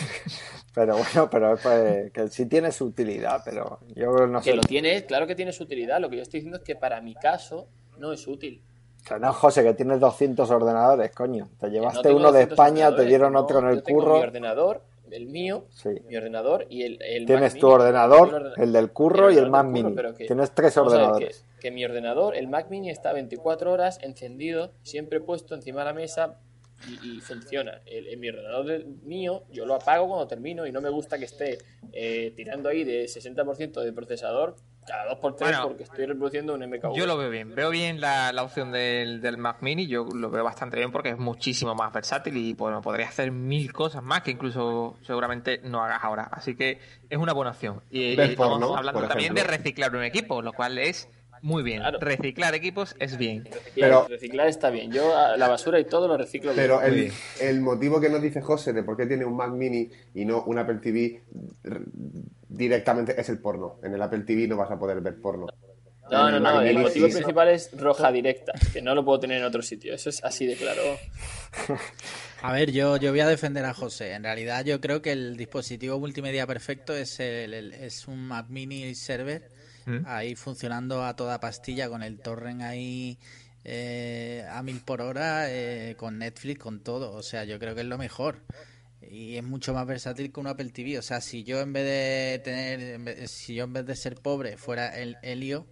pero 0.74 0.96
bueno, 0.98 1.30
pero 1.30 1.54
es 1.54 1.60
pues, 1.62 2.12
que 2.12 2.28
sí 2.28 2.46
tiene 2.46 2.72
su 2.72 2.86
utilidad, 2.86 3.40
pero 3.44 3.80
yo 3.94 4.26
no 4.26 4.42
sé. 4.42 4.50
Que 4.50 4.56
lo 4.56 4.62
tienes, 4.62 5.04
claro 5.04 5.26
que 5.26 5.34
tiene 5.34 5.52
su 5.52 5.62
utilidad. 5.62 6.00
Lo 6.00 6.10
que 6.10 6.16
yo 6.16 6.22
estoy 6.22 6.40
diciendo 6.40 6.58
es 6.58 6.64
que 6.64 6.76
para 6.76 7.00
mi 7.00 7.14
caso 7.14 7.68
no 7.98 8.12
es 8.12 8.26
útil. 8.26 8.62
O 9.06 9.08
sea, 9.08 9.18
no, 9.20 9.32
José, 9.32 9.62
que 9.62 9.72
tienes 9.74 10.00
200 10.00 10.50
ordenadores, 10.50 11.12
coño. 11.12 11.48
Te 11.60 11.70
llevaste 11.70 12.08
no 12.10 12.16
uno 12.16 12.32
de 12.32 12.40
200 12.46 12.52
España, 12.52 12.96
te 12.96 13.04
dieron 13.04 13.34
no, 13.34 13.40
otro 13.42 13.60
en 13.60 13.68
el 13.68 13.76
yo 13.76 13.82
tengo 13.84 14.00
curro. 14.00 14.16
Mi 14.16 14.22
ordenador, 14.24 14.82
el 15.12 15.26
mío, 15.26 15.64
Sí. 15.70 15.90
mi 16.08 16.16
ordenador 16.16 16.66
y 16.68 16.82
el, 16.82 16.98
el 17.02 17.20
Mac 17.22 17.26
Tienes 17.28 17.52
Mini. 17.54 17.60
tu 17.60 17.68
ordenador, 17.68 18.52
El 18.56 18.72
del 18.72 18.90
curro 18.90 19.30
y 19.30 19.36
el 19.36 19.48
Mac 19.48 19.66
curro, 19.66 19.72
Mini. 19.72 19.96
que- 20.18 20.26
Tienes 20.26 20.50
tres 20.50 20.76
ordenadores. 20.76 21.44
que, 21.54 21.60
que 21.60 21.70
mi 21.70 21.84
ordenador, 21.84 22.34
el 22.34 22.48
Mac 22.48 22.66
Mini, 22.68 22.90
está 22.90 23.12
24 23.12 23.70
horas 23.70 24.00
encendido, 24.02 24.72
siempre 24.82 25.20
puesto 25.20 25.54
encima 25.54 25.80
de 25.82 25.84
la 25.84 25.92
mesa 25.94 26.40
y, 26.88 27.18
y 27.18 27.20
funciona. 27.20 27.82
El, 27.86 28.08
el- 28.08 28.18
mi 28.18 28.28
ordenador 28.30 28.84
mío, 29.04 29.44
yo 29.52 29.66
lo 29.66 29.76
apago 29.76 30.08
cuando 30.08 30.26
termino 30.26 30.66
y 30.66 30.72
no 30.72 30.80
me 30.80 30.90
gusta 30.90 31.16
que 31.16 31.26
esté 31.26 31.58
eh, 31.92 32.32
tirando 32.36 32.68
ahí 32.68 32.82
de 32.82 33.04
60% 33.04 33.80
de 33.82 33.92
procesador 33.92 34.56
cada 34.86 35.14
2x3 35.14 35.38
Bueno, 35.38 35.62
porque 35.64 35.82
estoy 35.82 36.06
reproduciendo 36.06 36.54
un 36.54 36.60
MKV. 36.60 36.94
Yo 36.94 37.06
lo 37.06 37.16
veo 37.16 37.30
bien. 37.30 37.54
Veo 37.54 37.70
bien 37.70 38.00
la, 38.00 38.32
la 38.32 38.42
opción 38.42 38.72
del, 38.72 39.20
del 39.20 39.38
Mac 39.38 39.58
Mini. 39.60 39.86
Yo 39.86 40.06
lo 40.06 40.30
veo 40.30 40.44
bastante 40.44 40.76
bien 40.76 40.92
porque 40.92 41.10
es 41.10 41.18
muchísimo 41.18 41.74
más 41.74 41.92
versátil 41.92 42.36
y 42.36 42.54
bueno, 42.54 42.80
podría 42.80 43.08
hacer 43.08 43.30
mil 43.30 43.72
cosas 43.72 44.02
más 44.02 44.22
que 44.22 44.30
incluso 44.30 44.96
seguramente 45.02 45.60
no 45.64 45.82
hagas 45.82 46.02
ahora. 46.02 46.28
Así 46.32 46.54
que 46.54 46.78
es 47.08 47.18
una 47.18 47.32
buena 47.32 47.50
opción. 47.50 47.82
Y, 47.90 48.18
estamos 48.20 48.76
hablando 48.76 49.00
por 49.00 49.08
también 49.08 49.34
de 49.34 49.44
reciclar 49.44 49.94
un 49.94 50.04
equipo, 50.04 50.42
lo 50.42 50.52
cual 50.52 50.78
es 50.78 51.08
muy 51.42 51.62
bien. 51.62 51.80
Claro. 51.80 51.98
Reciclar 52.00 52.54
equipos 52.54 52.94
es 52.98 53.16
bien. 53.18 53.44
Reciclar, 53.44 53.72
Pero- 53.74 54.06
reciclar 54.08 54.48
está 54.48 54.70
bien. 54.70 54.90
Yo 54.92 55.12
la 55.36 55.48
basura 55.48 55.78
y 55.80 55.84
todo 55.84 56.08
lo 56.08 56.16
reciclo 56.16 56.52
bien. 56.52 56.62
Pero 56.64 56.82
el, 56.82 57.12
el 57.40 57.60
motivo 57.60 58.00
que 58.00 58.08
nos 58.08 58.22
dice 58.22 58.40
José 58.40 58.72
de 58.72 58.82
por 58.82 58.96
qué 58.96 59.06
tiene 59.06 59.24
un 59.24 59.36
Mac 59.36 59.50
Mini 59.52 59.90
y 60.14 60.24
no 60.24 60.42
un 60.44 60.58
Apple 60.58 60.76
TV 60.82 61.22
directamente 62.48 63.18
es 63.20 63.28
el 63.28 63.38
porno. 63.38 63.78
En 63.82 63.94
el 63.94 64.02
Apple 64.02 64.20
TV 64.20 64.46
no 64.46 64.56
vas 64.56 64.70
a 64.70 64.78
poder 64.78 65.00
ver 65.00 65.20
porno. 65.20 65.46
No, 66.10 66.30
no, 66.30 66.38
no. 66.38 66.62
El 66.62 66.78
motivo 66.78 67.08
sí. 67.08 67.14
principal 67.14 67.48
es 67.48 67.70
roja 67.76 68.12
directa, 68.12 68.52
que 68.72 68.80
no 68.80 68.94
lo 68.94 69.04
puedo 69.04 69.18
tener 69.18 69.38
en 69.38 69.44
otro 69.44 69.60
sitio. 69.60 69.92
Eso 69.92 70.08
es 70.08 70.22
así 70.22 70.46
de 70.46 70.54
claro. 70.54 70.80
A 72.42 72.52
ver, 72.52 72.70
yo, 72.70 72.96
yo 72.96 73.10
voy 73.10 73.18
a 73.20 73.26
defender 73.26 73.64
a 73.64 73.74
José. 73.74 74.12
En 74.12 74.22
realidad 74.22 74.64
yo 74.64 74.80
creo 74.80 75.02
que 75.02 75.10
el 75.10 75.36
dispositivo 75.36 75.98
multimedia 75.98 76.46
perfecto 76.46 76.94
es, 76.94 77.18
el, 77.18 77.52
el- 77.54 77.72
es 77.72 78.06
un 78.06 78.28
Mac 78.28 78.46
Mini 78.48 78.94
server 78.94 79.50
Ahí 80.06 80.34
funcionando 80.34 81.04
a 81.04 81.14
toda 81.14 81.38
pastilla 81.40 81.88
con 81.88 82.02
el 82.02 82.18
torrent 82.18 82.62
ahí 82.62 83.18
eh, 83.64 84.44
a 84.50 84.62
mil 84.62 84.80
por 84.80 85.00
hora, 85.00 85.50
eh, 85.50 85.96
con 85.96 86.18
Netflix, 86.18 86.60
con 86.60 86.80
todo. 86.80 87.12
O 87.12 87.22
sea, 87.22 87.44
yo 87.44 87.58
creo 87.58 87.74
que 87.74 87.82
es 87.82 87.86
lo 87.86 87.98
mejor. 87.98 88.42
y 89.02 89.36
es 89.36 89.44
mucho 89.44 89.74
más 89.74 89.86
versátil 89.86 90.32
que 90.32 90.40
un 90.40 90.48
Apple 90.48 90.70
TV. 90.70 90.98
O 90.98 91.02
sea, 91.02 91.20
si 91.20 91.44
yo 91.44 91.60
en 91.60 91.72
vez 91.72 91.84
de 91.84 92.40
tener, 92.44 93.28
si 93.28 93.54
yo 93.54 93.64
en 93.64 93.72
vez 93.72 93.86
de 93.86 93.96
ser 93.96 94.16
pobre 94.16 94.56
fuera 94.56 94.88
el 94.98 95.16
Helio, 95.22 95.66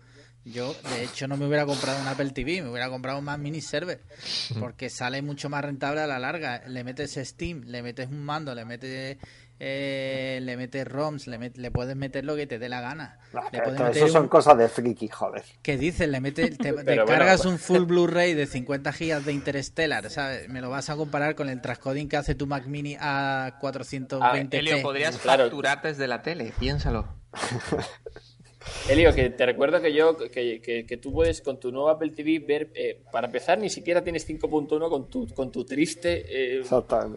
yo 0.45 0.75
de 0.95 1.05
hecho 1.05 1.27
no 1.29 1.37
me 1.37 1.47
hubiera 1.47 1.65
comprado 1.67 2.01
un 2.01 2.07
Apple 2.09 2.31
TV, 2.31 2.63
me 2.63 2.71
hubiera 2.71 2.89
comprado 2.91 3.19
un 3.19 3.25
Mac 3.25 3.39
Mini 3.39 3.61
Server, 3.61 4.01
porque 4.61 4.91
sale 4.91 5.23
mucho 5.23 5.49
más 5.49 5.65
rentable 5.65 6.01
a 6.01 6.07
la 6.07 6.19
larga. 6.19 6.63
Le 6.67 6.85
metes 6.85 7.15
Steam, 7.23 7.63
le 7.67 7.83
metes 7.83 8.09
un 8.09 8.23
mando, 8.25 8.55
le 8.55 8.65
metes 8.65 9.17
eh, 9.61 10.41
le 10.43 10.57
metes 10.57 10.87
ROMs, 10.87 11.29
le, 11.29 11.39
met- 11.39 11.57
le 11.57 11.71
puedes 11.71 11.95
meter 11.97 12.25
lo 12.25 12.35
que 12.35 12.47
te 12.47 12.59
dé 12.59 12.69
la 12.69 12.81
gana. 12.81 13.19
Ah, 13.33 13.45
Le 13.53 13.61
meter 13.61 13.97
eso 13.97 14.09
son 14.09 14.23
un- 14.25 14.29
cosas 14.29 14.59
de 14.59 14.69
friki, 14.69 15.09
joder. 15.09 15.45
¿Qué 15.63 15.79
dices? 15.79 16.09
Le 16.09 16.21
metes, 16.21 16.59
te, 16.59 16.73
te 16.73 16.85
Pero 16.85 17.05
bueno, 17.05 17.07
cargas 17.07 17.43
pues- 17.43 17.53
un 17.53 17.59
full 17.61 17.85
Blu-ray 17.85 18.35
de 18.35 18.47
50 18.47 18.93
gigas 18.93 19.25
de 19.25 19.33
Interstellar, 19.33 20.11
¿sabes? 20.11 20.49
Me 20.49 20.61
lo 20.61 20.71
vas 20.71 20.91
a 20.91 20.97
comparar 20.97 21.37
con 21.37 21.49
el 21.49 21.61
transcoding 21.61 22.09
que 22.09 22.17
hace 22.17 22.35
tu 22.35 22.47
Mac 22.49 22.67
Mini 22.67 22.97
a 23.01 23.59
420p. 23.63 24.49
Elio, 24.59 24.83
podrías 24.83 25.17
Claro. 25.19 25.45
facturar 25.45 25.81
desde 25.83 26.09
la 26.09 26.21
tele, 26.23 26.53
piénsalo. 26.59 27.07
Elio, 28.89 29.15
que 29.15 29.31
te 29.31 29.47
recuerdo 29.47 29.81
que 29.81 29.93
yo 29.95 30.17
que, 30.17 30.61
que- 30.61 30.85
que 30.87 30.97
tú 30.99 31.13
puedes 31.13 31.41
con 31.41 31.59
tu 31.59 31.73
nuevo 31.73 31.89
Apple 31.89 32.11
TV 32.11 32.39
ver, 32.41 32.69
eh, 32.75 33.01
para 33.11 33.27
empezar, 33.29 33.59
ni 33.59 33.71
siquiera 33.71 34.03
tienes 34.05 34.27
5.1 34.29 34.89
con 34.91 35.09
tu, 35.09 35.27
con 35.35 35.51
tu 35.51 35.65
triste 35.65 36.25
eh, 36.59 36.63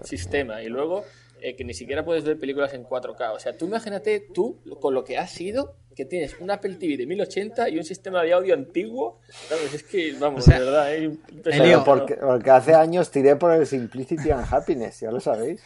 sistema. 0.06 0.64
Y 0.64 0.70
luego 0.70 1.04
eh, 1.42 1.56
que 1.56 1.64
ni 1.66 1.74
siquiera 1.74 2.06
puedes 2.06 2.24
ver 2.24 2.40
películas 2.40 2.74
en 2.74 2.84
4K. 2.86 3.34
O 3.36 3.40
sea, 3.40 3.58
tú 3.58 3.66
imagínate 3.68 4.28
tú 4.34 4.58
con 4.80 4.94
lo 4.94 5.04
que 5.04 5.18
has 5.18 5.30
sido, 5.32 5.76
que 5.94 6.06
tienes 6.06 6.40
un 6.40 6.50
Apple 6.52 6.76
TV 6.76 6.96
de 6.96 7.06
1080 7.06 7.70
y 7.70 7.78
un 7.78 7.84
sistema 7.84 8.24
de 8.24 8.32
audio 8.34 8.54
antiguo. 8.54 9.20
¿Sabes? 9.50 9.74
Es 9.74 9.84
que, 9.84 10.14
vamos, 10.20 10.44
O 10.48 10.50
sea, 10.50 10.60
de 10.60 10.66
verdad, 10.66 10.94
es 10.96 11.12
Elio, 11.46 11.84
porque, 11.84 12.14
porque 12.16 12.50
hace 12.50 12.74
años 12.76 13.12
tiré 13.12 13.36
por 13.36 13.52
el 13.52 13.68
Simplicity 13.68 14.32
and 14.32 14.46
Happiness, 14.50 15.02
ya 15.02 15.12
lo 15.12 15.20
sabéis. 15.20 15.62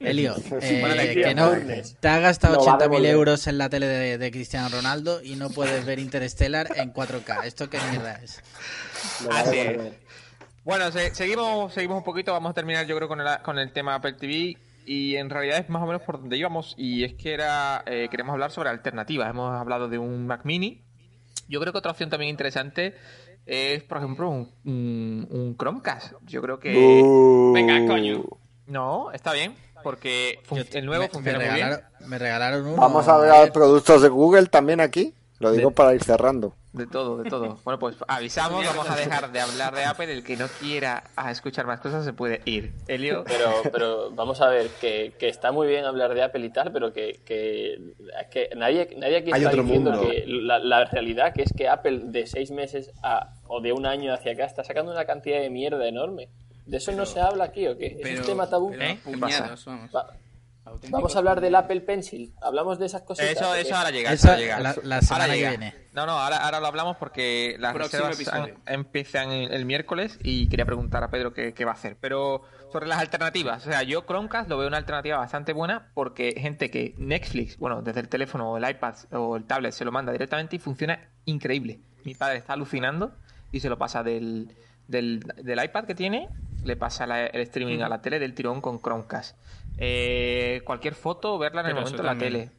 Elio, 0.00 0.34
eh, 0.60 1.20
que 1.24 1.34
no, 1.34 1.50
te 2.00 2.08
has 2.08 2.20
gastado 2.22 2.54
Lo 2.56 2.64
va 2.64 2.72
a 2.74 2.76
80.000 2.76 2.80
devolver. 2.82 3.10
euros 3.10 3.46
en 3.48 3.58
la 3.58 3.68
tele 3.68 3.86
de, 3.86 4.18
de 4.18 4.30
Cristiano 4.30 4.68
Ronaldo 4.70 5.20
y 5.22 5.34
no 5.36 5.50
puedes 5.50 5.84
ver 5.84 5.98
Interstellar 5.98 6.68
en 6.76 6.92
4K. 6.92 7.44
¿Esto 7.44 7.68
qué 7.68 7.78
mierda 7.90 8.14
es? 8.22 8.40
Así 9.30 9.58
es. 9.58 9.78
Bueno, 10.64 10.92
se- 10.92 11.14
seguimos, 11.14 11.72
seguimos 11.72 11.98
un 11.98 12.04
poquito, 12.04 12.32
vamos 12.32 12.50
a 12.50 12.54
terminar 12.54 12.86
yo 12.86 12.94
creo 12.96 13.08
con 13.08 13.20
el, 13.20 13.26
con 13.42 13.58
el 13.58 13.72
tema 13.72 13.94
Apple 13.96 14.12
TV 14.14 14.56
y 14.86 15.16
en 15.16 15.30
realidad 15.30 15.58
es 15.58 15.68
más 15.68 15.82
o 15.82 15.86
menos 15.86 16.02
por 16.02 16.20
donde 16.20 16.36
íbamos 16.36 16.74
y 16.78 17.04
es 17.04 17.14
que 17.14 17.32
era, 17.34 17.82
eh, 17.86 18.08
queremos 18.10 18.32
hablar 18.34 18.50
sobre 18.52 18.68
alternativas, 18.70 19.28
hemos 19.30 19.52
hablado 19.58 19.88
de 19.88 19.98
un 19.98 20.26
Mac 20.26 20.42
Mini, 20.44 20.82
yo 21.48 21.58
creo 21.60 21.72
que 21.72 21.78
otra 21.78 21.90
opción 21.92 22.10
también 22.10 22.30
interesante 22.30 22.94
es 23.46 23.82
por 23.82 23.98
ejemplo 23.98 24.28
un, 24.30 24.52
un- 24.64 25.26
un 25.30 25.56
Chromecast, 25.56 26.12
yo 26.26 26.40
creo 26.42 26.58
que... 26.60 26.76
Uh. 27.02 27.52
Venga, 27.54 27.86
coño. 27.86 28.24
No, 28.66 29.10
está 29.12 29.32
bien, 29.32 29.54
porque 29.82 30.40
el 30.72 30.86
nuevo 30.86 31.04
me, 31.04 31.08
funciona 31.08 31.38
me 31.38 31.44
muy 31.46 31.54
bien. 31.54 31.66
regalaron, 31.68 32.08
me 32.08 32.18
regalaron 32.18 32.66
uno. 32.66 32.76
Vamos 32.76 33.08
a 33.08 33.18
ver 33.18 33.52
productos 33.52 34.02
de 34.02 34.08
Google 34.08 34.46
también 34.46 34.80
aquí. 34.80 35.14
Lo 35.40 35.52
digo 35.52 35.68
De- 35.70 35.74
para 35.76 35.94
ir 35.94 36.02
cerrando. 36.02 36.54
De 36.72 36.86
todo, 36.88 37.16
de 37.22 37.30
todo. 37.30 37.58
Bueno, 37.64 37.78
pues 37.78 37.96
avisamos, 38.08 38.64
vamos 38.66 38.90
a 38.90 38.96
dejar 38.96 39.30
de 39.30 39.40
hablar 39.40 39.72
de 39.74 39.84
Apple. 39.84 40.12
El 40.12 40.24
que 40.24 40.36
no 40.36 40.46
quiera 40.60 41.04
a 41.14 41.30
escuchar 41.30 41.64
más 41.64 41.78
cosas 41.80 42.04
se 42.04 42.12
puede 42.12 42.42
ir. 42.44 42.72
Elio, 42.88 43.22
Pero, 43.24 43.52
pero 43.72 44.10
vamos 44.10 44.40
a 44.40 44.48
ver, 44.48 44.66
que, 44.80 45.14
que 45.16 45.28
está 45.28 45.52
muy 45.52 45.68
bien 45.68 45.84
hablar 45.84 46.12
de 46.14 46.24
Apple 46.24 46.44
y 46.44 46.50
tal, 46.50 46.72
pero 46.72 46.92
que, 46.92 47.20
que, 47.24 47.78
que 48.32 48.50
nadie, 48.56 48.90
nadie 48.96 49.18
aquí 49.18 49.30
Hay 49.32 49.42
está 49.42 49.50
otro 49.50 49.62
diciendo 49.62 49.92
mundo. 49.92 50.08
que 50.08 50.24
la, 50.26 50.58
la 50.58 50.84
realidad 50.86 51.32
que 51.32 51.42
es 51.42 51.52
que 51.56 51.68
Apple 51.68 52.00
de 52.06 52.26
seis 52.26 52.50
meses 52.50 52.90
a, 53.04 53.32
o 53.46 53.60
de 53.60 53.72
un 53.72 53.86
año 53.86 54.12
hacia 54.12 54.32
acá 54.32 54.44
está 54.44 54.64
sacando 54.64 54.90
una 54.90 55.04
cantidad 55.04 55.38
de 55.40 55.50
mierda 55.50 55.86
enorme. 55.86 56.28
¿De 56.68 56.76
eso 56.76 56.92
no 56.92 57.06
se 57.06 57.20
habla 57.20 57.44
aquí 57.44 57.66
o 57.66 57.76
qué? 57.78 57.86
¿Es 57.86 57.96
Pero, 58.02 58.20
un 58.20 58.26
tema 58.26 58.48
tabú? 58.48 58.70
pero 58.70 58.82
¿Eh? 58.84 58.98
¿Qué 59.04 59.10
puñados, 59.10 59.64
vamos. 59.64 59.90
Va- 59.94 60.06
Auténticos 60.64 60.90
vamos 61.00 61.14
a 61.16 61.18
hablar 61.20 61.40
del 61.40 61.54
Apple 61.54 61.80
Pencil. 61.80 62.34
¿Hablamos 62.42 62.78
de 62.78 62.84
esas 62.84 63.00
cositas? 63.00 63.30
eso, 63.30 63.54
eso 63.54 63.74
ahora 63.74 63.90
llega. 63.90 64.12
Eso 64.12 64.28
ahora 64.28 64.38
llega. 64.38 64.60
la- 64.60 64.74
la 64.82 64.94
Ahora 64.96 65.00
semana 65.06 65.26
que 65.28 65.36
llega. 65.36 65.48
viene. 65.48 65.74
No, 65.94 66.04
no, 66.04 66.12
ahora, 66.12 66.44
ahora 66.44 66.60
lo 66.60 66.66
hablamos 66.66 66.98
porque 66.98 67.56
las 67.58 67.72
Próximo 67.72 68.06
reservas 68.08 68.20
episodio. 68.36 68.54
han- 68.66 68.74
empiezan 68.74 69.30
el, 69.30 69.50
el 69.54 69.64
miércoles 69.64 70.18
y 70.22 70.46
quería 70.50 70.66
preguntar 70.66 71.02
a 71.02 71.10
Pedro 71.10 71.32
qué, 71.32 71.54
qué 71.54 71.64
va 71.64 71.70
a 71.70 71.74
hacer. 71.74 71.96
Pero 71.98 72.42
sobre 72.70 72.86
las 72.86 72.98
alternativas, 72.98 73.66
o 73.66 73.70
sea, 73.70 73.82
yo 73.82 74.02
Chromecast 74.04 74.50
lo 74.50 74.58
veo 74.58 74.68
una 74.68 74.76
alternativa 74.76 75.16
bastante 75.16 75.54
buena 75.54 75.90
porque 75.94 76.34
gente 76.38 76.70
que 76.70 76.94
Netflix, 76.98 77.56
bueno, 77.56 77.80
desde 77.80 78.00
el 78.00 78.10
teléfono 78.10 78.50
o 78.52 78.58
el 78.58 78.68
iPad 78.68 78.94
o 79.12 79.36
el 79.38 79.44
tablet 79.44 79.72
se 79.72 79.86
lo 79.86 79.90
manda 79.92 80.12
directamente 80.12 80.56
y 80.56 80.58
funciona 80.58 81.00
increíble. 81.24 81.80
Mi 82.04 82.14
padre 82.14 82.36
está 82.36 82.52
alucinando 82.52 83.14
y 83.52 83.60
se 83.60 83.70
lo 83.70 83.78
pasa 83.78 84.02
del, 84.02 84.54
del, 84.88 85.20
del 85.36 85.62
iPad 85.64 85.84
que 85.84 85.94
tiene, 85.94 86.28
le 86.64 86.76
pasa 86.76 87.06
la- 87.06 87.26
el 87.26 87.40
streaming 87.42 87.80
a 87.80 87.88
la 87.88 88.02
tele 88.02 88.18
del 88.18 88.34
tirón 88.34 88.60
con 88.60 88.80
Chromecast. 88.82 89.36
Eh, 89.78 90.62
cualquier 90.64 90.94
foto, 90.94 91.38
verla 91.38 91.60
en 91.60 91.66
el 91.68 91.72
Pero 91.74 91.82
momento 91.84 92.02
en 92.02 92.06
la 92.06 92.10
también. 92.12 92.32
tele. 92.32 92.50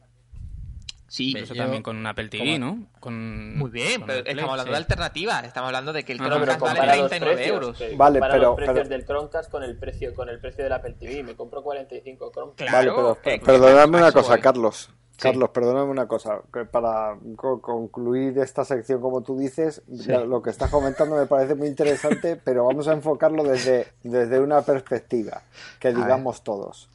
Sí, 1.08 1.32
Pero 1.32 1.44
eso 1.44 1.54
yo- 1.54 1.62
también 1.64 1.82
con 1.82 1.96
un 1.96 2.06
Apple 2.06 2.28
TV, 2.28 2.52
¿Cómo? 2.60 2.76
¿no? 2.76 2.86
Con, 3.00 3.58
muy 3.58 3.68
bien, 3.70 3.98
con 4.00 4.06
pero 4.06 4.20
estamos 4.20 4.42
hablando 4.52 4.62
sí. 4.62 4.70
de 4.70 4.76
alternativas. 4.76 5.44
Estamos 5.44 5.66
hablando 5.66 5.92
de 5.92 6.04
que 6.04 6.12
el 6.12 6.20
Ah, 6.20 6.22
No, 6.22 6.28
pero 6.28 6.38
Chromecast 6.44 6.60
vale 6.62 6.78
compara 6.78 6.96
los 6.96 7.10
39 7.10 7.34
precios. 7.34 7.54
euros. 7.62 7.78
que 7.78 7.96
Vale, 7.96 8.20
pero- 8.20 8.38
los 8.38 8.54
precios 8.56 8.74
pero- 8.78 8.88
del 8.88 9.04
Chromecast 9.04 9.50
con 9.50 9.62
el 9.64 9.76
precio 9.76 10.14
con 10.14 10.28
el 10.28 10.38
precio 10.38 10.62
del 10.62 10.72
Apple 10.72 10.94
TV. 11.00 11.24
Me 11.24 11.34
compro 11.34 11.64
45 11.64 12.30
Chromecast. 12.32 12.70
Claro, 12.70 12.94
vale, 12.94 13.18
pero 13.24 13.36
eh, 13.36 13.40
perdonadme 13.44 13.98
una 13.98 14.12
cosa, 14.12 14.34
voy. 14.34 14.40
Carlos. 14.40 14.90
Carlos, 15.20 15.50
perdóname 15.50 15.90
una 15.90 16.08
cosa. 16.08 16.40
que 16.52 16.64
para 16.64 17.16
co- 17.36 17.60
concluir 17.60 18.38
esta 18.38 18.64
sección, 18.64 19.00
como 19.00 19.20
tú 19.22 19.38
dices, 19.38 19.82
lo 19.88 20.42
que 20.42 20.50
estás 20.50 20.70
comentando 20.70 21.16
me 21.16 21.26
parece 21.26 21.54
muy 21.54 21.68
interesante, 21.68 22.36
pero 22.44 22.64
vamos 22.66 22.88
a 22.88 22.92
enfocarlo 22.92 23.44
desde, 23.44 23.86
desde 24.02 24.40
una 24.40 24.62
perspectiva 24.62 25.42
que 25.78 25.92
digamos 25.92 26.42
todos. 26.42 26.88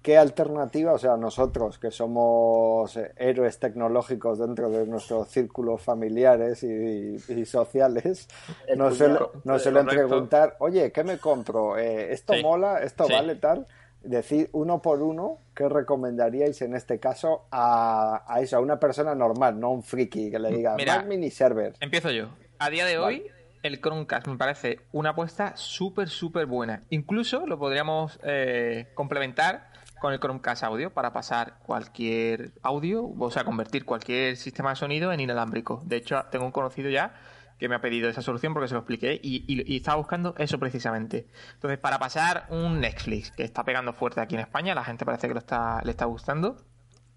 ¿Qué 0.00 0.16
alternativa, 0.16 0.92
o 0.92 0.98
sea, 0.98 1.16
nosotros 1.16 1.78
que 1.78 1.90
somos 1.90 2.96
eh, 2.96 3.12
héroes 3.16 3.58
tecnológicos 3.58 4.38
dentro 4.38 4.70
de 4.70 4.86
nuestros 4.86 5.28
círculos 5.28 5.82
familiares 5.82 6.62
y, 6.62 7.16
y 7.28 7.44
sociales, 7.44 8.28
El 8.66 8.78
nos, 8.78 8.96
suele- 8.96 9.18
nos 9.44 9.60
suelen 9.62 9.86
preguntar, 9.86 10.56
oye, 10.60 10.92
¿qué 10.92 11.04
me 11.04 11.18
compro? 11.18 11.76
Eh, 11.76 12.12
¿Esto 12.12 12.34
Sí. 12.34 12.42
mola? 12.42 12.78
¿Esto 12.78 13.04
Sí. 13.06 13.12
vale 13.12 13.34
tal? 13.34 13.66
Decir 14.02 14.48
uno 14.52 14.80
por 14.80 15.02
uno, 15.02 15.38
¿qué 15.54 15.68
recomendaríais 15.68 16.62
en 16.62 16.74
este 16.74 17.00
caso 17.00 17.46
a, 17.50 18.24
a 18.26 18.40
eso, 18.40 18.56
a 18.56 18.60
una 18.60 18.78
persona 18.78 19.14
normal, 19.14 19.58
no 19.58 19.70
un 19.70 19.82
friki 19.82 20.30
que 20.30 20.38
le 20.38 20.50
diga 20.50 20.76
Mira. 20.76 20.98
Mac 20.98 21.06
Mini 21.06 21.30
Server? 21.30 21.74
Empiezo 21.80 22.10
yo. 22.10 22.28
A 22.58 22.70
día 22.70 22.86
de 22.86 22.98
hoy, 22.98 23.30
el 23.62 23.80
Chromecast 23.80 24.26
me 24.28 24.36
parece 24.36 24.80
una 24.92 25.10
apuesta 25.10 25.56
súper, 25.56 26.08
súper 26.08 26.46
buena. 26.46 26.84
Incluso 26.90 27.46
lo 27.46 27.58
podríamos 27.58 28.18
eh, 28.22 28.88
complementar 28.94 29.68
con 30.00 30.12
el 30.12 30.20
Chromecast 30.20 30.62
audio 30.62 30.90
para 30.90 31.12
pasar 31.12 31.58
cualquier 31.64 32.52
audio, 32.62 33.04
o 33.18 33.30
sea, 33.30 33.44
convertir 33.44 33.84
cualquier 33.84 34.36
sistema 34.36 34.70
de 34.70 34.76
sonido 34.76 35.12
en 35.12 35.20
inalámbrico. 35.20 35.82
De 35.84 35.96
hecho, 35.96 36.24
tengo 36.30 36.44
un 36.46 36.52
conocido 36.52 36.88
ya 36.88 37.14
que 37.58 37.68
me 37.68 37.74
ha 37.74 37.80
pedido 37.80 38.08
esa 38.08 38.22
solución 38.22 38.54
porque 38.54 38.68
se 38.68 38.74
lo 38.74 38.80
expliqué 38.80 39.18
y, 39.22 39.76
estaba 39.76 39.96
buscando 39.96 40.34
eso 40.38 40.58
precisamente. 40.58 41.26
Entonces, 41.54 41.78
para 41.78 41.98
pasar 41.98 42.46
un 42.50 42.80
Netflix 42.80 43.30
que 43.32 43.44
está 43.44 43.64
pegando 43.64 43.92
fuerte 43.92 44.20
aquí 44.20 44.34
en 44.34 44.42
España, 44.42 44.74
la 44.74 44.84
gente 44.84 45.04
parece 45.04 45.28
que 45.28 45.34
lo 45.34 45.40
está, 45.40 45.80
le 45.84 45.90
está 45.90 46.04
gustando. 46.04 46.56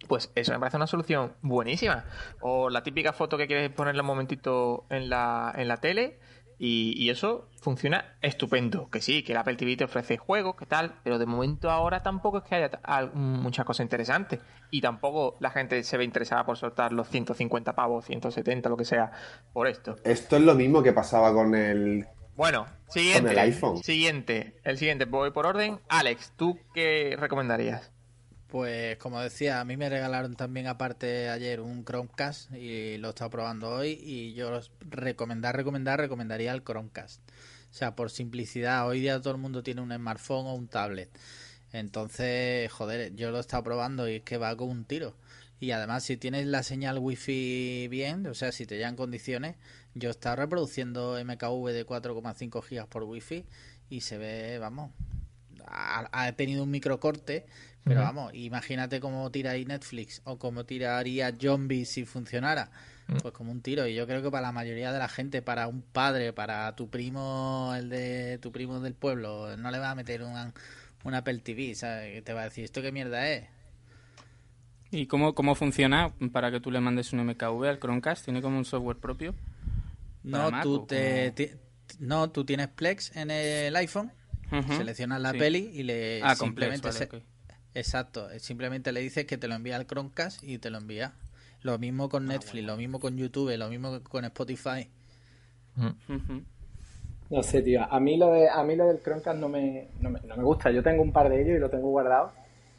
Pues 0.08 0.32
eso 0.34 0.52
me 0.52 0.60
parece 0.60 0.78
una 0.78 0.88
solución 0.88 1.34
buenísima. 1.42 2.06
O 2.40 2.70
la 2.70 2.82
típica 2.82 3.14
foto 3.14 3.38
que 3.38 3.48
quieres 3.48 3.70
ponerle 3.70 4.02
un 4.02 4.08
momentito 4.08 4.86
en 4.90 5.10
la, 5.10 5.54
en 5.56 5.68
la 5.68 5.78
tele 5.78 6.20
y, 6.64 6.94
y 6.96 7.10
eso 7.10 7.50
funciona 7.60 8.18
estupendo. 8.22 8.88
Que 8.92 9.02
sí, 9.02 9.24
que 9.24 9.32
el 9.32 9.40
Apple 9.40 9.56
TV 9.56 9.78
te 9.78 9.84
ofrece 9.84 10.18
juegos, 10.18 10.56
que 10.56 10.68
tal, 10.68 10.94
pero 11.04 11.18
de 11.18 11.26
momento 11.26 11.72
ahora 11.72 12.04
tampoco 12.04 12.38
es 12.38 12.44
que 12.44 12.54
haya 12.54 12.70
muchas 13.16 13.66
cosas 13.66 13.84
interesantes. 13.84 14.40
Y 14.70 14.80
tampoco 14.80 15.38
la 15.40 15.50
gente 15.50 15.84
se 15.84 15.98
ve 15.98 16.04
interesada 16.04 16.46
por 16.46 16.58
soltar 16.58 16.92
los 16.92 17.10
150 17.10 17.74
pavos, 17.74 18.06
170, 18.06 18.70
lo 18.70 18.78
que 18.78 18.86
sea, 18.86 19.12
por 19.54 19.66
esto. 19.66 19.96
Esto 20.04 20.36
es 20.36 20.44
lo 20.44 20.54
mismo 20.54 20.84
que 20.84 20.94
pasaba 20.94 21.34
con 21.34 21.56
el. 21.56 22.06
Bueno, 22.36 22.68
siguiente. 22.90 23.22
Con 23.22 23.32
el 23.32 23.40
iPhone. 23.40 23.78
Siguiente. 23.84 24.60
El 24.64 24.78
siguiente, 24.78 25.06
voy 25.06 25.32
por 25.32 25.48
orden. 25.48 25.80
Alex, 25.90 26.34
¿tú 26.38 26.60
qué 26.76 27.18
recomendarías? 27.20 27.92
Pues 28.52 28.98
como 28.98 29.22
decía, 29.22 29.62
a 29.62 29.66
mí 29.66 29.78
me 29.78 29.88
regalaron 29.88 30.36
también 30.36 30.68
aparte 30.68 31.30
ayer 31.30 31.62
un 31.62 31.86
Chromecast 31.86 32.52
y 32.52 32.98
lo 32.98 33.08
he 33.08 33.12
estado 33.12 33.30
probando 33.30 33.70
hoy 33.70 33.98
y 34.04 34.34
yo 34.34 34.60
recomendar, 34.82 35.56
recomendar, 35.56 35.98
recomendaría 36.02 36.52
el 36.52 36.62
Chromecast. 36.62 37.22
O 37.72 37.74
sea, 37.74 37.96
por 37.96 38.12
simplicidad, 38.12 38.86
hoy 38.86 39.00
día 39.00 39.22
todo 39.22 39.36
el 39.36 39.40
mundo 39.40 39.64
tiene 39.64 39.80
un 39.80 39.94
smartphone 39.96 40.48
o 40.48 40.54
un 40.54 40.68
tablet. 40.68 41.10
Entonces, 41.72 42.70
joder, 42.74 43.16
yo 43.16 43.32
lo 43.32 43.38
he 43.38 43.40
estado 43.40 43.64
probando 43.64 44.10
y 44.10 44.16
es 44.16 44.24
que 44.24 44.36
va 44.36 44.54
con 44.58 44.68
un 44.70 44.84
tiro. 44.84 45.16
Y 45.62 45.72
además, 45.72 46.04
si 46.04 46.18
tienes 46.18 46.46
la 46.46 46.64
señal 46.64 47.00
wifi 47.00 47.88
bien, 47.90 48.28
o 48.28 48.34
sea, 48.34 48.52
si 48.52 48.66
te 48.66 48.76
llegan 48.76 48.98
condiciones, 48.98 49.56
yo 49.94 50.10
he 50.10 50.12
estado 50.12 50.36
reproduciendo 50.36 51.18
MKV 51.24 51.70
de 51.70 51.86
4,5 51.86 52.62
gigas 52.64 52.88
por 52.88 53.04
wifi 53.04 53.46
y 53.90 54.02
se 54.02 54.18
ve, 54.18 54.60
vamos, 54.60 54.92
ha, 55.66 56.10
ha 56.12 56.32
tenido 56.34 56.64
un 56.64 56.72
microcorte, 56.72 57.46
pero 57.84 58.02
vamos, 58.02 58.32
imagínate 58.36 59.00
cómo 59.00 59.30
tira 59.32 59.52
ahí 59.52 59.66
Netflix 59.66 60.22
o 60.26 60.38
cómo 60.38 60.66
tiraría 60.66 61.32
Zombie 61.40 61.86
si 61.86 62.06
funcionara. 62.06 62.70
Mm. 63.08 63.18
Pues 63.18 63.34
como 63.34 63.52
un 63.52 63.62
tiro. 63.62 63.88
Y 63.88 63.96
yo 63.96 64.06
creo 64.08 64.22
que 64.22 64.30
para 64.32 64.44
la 64.48 64.52
mayoría 64.52 64.92
de 64.94 65.00
la 65.00 65.10
gente, 65.10 65.42
para 65.42 65.68
un 65.68 65.82
padre, 65.82 66.32
para 66.34 66.76
tu 66.76 66.90
primo, 66.90 67.74
el 67.76 67.90
de 67.90 68.38
tu 68.40 68.52
primo 68.52 68.80
del 68.80 68.94
pueblo, 68.94 69.58
no 69.58 69.72
le 69.72 69.80
va 69.80 69.92
a 69.92 69.96
meter 69.96 70.24
un, 70.24 70.54
un 71.04 71.14
Apple 71.16 71.40
TV, 71.40 71.76
¿sabes? 71.76 72.14
Que 72.14 72.22
te 72.22 72.34
va 72.34 72.42
a 72.42 72.44
decir, 72.46 72.64
¿esto 72.64 72.82
qué 72.82 72.92
mierda 72.92 73.28
es? 73.30 73.48
¿Y 74.92 75.08
cómo, 75.08 75.34
cómo 75.34 75.56
funciona 75.56 76.14
para 76.34 76.52
que 76.52 76.60
tú 76.60 76.70
le 76.70 76.80
mandes 76.82 77.14
un 77.14 77.20
MKV 77.26 77.64
al 77.68 77.80
Chromecast? 77.80 78.26
¿Tiene 78.26 78.42
como 78.42 78.58
un 78.58 78.66
software 78.66 78.98
propio? 78.98 79.34
No, 80.24 80.38
¿Para 80.38 80.52
Mac 80.52 80.64
tú 80.64 80.86
te, 80.86 81.32
ti- 81.32 81.52
no, 82.00 82.30
tú 82.30 82.44
tienes 82.46 82.68
Plex 82.68 83.16
en 83.16 83.32
el 83.32 83.76
iPhone, 83.78 84.12
seleccionas 84.76 85.22
la 85.22 85.32
Sí. 85.32 85.38
peli 85.38 85.72
y 85.74 85.84
le 85.84 86.22
Ah, 86.24 86.36
simplemente 86.36 86.88
vale, 86.88 86.98
se- 87.00 87.06
ok. 87.06 87.16
Exacto, 87.74 88.30
eh, 88.32 88.40
simplemente 88.40 88.92
le 88.92 89.02
dices 89.02 89.26
que 89.26 89.38
te 89.38 89.48
lo 89.48 89.56
envía 89.56 89.76
al 89.76 89.88
Chromecast 89.88 90.44
y 90.44 90.58
te 90.58 90.70
lo 90.70 90.78
envía. 90.78 91.14
Lo 91.62 91.78
mismo 91.78 92.06
Ah, 92.06 92.10
con 92.10 92.28
Netflix, 92.28 92.66
lo 92.66 92.76
mismo 92.78 93.00
con 93.00 93.18
YouTube, 93.18 93.56
lo 93.58 93.70
mismo 93.70 94.02
con 94.04 94.26
Spotify. 94.26 94.90
Ujú. 95.78 96.44
No 97.30 97.44
sé, 97.44 97.62
tío. 97.62 97.82
A 97.90 98.00
mí 98.00 98.18
lo 98.18 98.32
de, 98.34 98.50
a 98.50 98.64
mí 98.64 98.76
lo 98.76 98.88
del 98.88 99.02
Chromecast 99.02 99.40
no 99.40 99.48
me, 99.48 99.90
no 100.02 100.10
me, 100.10 100.20
no 100.22 100.36
me 100.36 100.44
gusta. 100.44 100.70
Yo 100.72 100.84
tengo 100.84 101.02
un 101.02 101.14
par 101.14 101.30
de 101.30 101.42
ellos 101.42 101.56
y 101.58 101.60
lo 101.60 101.70
tengo 101.70 101.90
guardado. 101.90 102.32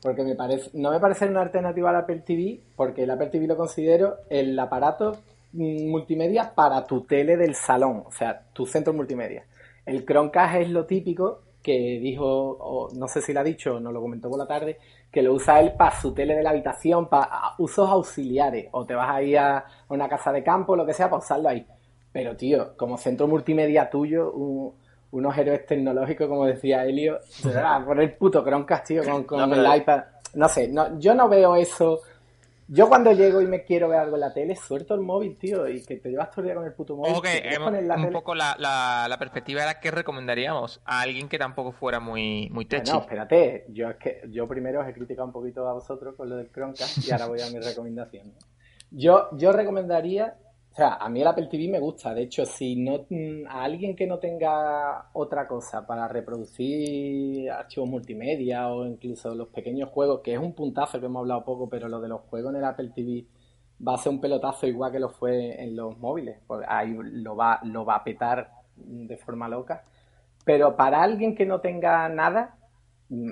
Porque 0.03 0.25
me 0.25 0.35
parece, 0.35 0.71
no 0.75 0.91
me 0.91 0.99
parece 1.01 1.27
una 1.27 1.43
alternativa 1.43 1.91
al 1.91 1.97
Apple 1.97 2.21
TV, 2.27 2.61
porque 2.77 3.05
el 3.05 3.11
Apple 3.11 3.29
TV 3.29 3.47
lo 3.47 3.57
considero 3.57 4.19
el 4.31 4.59
aparato 4.59 5.23
mm, 5.53 5.89
multimedia 5.91 6.55
para 6.55 6.85
tu 6.87 7.03
tele 7.05 7.37
del 7.37 7.55
salón, 7.55 8.03
o 8.07 8.11
sea, 8.13 8.43
tu 8.53 8.67
centro 8.67 8.93
multimedia. 8.93 9.47
El 9.87 10.05
Chromecast 10.05 10.57
es 10.57 10.71
lo 10.71 10.87
típico 10.87 11.43
que 11.63 11.99
dijo, 12.01 12.25
o 12.27 12.89
no 12.95 13.09
sé 13.09 13.21
si 13.23 13.33
lo 13.33 13.41
ha 13.41 13.45
dicho, 13.45 13.77
o 13.77 13.81
no 13.81 13.93
lo 13.93 14.01
comentó 14.01 14.29
por 14.29 14.39
la 14.39 14.47
tarde, 14.47 14.79
que 15.11 15.23
lo 15.23 15.35
usa 15.35 15.61
él 15.61 15.73
para 15.77 15.99
su 16.01 16.13
tele 16.13 16.35
de 16.35 16.43
la 16.43 16.51
habitación, 16.51 17.09
para 17.09 17.29
usos 17.59 17.89
auxiliares, 17.89 18.69
o 18.73 18.85
te 18.85 18.95
vas 18.95 19.11
a 19.11 19.23
ir 19.23 19.39
a 19.39 19.65
una 19.89 20.09
casa 20.09 20.33
de 20.33 20.43
campo, 20.43 20.75
lo 20.77 20.85
que 20.87 20.93
sea, 20.95 21.09
para 21.09 21.23
usarlo 21.23 21.49
ahí. 21.49 21.65
Pero, 22.13 22.37
tío, 22.37 22.77
como 22.77 22.99
centro 22.99 23.27
multimedia 23.27 23.89
tuyo, 23.89 24.33
un- 24.33 24.73
unos 25.13 25.37
héroes 25.37 25.67
tecnológicos, 25.67 26.27
como 26.29 26.47
decía 26.47 26.85
Helio, 26.85 27.19
a 27.65 27.85
poner 27.85 28.17
puto 28.17 28.43
Chromecast, 28.43 28.87
tío, 28.87 29.05
con, 29.05 29.25
con 29.25 29.51
No, 29.51 29.55
el 29.57 29.77
iPad. 29.77 30.03
No 30.35 30.49
sé, 30.49 30.69
no, 30.69 30.99
yo 30.99 31.15
no 31.15 31.29
veo 31.29 31.55
eso. 31.57 32.01
Yo 32.75 32.89
cuando 32.89 33.13
llego 33.13 33.43
y 33.43 33.47
me 33.47 33.65
quiero 33.65 33.89
ver 33.91 33.99
algo 33.99 34.17
en 34.17 34.21
la 34.21 34.33
tele, 34.33 34.57
suelto 34.57 34.95
el 34.95 35.01
móvil, 35.03 35.37
tío, 35.37 35.69
y 35.69 35.83
que 35.85 35.97
te 35.97 36.09
llevas 36.09 36.31
todo 36.31 36.41
el 36.41 36.47
día 36.47 36.55
con 36.55 36.65
el 36.65 36.73
puto 36.73 36.97
móvil. 36.97 37.13
Poner 37.65 37.85
la 37.85 37.97
un 37.97 38.03
tele- 38.05 38.13
poco 38.13 38.35
la, 38.35 38.57
la, 38.59 39.07
la 39.11 39.19
perspectiva 39.19 39.63
era 39.63 39.79
que 39.79 39.91
recomendaríamos 39.91 40.81
a 40.87 41.03
alguien 41.03 41.29
que 41.29 41.39
tampoco 41.39 41.73
fuera 41.73 42.01
muy, 42.01 42.49
muy 42.51 42.65
techy. 42.65 42.91
No, 42.91 43.01
espérate, 43.01 43.67
yo 43.69 43.91
es 43.91 43.97
que 43.97 44.23
yo 44.31 44.49
primero 44.49 44.81
os 44.81 44.89
he 44.89 44.95
criticado 44.95 45.27
un 45.27 45.33
poquito 45.33 45.69
a 45.69 45.75
vosotros 45.75 46.15
con 46.17 46.31
lo 46.31 46.37
del 46.37 46.51
Chromecast 46.51 47.07
y 47.07 47.11
ahora 47.13 47.27
voy 47.27 47.41
a 47.43 47.51
mi 47.51 47.59
recomendación. 47.61 48.33
Yo, 48.91 49.29
yo 49.33 49.53
recomendaría, 49.53 50.37
o 50.73 50.75
sea, 50.75 50.95
a 50.95 51.09
mí 51.11 51.21
el 51.21 51.27
Apple 51.27 51.49
TV 51.49 51.69
me 51.69 51.79
gusta, 51.79 52.15
de 52.15 52.23
hecho, 52.23 52.47
si 52.47 52.77
no 52.77 53.05
a 53.51 53.63
alguien 53.63 53.95
que 53.95 54.07
no 54.07 54.19
tenga 54.19 55.11
otra 55.13 55.47
cosa 55.47 55.87
para 55.87 56.09
reproducir 56.09 57.51
archivos 57.51 57.91
multimedia 57.91 58.69
o 58.69 58.87
incluso 58.87 59.35
los 59.35 59.49
pequeños 59.49 59.91
juegos, 59.91 60.23
que 60.23 60.33
es 60.33 60.39
un 60.39 60.55
puntazo 60.55 60.99
que 60.99 61.07
hemos 61.07 61.21
hablado 61.21 61.45
poco, 61.45 61.69
pero 61.69 61.89
lo 61.89 62.01
de 62.01 62.09
los 62.09 62.23
juegos 62.23 62.53
en 62.55 62.61
el 62.61 62.65
Apple 62.65 62.91
TV 62.95 63.27
va 63.87 63.97
a 63.97 63.99
ser 63.99 64.13
un 64.13 64.21
pelotazo 64.23 64.67
igual 64.67 64.91
que 64.93 64.99
lo 64.99 65.11
fue 65.11 65.63
en 65.63 65.77
los 65.77 65.99
móviles, 65.99 66.39
porque 66.47 66.65
ahí 66.67 66.97
lo 66.99 67.37
va, 67.37 67.61
lo 67.65 67.85
va 67.85 67.97
a 67.97 68.05
petar 68.05 68.51
de 68.75 69.17
forma 69.19 69.49
loca. 69.49 69.85
Pero 70.43 70.75
para 70.75 71.03
alguien 71.03 71.35
que 71.35 71.45
no 71.45 71.61
tenga 71.61 72.09
nada, 72.09 72.57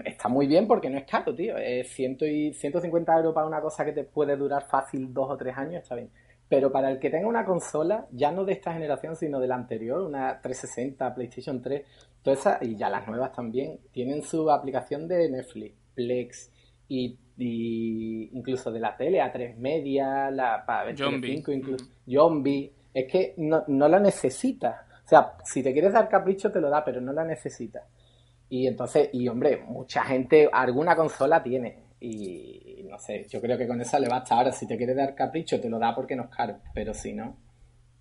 está 0.05 0.28
muy 0.28 0.47
bien 0.47 0.66
porque 0.68 0.91
no 0.91 0.99
es 0.99 1.07
caro, 1.07 1.34
tío. 1.34 1.57
Es 1.57 1.88
ciento 1.88 2.26
y 2.26 2.53
150 2.53 3.16
euros 3.16 3.34
para 3.34 3.47
una 3.47 3.62
cosa 3.62 3.82
que 3.86 3.93
te 3.93 4.05
puede 4.05 4.36
durar 4.36 4.68
fácil 4.68 5.14
dos 5.14 5.30
o 5.30 5.36
tres 5.38 5.57
años, 5.57 5.82
está 5.82 5.95
bien. 5.95 6.11
Pero 6.51 6.72
para 6.72 6.90
el 6.90 6.98
que 6.98 7.11
tenga 7.11 7.28
una 7.28 7.44
consola, 7.44 8.09
ya 8.11 8.32
no 8.32 8.44
de 8.44 8.55
esta 8.55 8.72
generación, 8.72 9.14
sino 9.14 9.38
de 9.38 9.46
la 9.46 9.55
anterior, 9.55 10.01
una 10.01 10.40
360, 10.40 11.14
PlayStation 11.14 11.62
3, 11.62 11.86
todas 12.22 12.40
esas, 12.40 12.62
y 12.62 12.76
ya 12.76 12.90
las 12.90 13.07
nuevas 13.07 13.32
también, 13.32 13.78
tienen 13.92 14.22
su 14.22 14.51
aplicación 14.51 15.07
de 15.07 15.30
Netflix, 15.30 15.76
Plex, 15.94 16.51
y, 16.88 17.16
y 17.38 18.30
incluso 18.32 18.72
de 18.72 18.80
la 18.80 18.96
tele, 18.96 19.20
A3 19.20 19.57
Media, 19.59 20.28
la 20.32 20.64
para 20.66 20.86
ver 20.86 20.98
Zombie. 20.98 21.36
5, 21.36 21.53
incluso 21.53 21.84
Zombie. 22.12 22.72
Es 22.92 23.07
que 23.07 23.34
no, 23.36 23.62
no 23.68 23.86
la 23.86 24.01
necesitas. 24.01 24.88
O 25.05 25.09
sea, 25.09 25.34
si 25.44 25.62
te 25.62 25.72
quieres 25.72 25.92
dar 25.92 26.09
capricho, 26.09 26.51
te 26.51 26.61
lo 26.61 26.68
da, 26.68 26.84
pero 26.84 27.01
no 27.01 27.12
la 27.12 27.24
necesitas. 27.24 27.84
Y 28.48 28.66
entonces, 28.66 29.11
y 29.12 29.28
hombre, 29.28 29.59
mucha 29.59 30.03
gente, 30.03 30.51
alguna 30.53 30.96
consola 30.96 31.40
tiene. 31.40 31.89
Y 32.01 32.86
no 32.88 32.98
sé, 32.98 33.26
yo 33.28 33.40
creo 33.40 33.59
que 33.59 33.68
con 33.68 33.80
esa 33.80 34.01
le 34.01 34.09
basta. 34.09 34.34
Ahora, 34.34 34.53
si 34.53 34.66
te 34.66 34.76
quieres 34.76 34.96
dar 34.96 35.14
capricho, 35.14 35.61
te 35.61 35.68
lo 35.68 35.78
da 35.78 35.94
porque 35.94 36.16
no 36.16 36.24
es 36.24 36.30
caro. 36.30 36.57
Pero 36.74 36.94
si 36.94 37.12
no, 37.12 37.36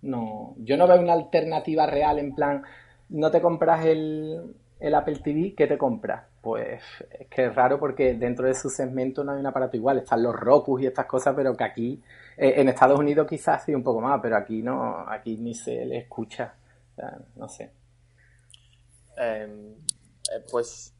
no. 0.02 0.54
Yo 0.58 0.76
no 0.76 0.88
veo 0.88 1.00
una 1.00 1.12
alternativa 1.12 1.86
real 1.86 2.18
en 2.18 2.34
plan, 2.34 2.62
no 3.10 3.30
te 3.30 3.40
compras 3.40 3.84
el, 3.84 4.54
el 4.78 4.94
Apple 4.94 5.18
TV, 5.22 5.54
¿qué 5.54 5.66
te 5.66 5.76
compras? 5.76 6.24
Pues 6.40 6.82
es 7.18 7.28
que 7.28 7.46
es 7.46 7.54
raro 7.54 7.78
porque 7.78 8.14
dentro 8.14 8.46
de 8.46 8.54
su 8.54 8.70
segmento 8.70 9.22
no 9.22 9.32
hay 9.32 9.40
un 9.40 9.46
aparato 9.46 9.76
igual. 9.76 9.98
Están 9.98 10.22
los 10.22 10.34
Roku 10.34 10.78
y 10.78 10.86
estas 10.86 11.06
cosas, 11.06 11.34
pero 11.36 11.54
que 11.54 11.64
aquí, 11.64 12.02
eh, 12.38 12.54
en 12.56 12.68
Estados 12.68 12.98
Unidos 12.98 13.26
quizás 13.28 13.64
sí 13.64 13.74
un 13.74 13.82
poco 13.82 14.00
más, 14.00 14.18
pero 14.22 14.36
aquí 14.36 14.62
no, 14.62 15.06
aquí 15.06 15.36
ni 15.36 15.54
se 15.54 15.84
le 15.84 15.98
escucha. 15.98 16.54
O 16.92 16.94
sea, 16.94 17.18
no 17.36 17.48
sé. 17.48 17.70
Eh, 19.18 19.74
eh, 20.34 20.44
pues 20.50 20.94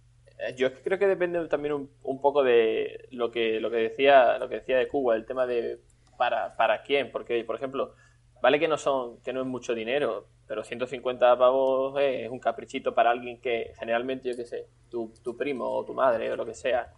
yo 0.57 0.69
es 0.69 0.73
que 0.75 0.83
creo 0.83 0.99
que 0.99 1.07
depende 1.07 1.47
también 1.49 1.75
un, 1.75 1.91
un 2.03 2.21
poco 2.21 2.43
de 2.43 3.09
lo 3.11 3.31
que 3.31 3.61
lo 3.61 3.71
que 3.71 3.77
decía 3.77 4.39
lo 4.39 4.49
que 4.49 4.57
decía 4.57 4.79
de 4.79 4.89
Cuba, 4.89 5.17
el 5.17 5.27
tema 5.27 5.47
de 5.47 5.81
para 6.19 6.57
para 6.57 6.83
quién, 6.83 7.11
porque 7.11 7.45
por 7.45 7.57
ejemplo, 7.57 7.95
vale 8.43 8.59
que 8.59 8.69
no 8.69 8.77
son 8.77 9.21
que 9.23 9.33
no 9.33 9.41
es 9.41 9.47
mucho 9.47 9.75
dinero, 9.75 10.29
pero 10.47 10.65
150 10.65 11.39
pavos 11.39 11.95
es 12.01 12.31
un 12.31 12.41
caprichito 12.41 12.95
para 12.95 13.11
alguien 13.11 13.41
que 13.41 13.73
generalmente 13.79 14.29
yo 14.31 14.37
qué 14.37 14.45
sé, 14.45 14.67
tu, 14.91 15.13
tu 15.23 15.37
primo 15.37 15.65
o 15.71 15.85
tu 15.85 15.95
madre 15.95 16.31
o 16.33 16.37
lo 16.37 16.45
que 16.45 16.55
sea. 16.55 16.93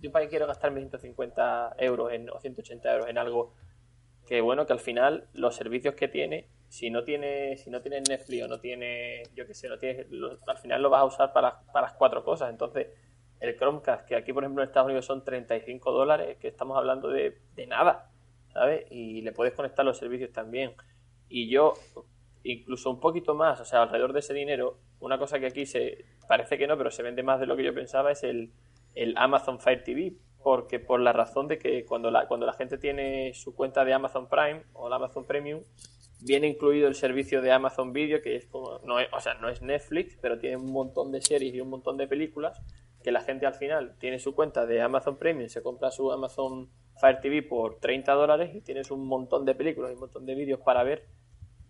Yo 0.00 0.12
para 0.12 0.26
qué 0.26 0.30
quiero 0.30 0.46
gastarme 0.46 0.80
150 0.80 1.76
euros 1.78 2.12
en, 2.12 2.28
o 2.28 2.38
180 2.38 2.92
euros 2.92 3.08
en 3.08 3.16
algo 3.18 3.54
que 4.26 4.40
bueno 4.40 4.66
que 4.66 4.72
al 4.72 4.80
final 4.80 5.28
los 5.32 5.54
servicios 5.56 5.94
que 5.94 6.08
tiene 6.08 6.48
si 6.74 6.90
no 6.90 7.04
tiene 7.04 7.56
si 7.56 7.70
no 7.70 7.80
tienes 7.80 8.08
Netflix 8.08 8.42
o 8.44 8.48
no 8.48 8.58
tiene 8.58 9.22
yo 9.36 9.46
qué 9.46 9.54
sé 9.54 9.68
no 9.68 9.78
tienes 9.78 10.10
lo- 10.10 10.38
al 10.46 10.58
final 10.58 10.82
lo 10.82 10.90
vas 10.90 11.02
a 11.02 11.04
usar 11.04 11.32
para, 11.32 11.60
para 11.72 11.86
las 11.86 11.96
cuatro 11.96 12.24
cosas. 12.24 12.50
Entonces 12.50 12.88
el 13.40 13.56
Chromecast 13.56 14.06
que 14.08 14.16
aquí 14.16 14.32
por 14.32 14.42
ejemplo 14.42 14.62
en 14.62 14.68
Estados 14.68 14.86
Unidos 14.86 15.06
son 15.06 15.22
35 15.24 15.92
dólares 15.92 16.36
que 16.40 16.48
estamos 16.48 16.76
hablando 16.76 17.08
de, 17.08 17.38
de 17.54 17.66
nada 17.68 18.10
¿sabes? 18.52 18.86
y 18.90 19.20
le 19.22 19.30
puedes 19.32 19.54
conectar 19.54 19.84
los 19.84 19.98
servicios 19.98 20.32
también. 20.32 20.72
Y 21.28 21.48
yo 21.48 21.74
incluso 22.42 22.90
un 22.90 22.98
poquito 23.00 23.34
más 23.34 23.60
o 23.60 23.64
sea 23.64 23.82
alrededor 23.82 24.12
de 24.12 24.18
ese 24.20 24.34
dinero 24.34 24.78
una 25.00 25.18
cosa 25.18 25.38
que 25.38 25.46
aquí 25.46 25.66
se 25.66 26.04
parece 26.28 26.58
que 26.58 26.66
no 26.66 26.76
pero 26.76 26.90
se 26.90 27.02
vende 27.04 27.22
más 27.22 27.38
de 27.40 27.46
lo 27.46 27.56
que 27.56 27.64
yo 27.64 27.72
pensaba 27.74 28.10
es 28.10 28.22
el, 28.24 28.50
el 28.94 29.14
Amazon 29.16 29.60
Fire 29.60 29.82
TV 29.84 30.14
porque 30.42 30.78
por 30.78 31.00
la 31.00 31.12
razón 31.12 31.48
de 31.48 31.58
que 31.58 31.84
cuando 31.86 32.10
la, 32.10 32.26
cuando 32.26 32.44
la 32.46 32.52
gente 32.52 32.76
tiene 32.78 33.32
su 33.32 33.54
cuenta 33.54 33.84
de 33.84 33.94
Amazon 33.94 34.28
Prime 34.28 34.64
o 34.74 34.90
la 34.90 34.96
Amazon 34.96 35.24
Premium, 35.24 35.62
viene 36.24 36.48
incluido 36.48 36.88
el 36.88 36.94
servicio 36.94 37.42
de 37.42 37.52
Amazon 37.52 37.92
Video, 37.92 38.22
que 38.22 38.34
es 38.34 38.46
como, 38.46 38.80
no 38.84 38.98
es, 38.98 39.08
o 39.12 39.20
sea, 39.20 39.34
no 39.34 39.50
es 39.50 39.60
Netflix, 39.60 40.16
pero 40.22 40.38
tiene 40.38 40.56
un 40.56 40.72
montón 40.72 41.12
de 41.12 41.20
series 41.20 41.54
y 41.54 41.60
un 41.60 41.68
montón 41.68 41.98
de 41.98 42.08
películas, 42.08 42.62
que 43.02 43.12
la 43.12 43.20
gente 43.20 43.44
al 43.44 43.52
final 43.52 43.96
tiene 43.98 44.18
su 44.18 44.34
cuenta 44.34 44.64
de 44.64 44.80
Amazon 44.80 45.18
Premium, 45.18 45.50
se 45.50 45.62
compra 45.62 45.90
su 45.90 46.10
Amazon 46.10 46.70
Fire 46.98 47.20
TV 47.20 47.42
por 47.42 47.78
30 47.78 48.10
dólares 48.14 48.54
y 48.54 48.62
tienes 48.62 48.90
un 48.90 49.06
montón 49.06 49.44
de 49.44 49.54
películas 49.54 49.90
y 49.90 49.94
un 49.94 50.00
montón 50.00 50.24
de 50.24 50.34
vídeos 50.34 50.60
para 50.60 50.82
ver, 50.82 51.06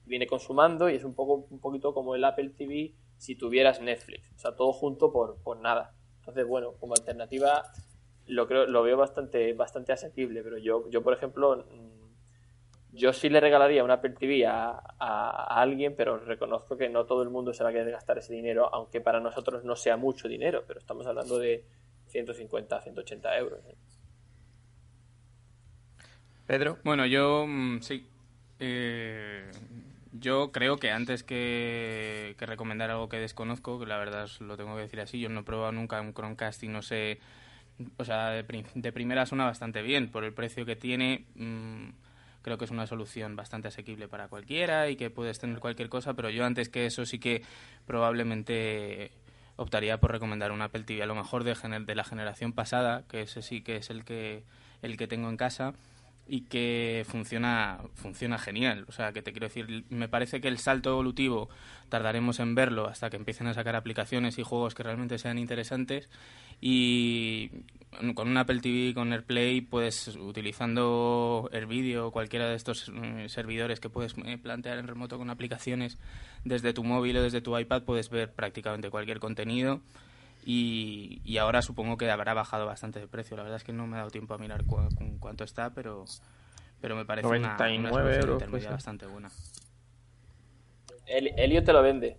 viene 0.04 0.28
consumando 0.28 0.88
y 0.88 0.94
es 0.94 1.04
un 1.04 1.16
poco 1.16 1.46
un 1.50 1.58
poquito 1.58 1.92
como 1.92 2.14
el 2.14 2.22
Apple 2.22 2.50
TV 2.50 2.94
si 3.16 3.34
tuvieras 3.34 3.80
Netflix, 3.80 4.30
o 4.36 4.38
sea, 4.38 4.54
todo 4.54 4.72
junto 4.72 5.12
por, 5.12 5.42
por 5.42 5.56
nada. 5.56 5.96
Entonces, 6.20 6.46
bueno, 6.46 6.74
como 6.78 6.94
alternativa 6.94 7.64
lo 8.26 8.46
creo 8.46 8.66
lo 8.66 8.82
veo 8.82 8.96
bastante 8.96 9.52
bastante 9.52 9.92
asequible, 9.92 10.42
pero 10.42 10.58
yo 10.58 10.88
yo 10.90 11.02
por 11.02 11.12
ejemplo 11.12 11.66
yo 12.94 13.12
sí 13.12 13.28
le 13.30 13.40
regalaría 13.40 13.84
un 13.84 13.90
Apple 13.90 14.12
TV 14.18 14.46
a, 14.46 14.70
a- 14.70 14.80
a 14.98 15.62
alguien, 15.62 15.94
pero 15.96 16.18
reconozco 16.18 16.76
que 16.78 16.88
no 16.90 17.06
todo 17.06 17.22
el 17.22 17.30
mundo 17.30 17.52
se 17.54 17.64
va 17.64 17.70
a 17.70 17.72
querer 17.74 17.92
gastar 17.92 18.18
ese 18.18 18.34
dinero, 18.34 18.70
aunque 18.74 19.00
para 19.02 19.20
nosotros 19.20 19.64
no 19.64 19.76
sea 19.76 19.96
mucho 19.98 20.28
dinero, 20.28 20.64
pero 20.66 20.80
estamos 20.80 21.06
hablando 21.06 21.38
de 21.38 21.66
150, 22.06 22.80
180 22.82 23.36
euros. 23.38 23.64
¿eh? 23.66 23.76
Pedro. 26.46 26.78
Bueno, 26.84 27.06
yo 27.06 27.46
mm, 27.48 27.80
sí. 27.82 28.06
Eh, 28.60 29.50
yo 30.12 30.52
creo 30.52 30.78
que 30.78 30.90
antes 30.90 31.24
que, 31.24 32.36
que 32.38 32.46
recomendar 32.46 32.90
algo 32.90 33.08
que 33.08 33.18
desconozco, 33.18 33.80
que 33.80 33.86
la 33.86 33.98
verdad 33.98 34.24
os 34.24 34.40
lo 34.40 34.56
tengo 34.56 34.76
que 34.76 34.82
decir 34.82 35.00
así, 35.00 35.20
yo 35.20 35.28
no 35.28 35.40
he 35.40 35.44
probado 35.44 35.72
nunca 35.72 36.00
un 36.00 36.14
Chromecast 36.14 36.62
y 36.64 36.68
no 36.68 36.82
sé. 36.82 37.18
O 37.98 38.04
sea, 38.04 38.30
de, 38.30 38.44
de 38.74 38.92
primera 38.92 39.26
suena 39.26 39.46
bastante 39.46 39.82
bien. 39.82 40.10
Por 40.10 40.24
el 40.24 40.34
precio 40.34 40.66
que 40.66 40.76
tiene, 40.76 41.26
mm, 41.36 41.90
creo 42.44 42.58
que 42.58 42.66
es 42.66 42.70
una 42.70 42.86
solución 42.86 43.36
bastante 43.36 43.68
asequible 43.68 44.06
para 44.06 44.28
cualquiera 44.28 44.90
y 44.90 44.96
que 44.96 45.08
puedes 45.08 45.38
tener 45.38 45.58
cualquier 45.60 45.88
cosa, 45.88 46.12
pero 46.12 46.28
yo 46.28 46.44
antes 46.44 46.68
que 46.68 46.84
eso 46.84 47.06
sí 47.06 47.18
que 47.18 47.42
probablemente 47.86 49.10
optaría 49.56 49.98
por 49.98 50.12
recomendar 50.12 50.52
un 50.52 50.60
Apple 50.60 50.82
TV, 50.82 51.02
a 51.02 51.06
lo 51.06 51.14
mejor 51.14 51.42
de, 51.42 51.54
de 51.54 51.94
la 51.94 52.04
generación 52.04 52.52
pasada, 52.52 53.04
que 53.08 53.22
ese 53.22 53.40
sí 53.40 53.62
que 53.62 53.76
es 53.76 53.88
el 53.88 54.04
que, 54.04 54.44
el 54.82 54.98
que 54.98 55.06
tengo 55.06 55.30
en 55.30 55.38
casa, 55.38 55.72
y 56.26 56.42
que 56.42 57.04
funciona 57.06 57.80
funciona 57.94 58.38
genial. 58.38 58.84
O 58.88 58.92
sea, 58.92 59.12
que 59.12 59.22
te 59.22 59.32
quiero 59.32 59.48
decir, 59.48 59.84
me 59.90 60.08
parece 60.08 60.40
que 60.40 60.48
el 60.48 60.58
salto 60.58 60.90
evolutivo 60.90 61.48
tardaremos 61.88 62.40
en 62.40 62.54
verlo 62.54 62.86
hasta 62.86 63.10
que 63.10 63.16
empiecen 63.16 63.46
a 63.46 63.54
sacar 63.54 63.76
aplicaciones 63.76 64.38
y 64.38 64.42
juegos 64.42 64.74
que 64.74 64.82
realmente 64.82 65.18
sean 65.18 65.38
interesantes 65.38 66.08
y 66.60 67.50
con 68.14 68.28
un 68.28 68.36
Apple 68.36 68.60
TV 68.60 68.94
con 68.94 69.12
AirPlay 69.12 69.60
puedes 69.60 70.08
utilizando 70.16 71.48
el 71.52 71.66
vídeo 71.66 72.08
o 72.08 72.10
cualquiera 72.10 72.48
de 72.48 72.56
estos 72.56 72.90
eh, 72.94 73.26
servidores 73.28 73.80
que 73.80 73.90
puedes 73.90 74.14
eh, 74.24 74.38
plantear 74.38 74.78
en 74.78 74.86
remoto 74.86 75.18
con 75.18 75.30
aplicaciones 75.30 75.98
desde 76.44 76.72
tu 76.72 76.84
móvil 76.84 77.18
o 77.18 77.22
desde 77.22 77.40
tu 77.40 77.56
iPad 77.56 77.82
puedes 77.82 78.10
ver 78.10 78.32
prácticamente 78.32 78.90
cualquier 78.90 79.20
contenido 79.20 79.82
y, 80.44 81.22
y 81.24 81.38
ahora 81.38 81.62
supongo 81.62 81.96
que 81.96 82.10
habrá 82.10 82.34
bajado 82.34 82.66
bastante 82.66 83.00
de 83.00 83.08
precio. 83.08 83.36
La 83.36 83.42
verdad 83.42 83.56
es 83.56 83.64
que 83.64 83.72
no 83.72 83.86
me 83.86 83.96
ha 83.96 83.98
dado 84.00 84.10
tiempo 84.10 84.34
a 84.34 84.38
mirar 84.38 84.64
cu 84.64 84.76
con 84.94 85.18
cuánto 85.18 85.44
está, 85.44 85.72
pero, 85.72 86.04
pero 86.80 86.96
me 86.96 87.04
parece 87.04 87.26
una, 87.28 87.38
una 87.38 87.48
99 87.56 87.90
solución 87.90 88.20
euros, 88.20 88.34
intermedia 88.34 88.68
pues, 88.68 88.76
bastante 88.76 89.06
buena. 89.06 89.30
El, 91.06 91.28
Elio 91.38 91.64
te 91.64 91.72
lo 91.72 91.82
vende. 91.82 92.18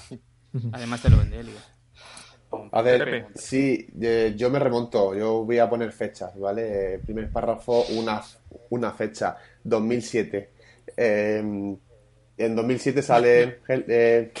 Además 0.72 1.02
te 1.02 1.10
lo 1.10 1.18
vende 1.18 1.40
Elio. 1.40 1.58
A 2.70 2.82
ver, 2.82 3.28
sí, 3.34 3.86
eh, 4.00 4.34
yo 4.36 4.50
me 4.50 4.58
remonto, 4.58 5.14
yo 5.14 5.42
voy 5.44 5.58
a 5.58 5.70
poner 5.70 5.90
fechas, 5.90 6.38
¿vale? 6.38 6.94
Eh, 6.94 6.98
primer 6.98 7.30
párrafo, 7.30 7.84
una, 7.90 8.22
una 8.70 8.92
fecha, 8.92 9.36
2007. 9.64 10.50
Eh, 10.94 11.38
en 11.38 12.56
2007 12.56 13.02
sale 13.02 13.60
el, 13.68 14.32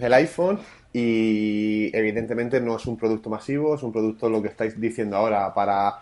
el 0.00 0.14
iPhone 0.14 0.58
y 0.98 1.94
evidentemente 1.94 2.58
no 2.58 2.76
es 2.76 2.86
un 2.86 2.96
producto 2.96 3.28
masivo, 3.28 3.74
es 3.74 3.82
un 3.82 3.92
producto 3.92 4.30
lo 4.30 4.40
que 4.40 4.48
estáis 4.48 4.80
diciendo 4.80 5.18
ahora 5.18 5.52
para 5.52 5.96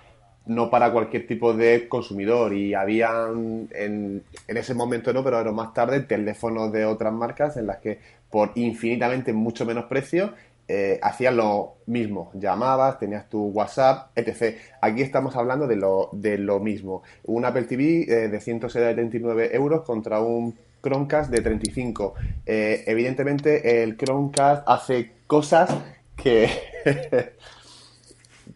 no 0.47 0.71
para 0.71 0.93
cualquier 0.93 1.27
tipo 1.27 1.53
de 1.53 1.89
consumidor 1.89 2.55
y 2.55 2.75
habían 2.75 3.69
en, 3.73 4.23
en 4.47 4.57
ese 4.57 4.73
momento 4.73 5.13
no, 5.13 5.25
pero 5.25 5.39
ahora 5.39 5.51
más 5.51 5.75
tarde 5.75 5.99
teléfonos 6.03 6.71
de 6.71 6.85
otras 6.85 7.13
marcas 7.13 7.57
en 7.57 7.67
las 7.67 7.79
que 7.79 7.99
por 8.31 8.53
infinitamente 8.55 9.33
mucho 9.33 9.67
menos 9.67 9.87
precio 9.87 10.33
eh, 10.69 11.01
hacías 11.03 11.35
lo 11.35 11.79
mismo, 11.87 12.31
llamabas, 12.35 13.01
tenías 13.01 13.29
tu 13.29 13.47
WhatsApp, 13.49 14.17
etc. 14.17 14.57
Aquí 14.81 15.03
estamos 15.03 15.35
hablando 15.35 15.67
de 15.67 15.75
lo, 15.75 16.09
de 16.13 16.39
lo 16.39 16.61
mismo. 16.61 17.03
Un 17.25 17.45
Apple 17.45 17.65
TV 17.65 18.03
eh, 18.03 18.29
de 18.29 18.41
179 18.41 19.57
euros 19.57 19.83
contra 19.83 20.21
un 20.21 20.55
Chromecast 20.85 21.31
de 21.31 21.41
35. 21.41 22.15
Eh, 22.45 22.85
evidentemente 22.87 23.83
el 23.83 23.97
Chromecast 23.97 24.65
hace 24.67 25.13
cosas 25.27 25.75
que... 26.15 26.51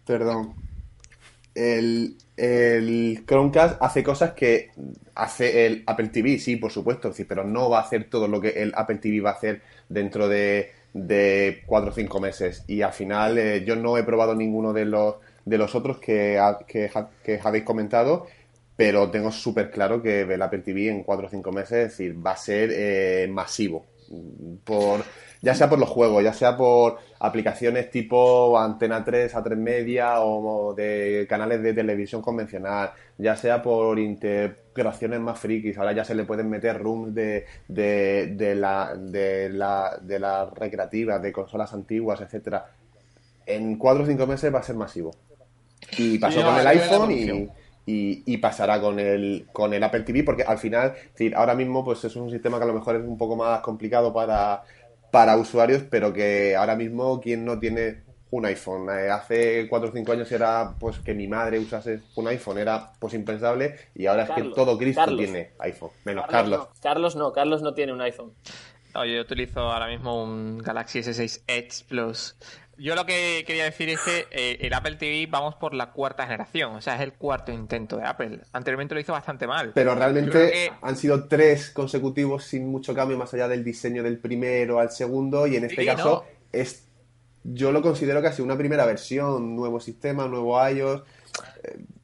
Perdón. 0.04 0.54
El, 1.54 2.16
el 2.36 3.24
Chromecast 3.26 3.82
hace 3.82 4.04
cosas 4.04 4.32
que 4.32 4.70
hace 5.14 5.66
el 5.66 5.82
Apple 5.86 6.08
TV, 6.08 6.38
sí, 6.38 6.56
por 6.56 6.70
supuesto, 6.70 7.12
sí, 7.12 7.24
pero 7.24 7.44
no 7.44 7.70
va 7.70 7.78
a 7.78 7.82
hacer 7.82 8.08
todo 8.08 8.28
lo 8.28 8.40
que 8.40 8.50
el 8.50 8.72
Apple 8.76 8.98
TV 8.98 9.20
va 9.20 9.30
a 9.30 9.34
hacer 9.34 9.62
dentro 9.88 10.28
de, 10.28 10.70
de 10.92 11.62
4 11.66 11.90
o 11.90 11.92
5 11.92 12.20
meses. 12.20 12.64
Y 12.68 12.82
al 12.82 12.92
final 12.92 13.38
eh, 13.38 13.64
yo 13.64 13.74
no 13.74 13.96
he 13.96 14.02
probado 14.04 14.34
ninguno 14.34 14.72
de 14.72 14.84
los, 14.84 15.16
de 15.44 15.58
los 15.58 15.74
otros 15.74 15.98
que, 15.98 16.38
que, 16.66 16.90
que 17.24 17.40
habéis 17.42 17.64
comentado, 17.64 18.26
pero 18.78 19.10
tengo 19.10 19.32
súper 19.32 19.72
claro 19.72 20.00
que 20.00 20.20
el 20.20 20.40
Apple 20.40 20.60
TV 20.60 20.88
en 20.88 21.02
4 21.02 21.26
o 21.26 21.30
5 21.30 21.50
meses 21.50 21.72
es 21.72 21.90
decir, 21.90 22.24
va 22.24 22.30
a 22.30 22.36
ser 22.36 22.70
eh, 22.72 23.26
masivo. 23.28 23.86
Por, 24.62 25.02
ya 25.42 25.52
sea 25.52 25.68
por 25.68 25.80
los 25.80 25.88
juegos, 25.88 26.22
ya 26.22 26.32
sea 26.32 26.56
por 26.56 26.98
aplicaciones 27.18 27.90
tipo 27.90 28.56
Antena 28.56 29.04
3, 29.04 29.34
A3 29.34 29.56
Media 29.56 30.20
o 30.20 30.74
de 30.74 31.26
canales 31.28 31.60
de 31.60 31.74
televisión 31.74 32.22
convencional, 32.22 32.92
ya 33.18 33.34
sea 33.34 33.60
por 33.60 33.98
integraciones 33.98 35.18
más 35.18 35.40
frikis. 35.40 35.76
Ahora 35.76 35.90
ya 35.92 36.04
se 36.04 36.14
le 36.14 36.22
pueden 36.22 36.48
meter 36.48 36.78
rooms 36.80 37.12
de, 37.12 37.46
de, 37.66 38.32
de 38.36 38.54
la, 38.54 38.94
de, 38.96 39.48
la, 39.48 39.98
de 40.00 40.20
las 40.20 40.52
recreativas, 40.52 41.20
de 41.20 41.32
consolas 41.32 41.74
antiguas, 41.74 42.20
etcétera. 42.20 42.64
En 43.44 43.76
4 43.76 44.04
o 44.04 44.06
5 44.06 44.24
meses 44.28 44.54
va 44.54 44.60
a 44.60 44.62
ser 44.62 44.76
masivo. 44.76 45.10
Y 45.98 46.16
pasó 46.20 46.38
Sí, 46.38 46.44
con 46.44 46.58
el 46.60 46.66
iPhone 46.68 47.10
y. 47.10 47.48
y, 47.88 48.22
y 48.26 48.36
pasará 48.36 48.82
con 48.82 49.00
el, 49.00 49.46
con 49.50 49.72
el 49.72 49.82
Apple 49.82 50.02
TV, 50.02 50.22
porque 50.22 50.42
al 50.42 50.58
final, 50.58 50.92
es 50.94 51.12
decir, 51.12 51.34
ahora 51.34 51.54
mismo 51.54 51.82
pues 51.82 52.04
es 52.04 52.14
un 52.16 52.30
sistema 52.30 52.58
que 52.58 52.64
a 52.64 52.66
lo 52.66 52.74
mejor 52.74 52.96
es 52.96 53.02
un 53.02 53.16
poco 53.16 53.34
más 53.34 53.60
complicado 53.60 54.12
para, 54.12 54.62
para 55.10 55.38
usuarios, 55.38 55.84
pero 55.88 56.12
que 56.12 56.54
ahora 56.54 56.76
mismo, 56.76 57.18
¿quién 57.18 57.46
no 57.46 57.58
tiene 57.58 58.02
un 58.30 58.44
iPhone? 58.44 58.90
Eh, 58.90 59.08
hace 59.08 59.66
4 59.70 59.88
o 59.88 59.92
5 59.92 60.12
años 60.12 60.30
era 60.30 60.74
pues 60.78 60.98
que 60.98 61.14
mi 61.14 61.28
madre 61.28 61.58
usase 61.58 62.02
un 62.14 62.28
iPhone, 62.28 62.58
era 62.58 62.92
pues 62.98 63.14
impensable, 63.14 63.74
y 63.94 64.04
ahora 64.04 64.24
es 64.24 64.30
que 64.32 64.42
todo 64.54 64.76
Cristo 64.76 65.00
Carlos. 65.00 65.20
tiene 65.20 65.52
iPhone, 65.60 65.90
menos 66.04 66.26
Carlos. 66.26 66.58
no, 66.58 66.68
Carlos 66.82 67.16
no, 67.16 67.32
Carlos 67.32 67.62
no 67.62 67.72
tiene 67.72 67.94
un 67.94 68.02
iPhone. 68.02 68.34
No, 68.94 69.06
yo 69.06 69.18
utilizo 69.22 69.60
ahora 69.60 69.86
mismo 69.86 70.22
un 70.22 70.58
Galaxy 70.58 70.98
S6 70.98 71.42
Edge 71.46 71.84
Plus. 71.88 72.36
Yo 72.78 72.94
lo 72.94 73.04
que 73.06 73.44
quería 73.46 73.64
decir 73.64 73.88
es 73.88 74.00
que 74.00 74.26
eh, 74.30 74.58
el 74.60 74.72
Apple 74.72 74.96
TV 74.96 75.26
vamos 75.28 75.56
por 75.56 75.74
la 75.74 75.90
cuarta 75.92 76.24
generación, 76.24 76.76
o 76.76 76.80
sea, 76.80 76.94
es 76.94 77.00
el 77.00 77.12
cuarto 77.14 77.50
intento 77.52 77.96
de 77.96 78.04
Apple. 78.04 78.40
Anteriormente 78.52 78.94
lo 78.94 79.00
hizo 79.00 79.12
bastante 79.12 79.46
mal. 79.46 79.72
Pero 79.74 79.94
realmente 79.94 80.50
que- 80.50 80.72
han 80.80 80.96
sido 80.96 81.26
tres 81.26 81.70
consecutivos 81.70 82.44
sin 82.44 82.68
mucho 82.68 82.94
cambio 82.94 83.18
más 83.18 83.34
allá 83.34 83.48
del 83.48 83.64
diseño 83.64 84.02
del 84.02 84.18
primero 84.18 84.78
al 84.78 84.90
segundo 84.92 85.46
y 85.46 85.56
en 85.56 85.64
este 85.64 85.80
Sí, 85.82 85.86
caso 85.86 86.24
es 86.52 86.84
yo 87.44 87.72
lo 87.72 87.82
considero 87.82 88.20
casi 88.22 88.42
una 88.42 88.56
primera 88.56 88.84
versión, 88.86 89.56
nuevo 89.56 89.80
sistema, 89.80 90.26
nuevo 90.28 90.58
iOS. 90.68 91.02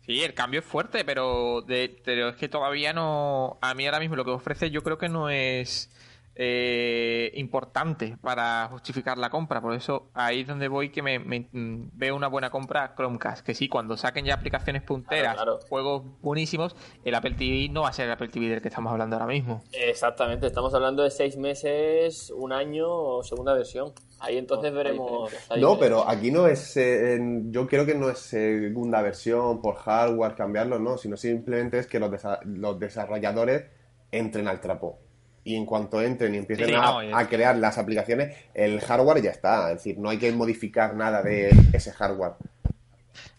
Sí, 0.06 0.22
el 0.22 0.34
cambio 0.34 0.60
es 0.60 0.66
fuerte, 0.66 1.04
pero, 1.04 1.62
de, 1.62 1.96
pero 2.04 2.28
es 2.30 2.36
que 2.36 2.48
todavía 2.48 2.92
no. 2.92 3.58
A 3.62 3.74
mí 3.74 3.86
ahora 3.86 4.00
mismo 4.00 4.16
lo 4.16 4.24
que 4.24 4.30
ofrece 4.32 4.70
yo 4.70 4.82
creo 4.82 4.98
que 4.98 5.08
no 5.08 5.30
es 5.30 5.90
eh, 6.36 7.30
importante 7.34 8.16
para 8.20 8.68
justificar 8.70 9.18
la 9.18 9.30
compra. 9.30 9.60
Por 9.60 9.74
eso 9.74 10.08
ahí 10.14 10.40
es 10.40 10.46
donde 10.46 10.68
voy 10.68 10.90
que 10.90 11.02
me, 11.02 11.18
me- 11.18 11.48
mm, 11.52 11.90
veo 11.92 12.16
una 12.16 12.28
buena 12.28 12.50
compra 12.50 12.94
Chromecast. 12.96 13.44
Que 13.44 13.54
sí, 13.54 13.68
cuando 13.68 13.96
saquen 13.96 14.24
ya 14.24 14.34
aplicaciones 14.34 14.82
punteras, 14.82 15.34
Claro, 15.34 15.58
claro. 15.58 15.66
juegos 15.68 16.02
buenísimos, 16.20 16.74
el 17.04 17.14
Apple 17.14 17.32
TV 17.34 17.68
no 17.70 17.82
va 17.82 17.88
a 17.88 17.92
ser 17.92 18.06
el 18.06 18.12
Apple 18.12 18.28
TV 18.28 18.48
del 18.48 18.62
que 18.62 18.68
estamos 18.68 18.90
hablando 18.92 19.16
ahora 19.16 19.26
mismo. 19.26 19.62
Exactamente, 19.72 20.46
estamos 20.46 20.74
hablando 20.74 21.02
de 21.02 21.10
seis 21.10 21.36
meses, 21.36 22.30
un 22.36 22.52
año 22.52 22.88
o 22.88 23.22
segunda 23.22 23.54
versión. 23.54 23.92
Ahí 24.20 24.38
entonces 24.38 24.72
veremos. 24.72 25.30
No, 25.58 25.78
pero 25.78 26.08
aquí 26.08 26.30
no 26.30 26.46
es, 26.46 26.76
eh, 26.76 27.14
en- 27.14 27.52
yo 27.52 27.66
creo 27.66 27.84
que 27.84 27.94
no 27.94 28.08
es 28.08 28.18
segunda 28.18 29.02
versión 29.02 29.60
por 29.60 29.76
hardware, 29.76 30.34
cambiarlo, 30.34 30.78
no, 30.78 30.96
sino 30.98 31.16
simplemente 31.16 31.78
es 31.78 31.86
que 31.86 31.98
los, 32.00 32.10
desa- 32.10 32.40
los 32.44 32.78
desarrolladores 32.78 33.64
entren 34.10 34.48
al 34.48 34.60
trapo. 34.60 34.98
Y 35.44 35.56
en 35.56 35.66
cuanto 35.66 36.00
entren 36.00 36.34
y 36.34 36.38
empiecen 36.38 36.68
Sí, 36.68 36.74
a, 36.74 36.80
no, 36.80 37.02
y- 37.02 37.12
a 37.12 37.28
crear 37.28 37.54
las 37.56 37.76
aplicaciones, 37.78 38.34
el 38.54 38.80
hardware 38.80 39.20
ya 39.22 39.30
está. 39.30 39.70
Es 39.70 39.76
decir, 39.78 39.98
no 39.98 40.08
hay 40.08 40.18
que 40.18 40.32
modificar 40.32 40.94
nada 40.94 41.22
de 41.22 41.50
ese 41.72 41.92
hardware. 41.92 42.32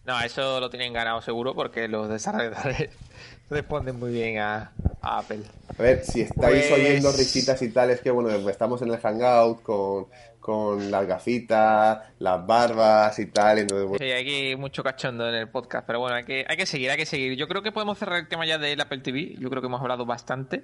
No, 0.05 0.21
eso 0.21 0.59
lo 0.59 0.69
tienen 0.69 0.93
ganado 0.93 1.19
seguro 1.21 1.55
porque 1.55 1.87
los 1.87 2.07
desarrolladores 2.07 2.89
responden 3.49 3.97
muy 3.99 4.11
bien 4.11 4.37
a, 4.37 4.71
a 5.01 5.17
Apple. 5.19 5.39
A 5.77 5.81
ver, 5.81 6.03
si 6.05 6.21
estáis 6.21 6.67
Pues- 6.67 6.71
oyendo 6.79 7.11
risitas 7.11 7.59
y 7.63 7.69
tal, 7.69 7.89
es 7.89 8.01
que 8.01 8.11
bueno, 8.11 8.29
estamos 8.49 8.83
en 8.83 8.91
el 8.91 8.99
hangout 8.99 9.63
con, 9.63 10.05
con 10.39 10.91
las 10.91 11.07
gafitas, 11.07 12.01
las 12.19 12.45
barbas 12.45 13.17
y 13.17 13.25
tal, 13.25 13.57
entonces 13.57 13.87
bueno, 13.87 14.05
Sí, 14.05 14.11
hay 14.11 14.55
mucho 14.55 14.83
cachondo 14.83 15.27
en 15.27 15.33
el 15.33 15.49
podcast, 15.49 15.87
pero 15.87 15.99
bueno, 16.01 16.15
hay 16.17 16.23
que, 16.23 16.45
hay 16.47 16.55
que 16.55 16.67
seguir, 16.67 16.91
hay 16.91 16.97
que 16.97 17.07
seguir. 17.07 17.35
Yo 17.35 17.47
creo 17.47 17.63
que 17.63 17.71
podemos 17.71 17.97
cerrar 17.97 18.19
el 18.19 18.27
tema 18.27 18.45
ya 18.45 18.59
del 18.59 18.79
Apple 18.79 18.99
TV. 18.99 19.33
Yo 19.39 19.49
creo 19.49 19.59
que 19.63 19.67
hemos 19.67 19.81
hablado 19.81 20.05
bastante. 20.05 20.63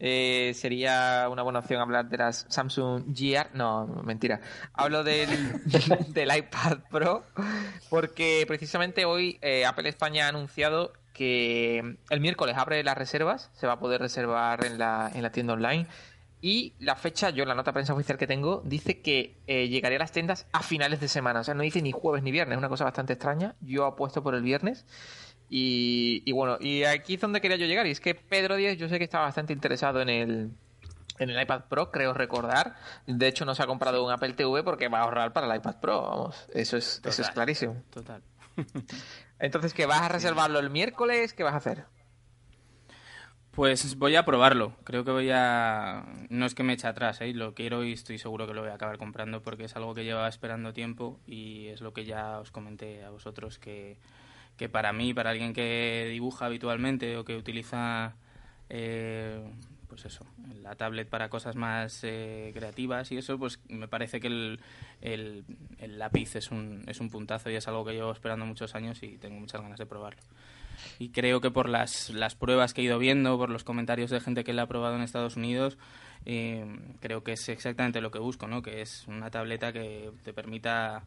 Eh, 0.00 0.52
sería 0.54 1.28
una 1.30 1.42
buena 1.42 1.58
opción 1.58 1.80
hablar 1.80 2.08
de 2.08 2.18
las 2.18 2.46
Samsung 2.48 3.16
Gear. 3.16 3.50
No, 3.54 3.86
mentira. 4.04 4.40
Hablo 4.72 5.02
del, 5.04 5.28
del 6.08 6.36
iPad 6.36 6.78
Pro 6.90 7.24
porque 7.90 8.44
precisamente 8.46 9.04
hoy 9.04 9.38
eh, 9.42 9.64
Apple 9.66 9.88
España 9.88 10.26
ha 10.26 10.28
anunciado 10.28 10.92
que 11.12 11.96
el 12.10 12.20
miércoles 12.20 12.56
abre 12.56 12.82
las 12.84 12.96
reservas. 12.96 13.50
Se 13.54 13.66
va 13.66 13.74
a 13.74 13.80
poder 13.80 14.00
reservar 14.00 14.64
en 14.64 14.78
la, 14.78 15.10
en 15.12 15.22
la 15.22 15.32
tienda 15.32 15.54
online. 15.54 15.86
Y 16.40 16.74
la 16.78 16.94
fecha, 16.94 17.30
yo 17.30 17.44
la 17.44 17.56
nota 17.56 17.72
de 17.72 17.74
prensa 17.74 17.94
oficial 17.94 18.16
que 18.16 18.28
tengo, 18.28 18.62
dice 18.64 19.00
que 19.00 19.40
eh, 19.48 19.68
llegaría 19.68 19.98
a 19.98 20.00
las 20.00 20.12
tiendas 20.12 20.46
a 20.52 20.62
finales 20.62 21.00
de 21.00 21.08
semana. 21.08 21.40
O 21.40 21.44
sea, 21.44 21.54
no 21.54 21.64
dice 21.64 21.82
ni 21.82 21.90
jueves 21.90 22.22
ni 22.22 22.30
viernes, 22.30 22.56
una 22.56 22.68
cosa 22.68 22.84
bastante 22.84 23.14
extraña. 23.14 23.56
Yo 23.60 23.84
apuesto 23.84 24.22
por 24.22 24.36
el 24.36 24.42
viernes. 24.42 24.86
Y, 25.50 26.22
y 26.24 26.32
bueno, 26.32 26.58
y 26.60 26.84
aquí 26.84 27.14
es 27.14 27.20
donde 27.20 27.40
quería 27.40 27.56
yo 27.56 27.66
llegar. 27.66 27.86
Y 27.86 27.90
es 27.90 28.00
que 28.00 28.14
Pedro 28.14 28.56
Díez, 28.56 28.76
yo 28.78 28.88
sé 28.88 28.98
que 28.98 29.04
está 29.04 29.20
bastante 29.20 29.52
interesado 29.52 30.00
en 30.02 30.08
el, 30.08 30.50
en 31.18 31.30
el 31.30 31.40
iPad 31.40 31.62
Pro, 31.68 31.90
creo 31.90 32.12
recordar. 32.12 32.76
De 33.06 33.28
hecho, 33.28 33.44
no 33.44 33.54
se 33.54 33.62
ha 33.62 33.66
comprado 33.66 34.04
un 34.04 34.12
Apple 34.12 34.34
TV 34.34 34.62
porque 34.62 34.88
va 34.88 35.00
a 35.00 35.02
ahorrar 35.02 35.32
para 35.32 35.46
el 35.46 35.56
iPad 35.56 35.80
Pro. 35.80 36.02
Vamos, 36.02 36.46
eso 36.52 36.76
es, 36.76 37.00
eso 37.04 37.22
es 37.22 37.30
clarísimo. 37.30 37.82
Total. 37.90 38.22
Entonces, 39.38 39.72
¿qué 39.72 39.86
vas 39.86 40.02
a 40.02 40.08
reservarlo 40.08 40.58
el 40.58 40.70
miércoles? 40.70 41.32
¿Qué 41.32 41.42
vas 41.42 41.54
a 41.54 41.58
hacer? 41.58 41.84
Pues 43.52 43.96
voy 43.96 44.14
a 44.14 44.24
probarlo. 44.24 44.76
Creo 44.84 45.04
que 45.04 45.10
voy 45.10 45.30
a. 45.32 46.04
No 46.28 46.46
es 46.46 46.54
que 46.54 46.62
me 46.62 46.74
eche 46.74 46.86
atrás, 46.86 47.20
¿eh? 47.20 47.32
lo 47.34 47.54
quiero 47.54 47.82
y 47.82 47.92
estoy 47.92 48.18
seguro 48.18 48.46
que 48.46 48.54
lo 48.54 48.60
voy 48.60 48.70
a 48.70 48.74
acabar 48.74 48.98
comprando 48.98 49.42
porque 49.42 49.64
es 49.64 49.74
algo 49.74 49.94
que 49.94 50.04
llevaba 50.04 50.28
esperando 50.28 50.72
tiempo 50.72 51.18
y 51.26 51.66
es 51.66 51.80
lo 51.80 51.92
que 51.92 52.04
ya 52.04 52.38
os 52.38 52.52
comenté 52.52 53.02
a 53.02 53.10
vosotros 53.10 53.58
que, 53.58 53.98
que 54.58 54.68
para 54.68 54.92
mí, 54.92 55.14
para 55.14 55.30
alguien 55.30 55.54
que 55.54 56.08
dibuja 56.10 56.44
habitualmente 56.46 57.16
o 57.16 57.24
que 57.24 57.36
utiliza 57.36 58.16
eh, 58.68 59.40
pues 59.88 60.04
eso, 60.04 60.26
la 60.62 60.74
tablet 60.74 61.08
para 61.08 61.30
cosas 61.30 61.56
más 61.56 62.00
eh, 62.02 62.50
creativas 62.54 63.10
y 63.10 63.16
eso, 63.16 63.38
pues 63.38 63.58
me 63.68 63.88
parece 63.88 64.20
que 64.20 64.26
el, 64.26 64.60
el, 65.00 65.44
el 65.78 65.98
lápiz 65.98 66.36
es 66.36 66.50
un, 66.50 66.84
es 66.86 67.00
un 67.00 67.08
puntazo 67.08 67.50
y 67.50 67.54
es 67.54 67.66
algo 67.68 67.84
que 67.84 67.92
llevo 67.94 68.12
esperando 68.12 68.44
muchos 68.44 68.74
años 68.74 69.02
y 69.02 69.16
tengo 69.16 69.40
muchas 69.40 69.62
ganas 69.62 69.78
de 69.78 69.86
probarlo. 69.86 70.20
Y 70.98 71.08
creo 71.08 71.40
que 71.40 71.50
por 71.50 71.68
las, 71.68 72.10
las 72.10 72.34
pruebas 72.34 72.74
que 72.74 72.82
he 72.82 72.84
ido 72.84 72.98
viendo, 72.98 73.36
por 73.38 73.50
los 73.50 73.64
comentarios 73.64 74.10
de 74.10 74.20
gente 74.20 74.44
que 74.44 74.52
la 74.52 74.62
ha 74.62 74.66
probado 74.66 74.96
en 74.96 75.02
Estados 75.02 75.36
Unidos, 75.36 75.78
eh, 76.26 76.64
creo 77.00 77.24
que 77.24 77.32
es 77.32 77.48
exactamente 77.48 78.00
lo 78.00 78.10
que 78.10 78.18
busco, 78.18 78.46
¿no? 78.46 78.62
Que 78.62 78.82
es 78.82 79.06
una 79.08 79.30
tableta 79.30 79.72
que 79.72 80.10
te 80.22 80.32
permita 80.32 81.02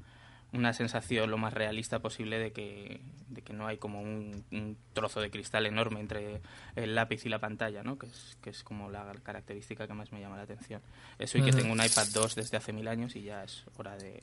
una 0.54 0.74
sensación 0.74 1.32
lo 1.32 1.38
más 1.38 1.54
realista 1.54 2.00
posible 2.00 2.38
de 2.38 2.52
que, 2.52 3.00
de 3.30 3.42
que 3.42 3.54
no 3.54 3.68
hay 3.68 3.78
como 3.78 4.02
un, 4.02 4.44
un 4.52 4.78
trozo 4.94 5.22
de 5.22 5.30
cristal 5.32 5.66
enorme 5.66 6.00
entre 6.02 6.42
el 6.76 6.94
lápiz 6.94 7.26
y 7.26 7.30
la 7.30 7.40
pantalla, 7.40 7.84
¿no? 7.84 7.98
que, 7.98 8.08
es, 8.08 8.38
que 8.42 8.50
es 8.50 8.64
como 8.64 8.90
la 8.92 9.12
característica 9.24 9.88
que 9.88 9.94
más 9.94 10.12
me 10.12 10.20
llama 10.20 10.36
la 10.36 10.44
atención. 10.44 10.82
Eso 11.20 11.38
y 11.38 11.42
que 11.42 11.52
tengo 11.52 11.72
un 11.72 11.80
iPad 11.82 12.08
2 12.14 12.36
desde 12.36 12.58
hace 12.58 12.74
mil 12.74 12.88
años 12.90 13.16
y 13.16 13.22
ya 13.24 13.44
es 13.46 13.64
hora 13.78 13.96
de 13.96 14.22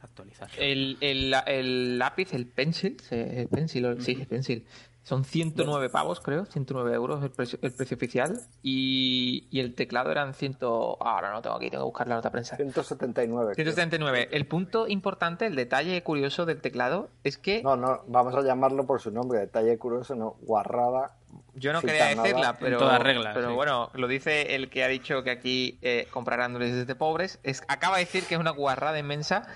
actualizar. 0.00 0.48
El, 0.58 0.96
el, 1.00 1.34
el 1.46 1.98
lápiz, 1.98 2.32
el 2.32 2.46
pencil, 2.46 2.96
el 3.10 3.48
pencil, 3.48 3.84
o- 3.86 4.00
sí, 4.00 4.16
el 4.20 4.26
pencil, 4.26 4.64
son 5.08 5.24
109 5.24 5.88
pavos, 5.88 6.20
creo, 6.20 6.44
109 6.44 6.94
euros 6.94 7.24
el 7.24 7.30
precio, 7.30 7.58
el 7.62 7.72
precio 7.72 7.96
oficial. 7.96 8.42
Y, 8.62 9.46
y 9.50 9.60
el 9.60 9.74
teclado 9.74 10.10
eran 10.10 10.34
100. 10.34 10.58
Ahora 10.60 11.30
no 11.30 11.36
lo 11.36 11.42
tengo 11.42 11.56
aquí, 11.56 11.70
tengo 11.70 11.84
que 11.84 11.88
buscar 11.88 12.08
la 12.08 12.16
nota 12.16 12.30
prensa. 12.30 12.56
179. 12.56 13.54
creo. 13.54 13.64
179. 13.64 14.28
El 14.32 14.46
punto 14.46 14.86
importante, 14.86 15.46
el 15.46 15.56
detalle 15.56 16.02
curioso 16.02 16.44
del 16.44 16.60
teclado 16.60 17.08
es 17.24 17.38
que 17.38 17.62
No, 17.62 17.74
no, 17.74 18.02
vamos 18.06 18.34
a 18.34 18.42
llamarlo 18.42 18.84
por 18.84 19.00
su 19.00 19.10
nombre, 19.10 19.38
detalle 19.38 19.78
curioso, 19.78 20.14
no, 20.14 20.36
guarrada. 20.42 21.16
yo 21.54 21.72
no 21.72 21.80
quería 21.80 22.08
decirla, 22.14 22.50
En 22.50 22.56
pero, 22.60 22.78
toda 22.78 22.98
regla, 22.98 23.32
pero 23.32 23.48
sí. 23.48 23.54
bueno, 23.54 23.90
lo 23.94 24.08
dice 24.08 24.54
el 24.56 24.68
que 24.68 24.84
ha 24.84 24.88
dicho 24.88 25.22
que 25.22 25.30
aquí 25.30 25.78
eh, 25.80 26.06
comprar 26.10 26.42
Android 26.42 26.68
es 26.68 26.86
de 26.86 26.94
pobres. 26.94 27.40
Es, 27.44 27.62
acaba 27.68 27.96
de 27.96 28.04
decir 28.04 28.24
que 28.24 28.34
es 28.34 28.40
una 28.40 28.50
guarrada 28.50 28.98
inmensa 28.98 29.48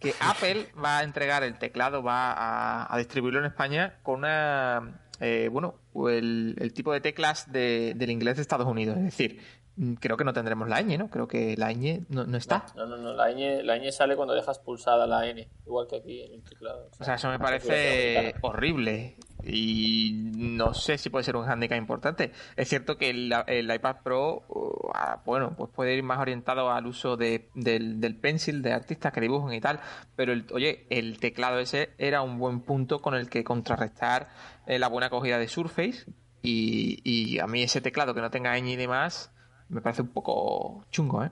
que 0.00 0.14
Apple 0.20 0.66
va 0.82 0.98
a 0.98 1.02
entregar 1.04 1.42
el 1.44 1.58
teclado, 1.58 2.02
va 2.02 2.32
a, 2.32 2.92
a 2.92 2.98
distribuirlo 2.98 3.38
en 3.40 3.46
España 3.46 3.98
con 4.02 4.20
una, 4.20 5.00
eh, 5.20 5.48
bueno, 5.52 5.74
el, 6.08 6.56
el 6.58 6.72
tipo 6.72 6.92
de 6.92 7.00
teclas 7.00 7.52
de- 7.52 7.92
del 7.94 8.10
inglés 8.10 8.36
de 8.36 8.42
Estados 8.42 8.66
Unidos. 8.66 8.96
Es 8.96 9.04
decir, 9.04 9.40
mm, 9.76 9.94
creo 9.94 10.16
que 10.16 10.24
no 10.24 10.32
tendremos 10.32 10.68
la 10.68 10.80
ñ, 10.82 10.96
¿no? 10.98 11.10
Creo 11.10 11.28
que 11.28 11.54
la 11.58 11.70
ñ 11.72 12.06
no, 12.08 12.24
no 12.24 12.36
está. 12.38 12.64
No, 12.74 12.86
no, 12.86 12.96
no, 12.96 13.12
la 13.12 13.30
ñ, 13.30 13.62
la 13.62 13.76
ñ 13.76 13.92
sale 13.92 14.16
cuando 14.16 14.32
dejas 14.34 14.58
pulsada 14.58 15.06
la 15.06 15.26
N, 15.26 15.46
igual 15.66 15.86
que 15.86 15.96
aquí 15.96 16.22
en 16.22 16.32
el 16.32 16.42
teclado. 16.44 16.88
O 16.98 17.04
sea, 17.04 17.16
eso 17.16 17.28
me 17.28 17.38
parece 17.38 18.34
horrible 18.40 19.16
y 19.44 20.30
no 20.36 20.74
sé 20.74 20.98
si 20.98 21.10
puede 21.10 21.24
ser 21.24 21.36
un 21.36 21.48
handicap 21.48 21.78
importante. 21.78 22.32
Es 22.56 22.68
cierto 22.68 22.96
que 22.98 23.10
el, 23.10 23.32
el 23.46 23.72
iPad 23.74 23.96
Pro, 24.02 24.42
uh, 24.48 24.90
ah, 24.94 25.20
bueno, 25.24 25.54
pues 25.56 25.70
puede 25.70 25.94
ir 25.94 26.02
más 26.02 26.18
orientado 26.18 26.70
al 26.70 26.86
uso 26.86 27.16
de, 27.16 27.48
del, 27.54 28.00
del 28.00 28.16
pencil 28.16 28.62
de 28.62 28.72
artistas 28.72 29.12
que 29.12 29.20
dibujan 29.20 29.52
y 29.54 29.60
tal, 29.60 29.80
pero 30.16 30.32
el, 30.32 30.46
oye, 30.52 30.86
el 30.90 31.18
teclado 31.18 31.58
ese 31.58 31.90
era 31.98 32.22
un 32.22 32.38
buen 32.38 32.60
punto 32.60 33.00
con 33.00 33.14
el 33.14 33.28
que 33.28 33.44
contrarrestar 33.44 34.28
eh, 34.66 34.78
la 34.78 34.88
buena 34.88 35.06
acogida 35.08 35.38
de 35.38 35.48
Surface 35.48 36.04
y, 36.42 37.00
y 37.04 37.38
a 37.38 37.46
mí 37.46 37.62
ese 37.62 37.80
teclado 37.80 38.14
que 38.14 38.20
no 38.20 38.30
tenga 38.30 38.56
ñ 38.58 38.66
y 38.70 38.76
demás 38.76 39.32
me 39.68 39.80
parece 39.80 40.02
un 40.02 40.08
poco 40.08 40.84
chungo, 40.90 41.22
¿eh? 41.24 41.30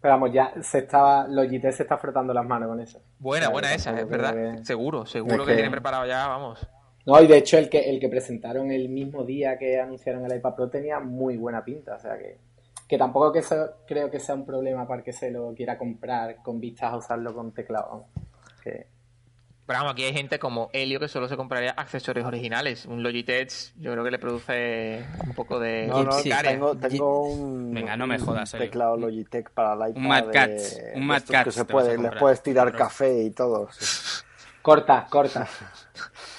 Pero 0.00 0.14
vamos, 0.14 0.32
ya 0.32 0.50
se 0.62 0.78
estaba, 0.78 1.28
Logitech 1.28 1.74
se 1.74 1.82
está 1.82 1.98
frotando 1.98 2.32
las 2.32 2.46
manos 2.46 2.68
con 2.70 2.80
eso. 2.80 3.02
Buena, 3.18 3.46
O 3.46 3.48
sea, 3.48 3.52
buena 3.52 3.74
esa, 3.74 4.00
es 4.00 4.08
verdad. 4.08 4.32
que- 4.34 4.64
Seguro, 4.64 5.04
seguro 5.04 5.34
Es 5.34 5.40
que 5.40 5.46
que- 5.48 5.54
tiene 5.56 5.70
preparado 5.70 6.06
ya, 6.06 6.26
vamos. 6.26 6.66
No, 7.06 7.20
y 7.20 7.26
de 7.26 7.38
hecho 7.38 7.58
el 7.58 7.68
que, 7.68 7.88
el 7.88 7.98
que 7.98 8.08
presentaron 8.08 8.70
el 8.70 8.88
mismo 8.88 9.24
día 9.24 9.58
que 9.58 9.80
anunciaron 9.80 10.24
el 10.24 10.36
iPad 10.36 10.54
Pro 10.54 10.68
tenía 10.68 11.00
muy 11.00 11.36
buena 11.36 11.64
pinta, 11.64 11.94
o 11.94 11.98
sea 11.98 12.18
que, 12.18 12.36
que 12.86 12.98
tampoco 12.98 13.32
que 13.32 13.38
eso 13.38 13.70
creo 13.86 14.10
que 14.10 14.20
sea 14.20 14.34
un 14.34 14.44
problema 14.44 14.86
para 14.86 15.02
que 15.02 15.12
se 15.12 15.30
lo 15.30 15.54
quiera 15.54 15.78
comprar 15.78 16.36
con 16.42 16.60
vistas 16.60 16.92
a 16.92 16.96
usarlo 16.96 17.34
con 17.34 17.52
teclado. 17.52 18.04
Que, 18.62 18.86
Pero 19.66 19.78
vamos, 19.78 19.92
aquí 19.94 20.04
hay 20.04 20.12
gente 20.12 20.38
como 20.38 20.68
Helio 20.74 21.00
que 21.00 21.08
solo 21.08 21.26
se 21.26 21.38
compraría 21.38 21.70
accesorios 21.70 22.26
originales. 22.26 22.84
Un 22.84 23.02
Logitech 23.02 23.72
yo 23.78 23.92
creo 23.92 24.04
que 24.04 24.10
le 24.10 24.18
produce 24.18 25.02
un 25.24 25.34
poco 25.34 25.58
de... 25.58 25.86
No, 25.86 26.04
no, 26.04 26.16
tengo, 26.42 26.76
tengo 26.76 27.22
un, 27.22 27.72
Venga, 27.72 27.96
no 27.96 28.06
me 28.06 28.18
jodas, 28.18 28.52
teclado 28.52 28.98
Logitech 28.98 29.50
para 29.52 29.72
el 29.72 29.90
iPad. 29.90 29.96
Un 29.96 30.08
Mad 30.08 30.30
Cats, 30.30 30.76
de 30.76 30.92
un 30.96 31.06
Mad 31.06 31.22
Cats 31.26 31.44
que 31.44 31.52
se 31.52 31.64
puede, 31.64 31.96
les 31.96 32.12
puedes 32.16 32.42
tirar 32.42 32.70
café 32.72 33.22
y 33.22 33.30
todo. 33.30 33.68
sí. 33.72 34.22
corta, 34.60 35.06
corta. 35.08 35.48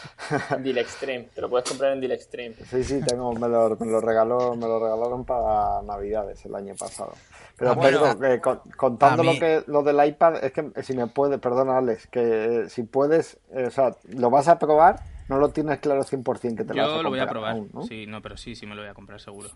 Deal 0.64 0.78
Extreme, 0.78 1.30
te 1.34 1.42
lo 1.42 1.50
puedes 1.50 1.68
comprar 1.68 1.94
en 1.94 2.00
Deal 2.02 2.12
Extreme. 2.14 2.56
Sí, 2.56 2.84
sí, 2.84 3.02
tengo, 3.02 3.34
me 3.34 3.48
lo, 3.48 3.76
me 3.80 3.88
lo 3.92 4.02
regaló, 4.02 4.56
me 4.56 4.68
lo 4.68 4.80
regalaron 4.80 5.26
para 5.26 5.82
Navidades 5.84 6.46
el 6.46 6.56
año 6.56 6.76
pasado. 6.76 7.14
Pero 7.58 7.72
Ah, 7.72 7.74
bueno. 7.76 8.00
Pedro, 8.18 8.26
eh, 8.26 8.40
con- 8.42 8.62
contando 8.78 9.24
mí- 9.24 9.34
lo 9.34 9.40
que 9.40 9.64
lo 9.68 9.84
del 9.84 10.06
iPad, 10.08 10.44
es 10.44 10.52
que 10.52 10.72
si 10.84 10.94
me 10.94 11.08
puedes, 11.08 11.40
perdona 11.40 11.78
Alex, 11.78 12.08
que 12.08 12.64
eh, 12.64 12.70
si 12.70 12.84
puedes, 12.84 13.40
eh, 13.54 13.66
o 13.68 13.72
sea, 13.72 13.96
lo 14.16 14.30
vas 14.30 14.48
a 14.48 14.58
probar, 14.60 15.02
no 15.28 15.38
lo 15.38 15.50
tienes 15.50 15.80
claro 15.80 16.04
100% 16.04 16.58
que 16.58 16.68
te 16.68 16.74
lo 16.74 16.82
vas 16.84 16.92
Yo 16.94 17.00
a 17.00 17.04
lo 17.04 17.10
voy 17.10 17.20
a 17.20 17.28
probar. 17.28 17.54
aún, 17.56 17.70
¿no? 17.74 17.84
Sí, 17.84 18.06
no, 18.08 18.22
pero 18.22 18.38
sí, 18.38 18.56
sí 18.56 18.66
me 18.66 18.76
lo 18.76 18.82
voy 18.82 18.90
a 18.90 18.94
comprar 18.94 19.20
seguro. 19.20 19.50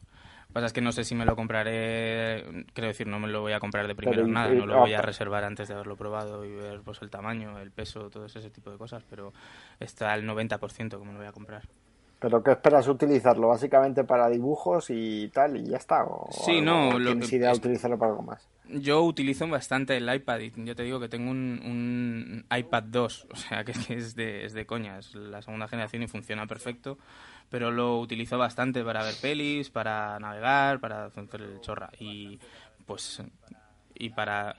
Lo 0.56 0.60
que 0.60 0.64
pasa 0.64 0.68
es 0.68 0.74
que 0.74 0.82
no 0.82 0.93
sé 0.93 1.03
si 1.03 1.16
me 1.16 1.26
lo 1.26 1.36
compraré, 1.36 2.64
quiero 2.74 2.88
decir, 2.88 3.08
no 3.08 3.20
me 3.20 3.28
lo 3.28 3.41
voy 3.41 3.51
a 3.51 3.60
comprar 3.60 3.88
de 3.88 3.93
primero 3.93 4.22
Pero, 4.22 4.34
nada, 4.34 4.53
no 4.53 4.66
lo 4.66 4.80
voy 4.80 4.93
a 4.93 5.01
reservar 5.01 5.43
antes 5.43 5.68
de 5.68 5.74
haberlo 5.74 5.97
probado 5.97 6.45
y 6.45 6.56
ver 6.56 6.80
pues 6.80 7.01
el 7.01 7.10
tamaño, 7.10 7.60
el 7.60 7.72
peso, 7.72 8.10
todo 8.10 8.26
ese 8.26 8.49
tipo 8.51 8.72
de 8.72 8.78
cosas, 8.78 9.03
pero 9.10 9.34
está 9.82 10.14
al 10.14 10.24
90% 10.24 10.97
que 10.97 11.06
me 11.06 11.12
lo 11.12 11.18
voy 11.18 11.28
a 11.28 11.34
comprar. 11.34 11.64
Pero 12.26 12.41
¿qué 12.41 12.53
esperas 12.53 12.88
utilizarlo? 12.88 13.49
¿Básicamente 13.49 14.03
para 14.03 14.28
dibujos 14.30 14.88
y 14.89 15.28
tal 15.28 15.57
y 15.57 15.69
ya 15.69 15.78
está? 15.78 16.03
¿O 16.05 16.28
Sí, 16.32 16.53
algo- 16.53 16.63
no, 16.65 16.89
o 16.89 16.97
lo 16.97 17.11
tienes 17.11 17.30
que- 17.30 17.36
idea 17.36 17.51
de 17.51 17.57
utilizarlo 17.57 17.99
para 17.99 18.13
algo 18.13 18.23
más? 18.23 18.47
Yo 18.67 19.03
utilizo 19.03 19.47
bastante 19.47 19.95
el 19.95 20.11
iPad 20.11 20.39
y 20.39 20.51
yo 20.65 20.76
te 20.76 20.82
digo 20.82 20.99
que 20.99 21.07
tengo 21.07 21.30
un, 21.30 21.61
un 21.63 22.45
iPad 22.57 22.82
2, 22.88 23.28
o 23.32 23.36
sea 23.36 23.63
que 23.63 23.73
es 23.93 24.15
de, 24.15 24.43
es 24.43 24.53
de 24.53 24.65
coña, 24.65 24.97
es 24.97 25.13
la 25.13 25.43
segunda 25.43 25.67
generación 25.67 26.01
y 26.01 26.07
funciona 26.07 26.47
perfecto, 26.47 26.97
pero 27.51 27.69
lo 27.69 27.99
utilizo 27.99 28.39
bastante 28.39 28.84
para 28.84 29.03
ver 29.03 29.13
pelis, 29.21 29.69
para 29.69 30.17
navegar, 30.19 30.80
para 30.80 31.05
hacer 31.05 31.41
el 31.41 31.61
chorra 31.61 31.91
y 31.99 32.39
pues 32.88 33.21
y 33.93 34.09
para 34.09 34.55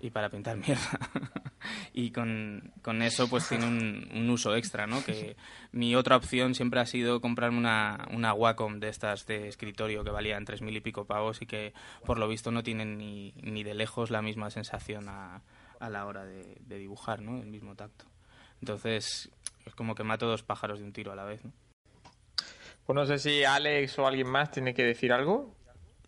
y 0.00 0.10
para 0.10 0.28
pintar 0.30 0.56
mierda. 0.58 0.80
y 1.92 2.10
con, 2.10 2.72
con 2.82 3.02
eso 3.02 3.28
pues 3.28 3.48
tiene 3.48 3.66
un, 3.66 4.08
un 4.14 4.30
uso 4.30 4.54
extra, 4.56 4.86
¿no? 4.86 5.04
Que 5.04 5.36
mi 5.72 5.94
otra 5.96 6.16
opción 6.16 6.54
siempre 6.54 6.80
ha 6.80 6.86
sido 6.86 7.20
comprarme 7.20 7.58
una, 7.58 8.06
una 8.12 8.34
Wacom 8.34 8.80
de 8.80 8.88
estas 8.88 9.26
de 9.26 9.48
escritorio 9.48 10.04
que 10.04 10.10
valían 10.10 10.44
tres 10.44 10.62
mil 10.62 10.76
y 10.76 10.80
pico 10.80 11.06
pavos 11.06 11.42
y 11.42 11.46
que 11.46 11.72
por 12.04 12.18
lo 12.18 12.28
visto 12.28 12.50
no 12.50 12.62
tienen 12.62 12.98
ni, 12.98 13.32
ni 13.42 13.64
de 13.64 13.74
lejos 13.74 14.10
la 14.10 14.22
misma 14.22 14.50
sensación 14.50 15.08
a, 15.08 15.42
a 15.80 15.90
la 15.90 16.06
hora 16.06 16.24
de, 16.24 16.58
de 16.60 16.78
dibujar, 16.78 17.20
¿no? 17.20 17.40
El 17.40 17.48
mismo 17.48 17.74
tacto. 17.74 18.06
Entonces 18.60 19.30
es 19.66 19.74
como 19.74 19.94
que 19.94 20.04
mato 20.04 20.26
dos 20.26 20.42
pájaros 20.42 20.78
de 20.78 20.84
un 20.84 20.92
tiro 20.92 21.12
a 21.12 21.16
la 21.16 21.24
vez, 21.24 21.44
¿no? 21.44 21.52
Pues 22.86 22.94
no 22.94 23.06
sé 23.06 23.18
si 23.18 23.44
Alex 23.44 23.98
o 23.98 24.06
alguien 24.06 24.28
más 24.28 24.50
tiene 24.50 24.74
que 24.74 24.84
decir 24.84 25.12
algo. 25.12 25.54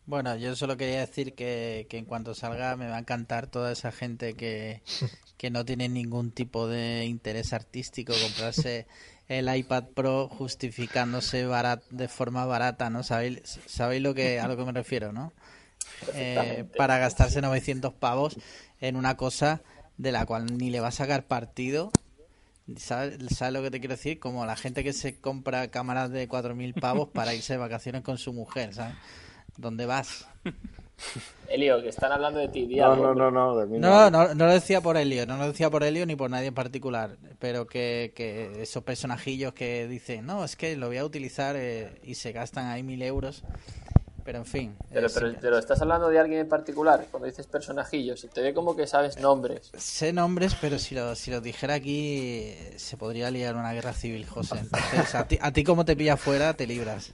Bueno, 0.04 0.36
yo 0.36 0.54
solo 0.54 0.76
quería 0.76 1.00
decir 1.00 1.34
que, 1.34 1.86
que 1.88 1.98
en 1.98 2.04
cuanto 2.04 2.34
salga 2.34 2.76
me 2.76 2.88
va 2.88 2.96
a 2.96 3.00
encantar 3.00 3.48
toda 3.48 3.72
esa 3.72 3.90
gente 3.90 4.34
que, 4.34 4.82
que 5.36 5.50
no 5.50 5.64
tiene 5.64 5.88
ningún 5.88 6.30
tipo 6.30 6.66
de 6.68 7.04
interés 7.04 7.52
artístico 7.52 8.14
comprarse 8.20 8.86
el 9.28 9.54
iPad 9.54 9.84
Pro 9.94 10.28
justificándose 10.28 11.46
barat, 11.46 11.82
de 11.90 12.08
forma 12.08 12.44
barata, 12.46 12.90
¿no? 12.90 13.02
¿Sabéis, 13.02 13.58
sabéis 13.66 14.02
lo 14.02 14.14
que, 14.14 14.40
a 14.40 14.48
lo 14.48 14.56
que 14.56 14.64
me 14.64 14.72
refiero, 14.72 15.12
no? 15.12 15.32
Eh, 16.14 16.64
para 16.76 16.98
gastarse 16.98 17.40
900 17.40 17.94
pavos 17.94 18.36
en 18.80 18.96
una 18.96 19.16
cosa 19.16 19.62
de 19.96 20.12
la 20.12 20.26
cual 20.26 20.46
ni 20.58 20.70
le 20.70 20.80
va 20.80 20.88
a 20.88 20.92
sacar 20.92 21.26
partido. 21.26 21.90
¿Sabes, 22.76 23.18
¿Sabes 23.34 23.54
lo 23.54 23.62
que 23.62 23.70
te 23.70 23.80
quiero 23.80 23.94
decir? 23.94 24.18
Como 24.18 24.44
la 24.44 24.56
gente 24.56 24.82
que 24.82 24.92
se 24.92 25.20
compra 25.20 25.70
cámaras 25.70 26.10
de 26.10 26.28
4.000 26.28 26.80
pavos 26.80 27.08
para 27.10 27.34
irse 27.34 27.54
de 27.54 27.58
vacaciones 27.58 28.02
con 28.02 28.18
su 28.18 28.32
mujer, 28.32 28.74
¿sabes? 28.74 28.96
¿Dónde 29.56 29.86
vas? 29.86 30.26
Elio, 31.48 31.80
que 31.80 31.88
están 31.88 32.12
hablando 32.12 32.40
de 32.40 32.48
ti, 32.48 32.66
No, 32.66 32.96
no, 32.96 33.14
no, 33.14 33.30
no, 33.30 33.56
de 33.56 33.66
mí 33.66 33.78
No, 33.78 34.10
no, 34.10 34.34
no 34.34 34.46
lo 34.46 34.52
decía 34.52 34.80
por 34.80 34.96
Helio, 34.96 35.26
no 35.26 35.36
lo 35.36 35.46
decía 35.48 35.70
por 35.70 35.84
Helio 35.84 36.04
ni 36.06 36.16
por 36.16 36.30
nadie 36.30 36.48
en 36.48 36.54
particular, 36.54 37.16
pero 37.38 37.66
que, 37.66 38.12
que 38.14 38.62
esos 38.62 38.82
personajillos 38.82 39.52
que 39.54 39.86
dicen, 39.86 40.26
no, 40.26 40.44
es 40.44 40.56
que 40.56 40.76
lo 40.76 40.88
voy 40.88 40.98
a 40.98 41.04
utilizar 41.04 41.54
eh, 41.56 42.00
y 42.02 42.14
se 42.14 42.32
gastan 42.32 42.66
ahí 42.66 42.82
mil 42.82 43.00
euros, 43.02 43.44
pero 44.24 44.38
en 44.38 44.46
fin. 44.46 44.76
Pero, 44.92 45.06
eh, 45.06 45.10
pero, 45.14 45.34
pero 45.40 45.58
estás 45.58 45.80
hablando 45.80 46.08
de 46.08 46.18
alguien 46.18 46.40
en 46.40 46.48
particular, 46.48 47.06
cuando 47.10 47.26
dices 47.26 47.46
personajillos, 47.46 48.20
se 48.20 48.28
te 48.28 48.40
ve 48.42 48.52
como 48.52 48.74
que 48.74 48.86
sabes 48.86 49.18
nombres. 49.18 49.70
Sé 49.76 50.12
nombres, 50.12 50.56
pero 50.60 50.78
si 50.78 50.94
lo, 50.96 51.14
si 51.14 51.30
lo 51.30 51.40
dijera 51.40 51.74
aquí 51.74 52.18
eh, 52.18 52.74
se 52.76 52.96
podría 52.96 53.30
liar 53.30 53.54
una 53.54 53.72
guerra 53.72 53.92
civil, 53.92 54.26
José. 54.26 54.58
Entonces, 54.58 55.14
a 55.14 55.28
ti, 55.28 55.38
a 55.40 55.52
ti 55.52 55.62
como 55.62 55.84
te 55.84 55.94
pilla 55.94 56.16
fuera, 56.16 56.54
te 56.54 56.66
libras. 56.66 57.12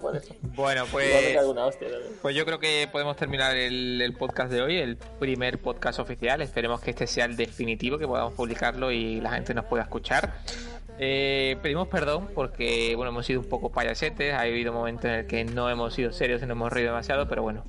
Bueno, 0.00 0.20
Bueno, 0.54 0.84
pues, 0.90 1.36
hostia 1.36 1.88
pues 2.22 2.36
yo 2.36 2.44
creo 2.44 2.58
que 2.58 2.88
podemos 2.90 3.16
terminar 3.16 3.56
el, 3.56 4.00
el 4.00 4.14
podcast 4.14 4.50
de 4.50 4.62
hoy, 4.62 4.76
el 4.76 4.96
primer 4.96 5.58
podcast 5.58 5.98
oficial. 5.98 6.40
Esperemos 6.40 6.80
que 6.80 6.90
este 6.90 7.06
sea 7.06 7.24
el 7.24 7.36
definitivo, 7.36 7.98
que 7.98 8.06
podamos 8.06 8.34
publicarlo 8.34 8.90
y 8.92 9.20
la 9.20 9.30
gente 9.32 9.54
nos 9.54 9.64
pueda 9.64 9.82
escuchar. 9.84 10.32
Eh, 11.00 11.56
pedimos 11.62 11.86
perdón 11.86 12.28
porque 12.34 12.94
bueno 12.96 13.12
hemos 13.12 13.24
sido 13.24 13.40
un 13.40 13.48
poco 13.48 13.70
payasetes, 13.70 14.34
ha 14.34 14.40
habido 14.40 14.72
momentos 14.72 15.04
en 15.04 15.12
el 15.12 15.26
que 15.28 15.44
no 15.44 15.70
hemos 15.70 15.94
sido 15.94 16.10
serios 16.10 16.42
y 16.42 16.46
no 16.46 16.52
hemos 16.54 16.72
reído 16.72 16.90
demasiado, 16.90 17.28
pero 17.28 17.42
bueno, 17.42 17.64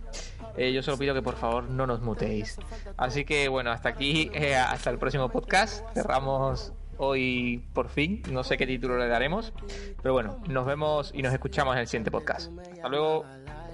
eh, 0.58 0.74
yo 0.74 0.82
solo 0.82 0.98
pido 0.98 1.14
que 1.14 1.22
por 1.22 1.36
favor 1.36 1.64
no 1.70 1.86
nos 1.86 2.02
muteéis. 2.02 2.58
Así 2.98 3.26
que 3.26 3.48
bueno, 3.48 3.72
hasta 3.72 3.90
aquí, 3.90 4.32
eh, 4.34 4.56
hasta 4.56 4.90
el 4.90 4.98
próximo 4.98 5.30
podcast. 5.30 5.86
Cerramos 5.94 6.74
hoy 7.00 7.64
por 7.74 7.90
fin, 7.90 8.22
no 8.32 8.44
sé 8.44 8.58
qué 8.58 8.68
título 8.68 8.98
le 8.98 9.08
daremos, 9.08 9.54
pero 10.02 10.14
bueno, 10.14 10.38
nos 10.48 10.66
vemos 10.66 11.12
y 11.16 11.22
nos 11.22 11.34
escuchamos 11.34 11.74
en 11.74 11.80
el 11.80 11.88
siguiente 11.88 12.12
podcast. 12.12 12.52
Hasta 12.74 12.90
luego. 12.90 13.26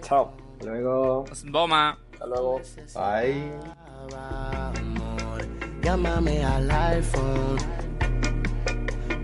Chao. 0.01 0.31
Luego. 0.63 1.25
Boma. 1.45 1.99
Hasta 2.13 2.27
luego. 2.27 2.61
Bye. 2.93 3.51
amor, 4.15 5.41
llámame 5.81 6.43
al 6.43 6.71
iPhone 6.71 7.57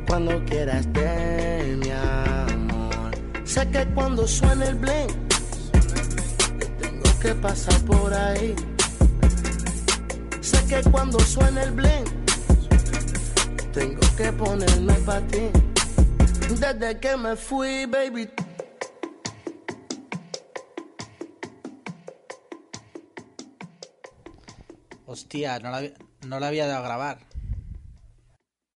cuando 0.08 0.44
quieras 0.46 0.92
de 0.92 1.78
mi 1.80 1.92
amor. 1.92 3.12
Sé 3.46 3.70
que 3.70 3.86
cuando 3.94 4.28
suene 4.28 4.66
el 4.68 4.76
bling, 4.76 5.28
tengo 6.80 7.20
que 7.22 7.36
pasar 7.36 7.80
por 7.86 8.14
ahí. 8.14 8.56
Sé 10.42 10.66
que 10.68 10.90
cuando 10.90 11.20
suene 11.20 11.64
el 11.64 11.72
bling, 11.72 12.21
tengo 13.72 14.02
que 14.18 14.32
ponerme 14.34 14.94
para 15.06 15.26
ti. 15.28 15.50
Desde 16.50 17.00
que 17.00 17.18
me 17.18 17.36
fui, 17.36 17.86
baby, 17.86 18.30
Hostia, 25.06 25.60
no 25.60 25.72
la, 25.72 25.82
no 26.26 26.40
la 26.40 26.48
había 26.48 26.68
dado 26.68 26.80
a 26.80 26.84
grabar. 26.84 27.31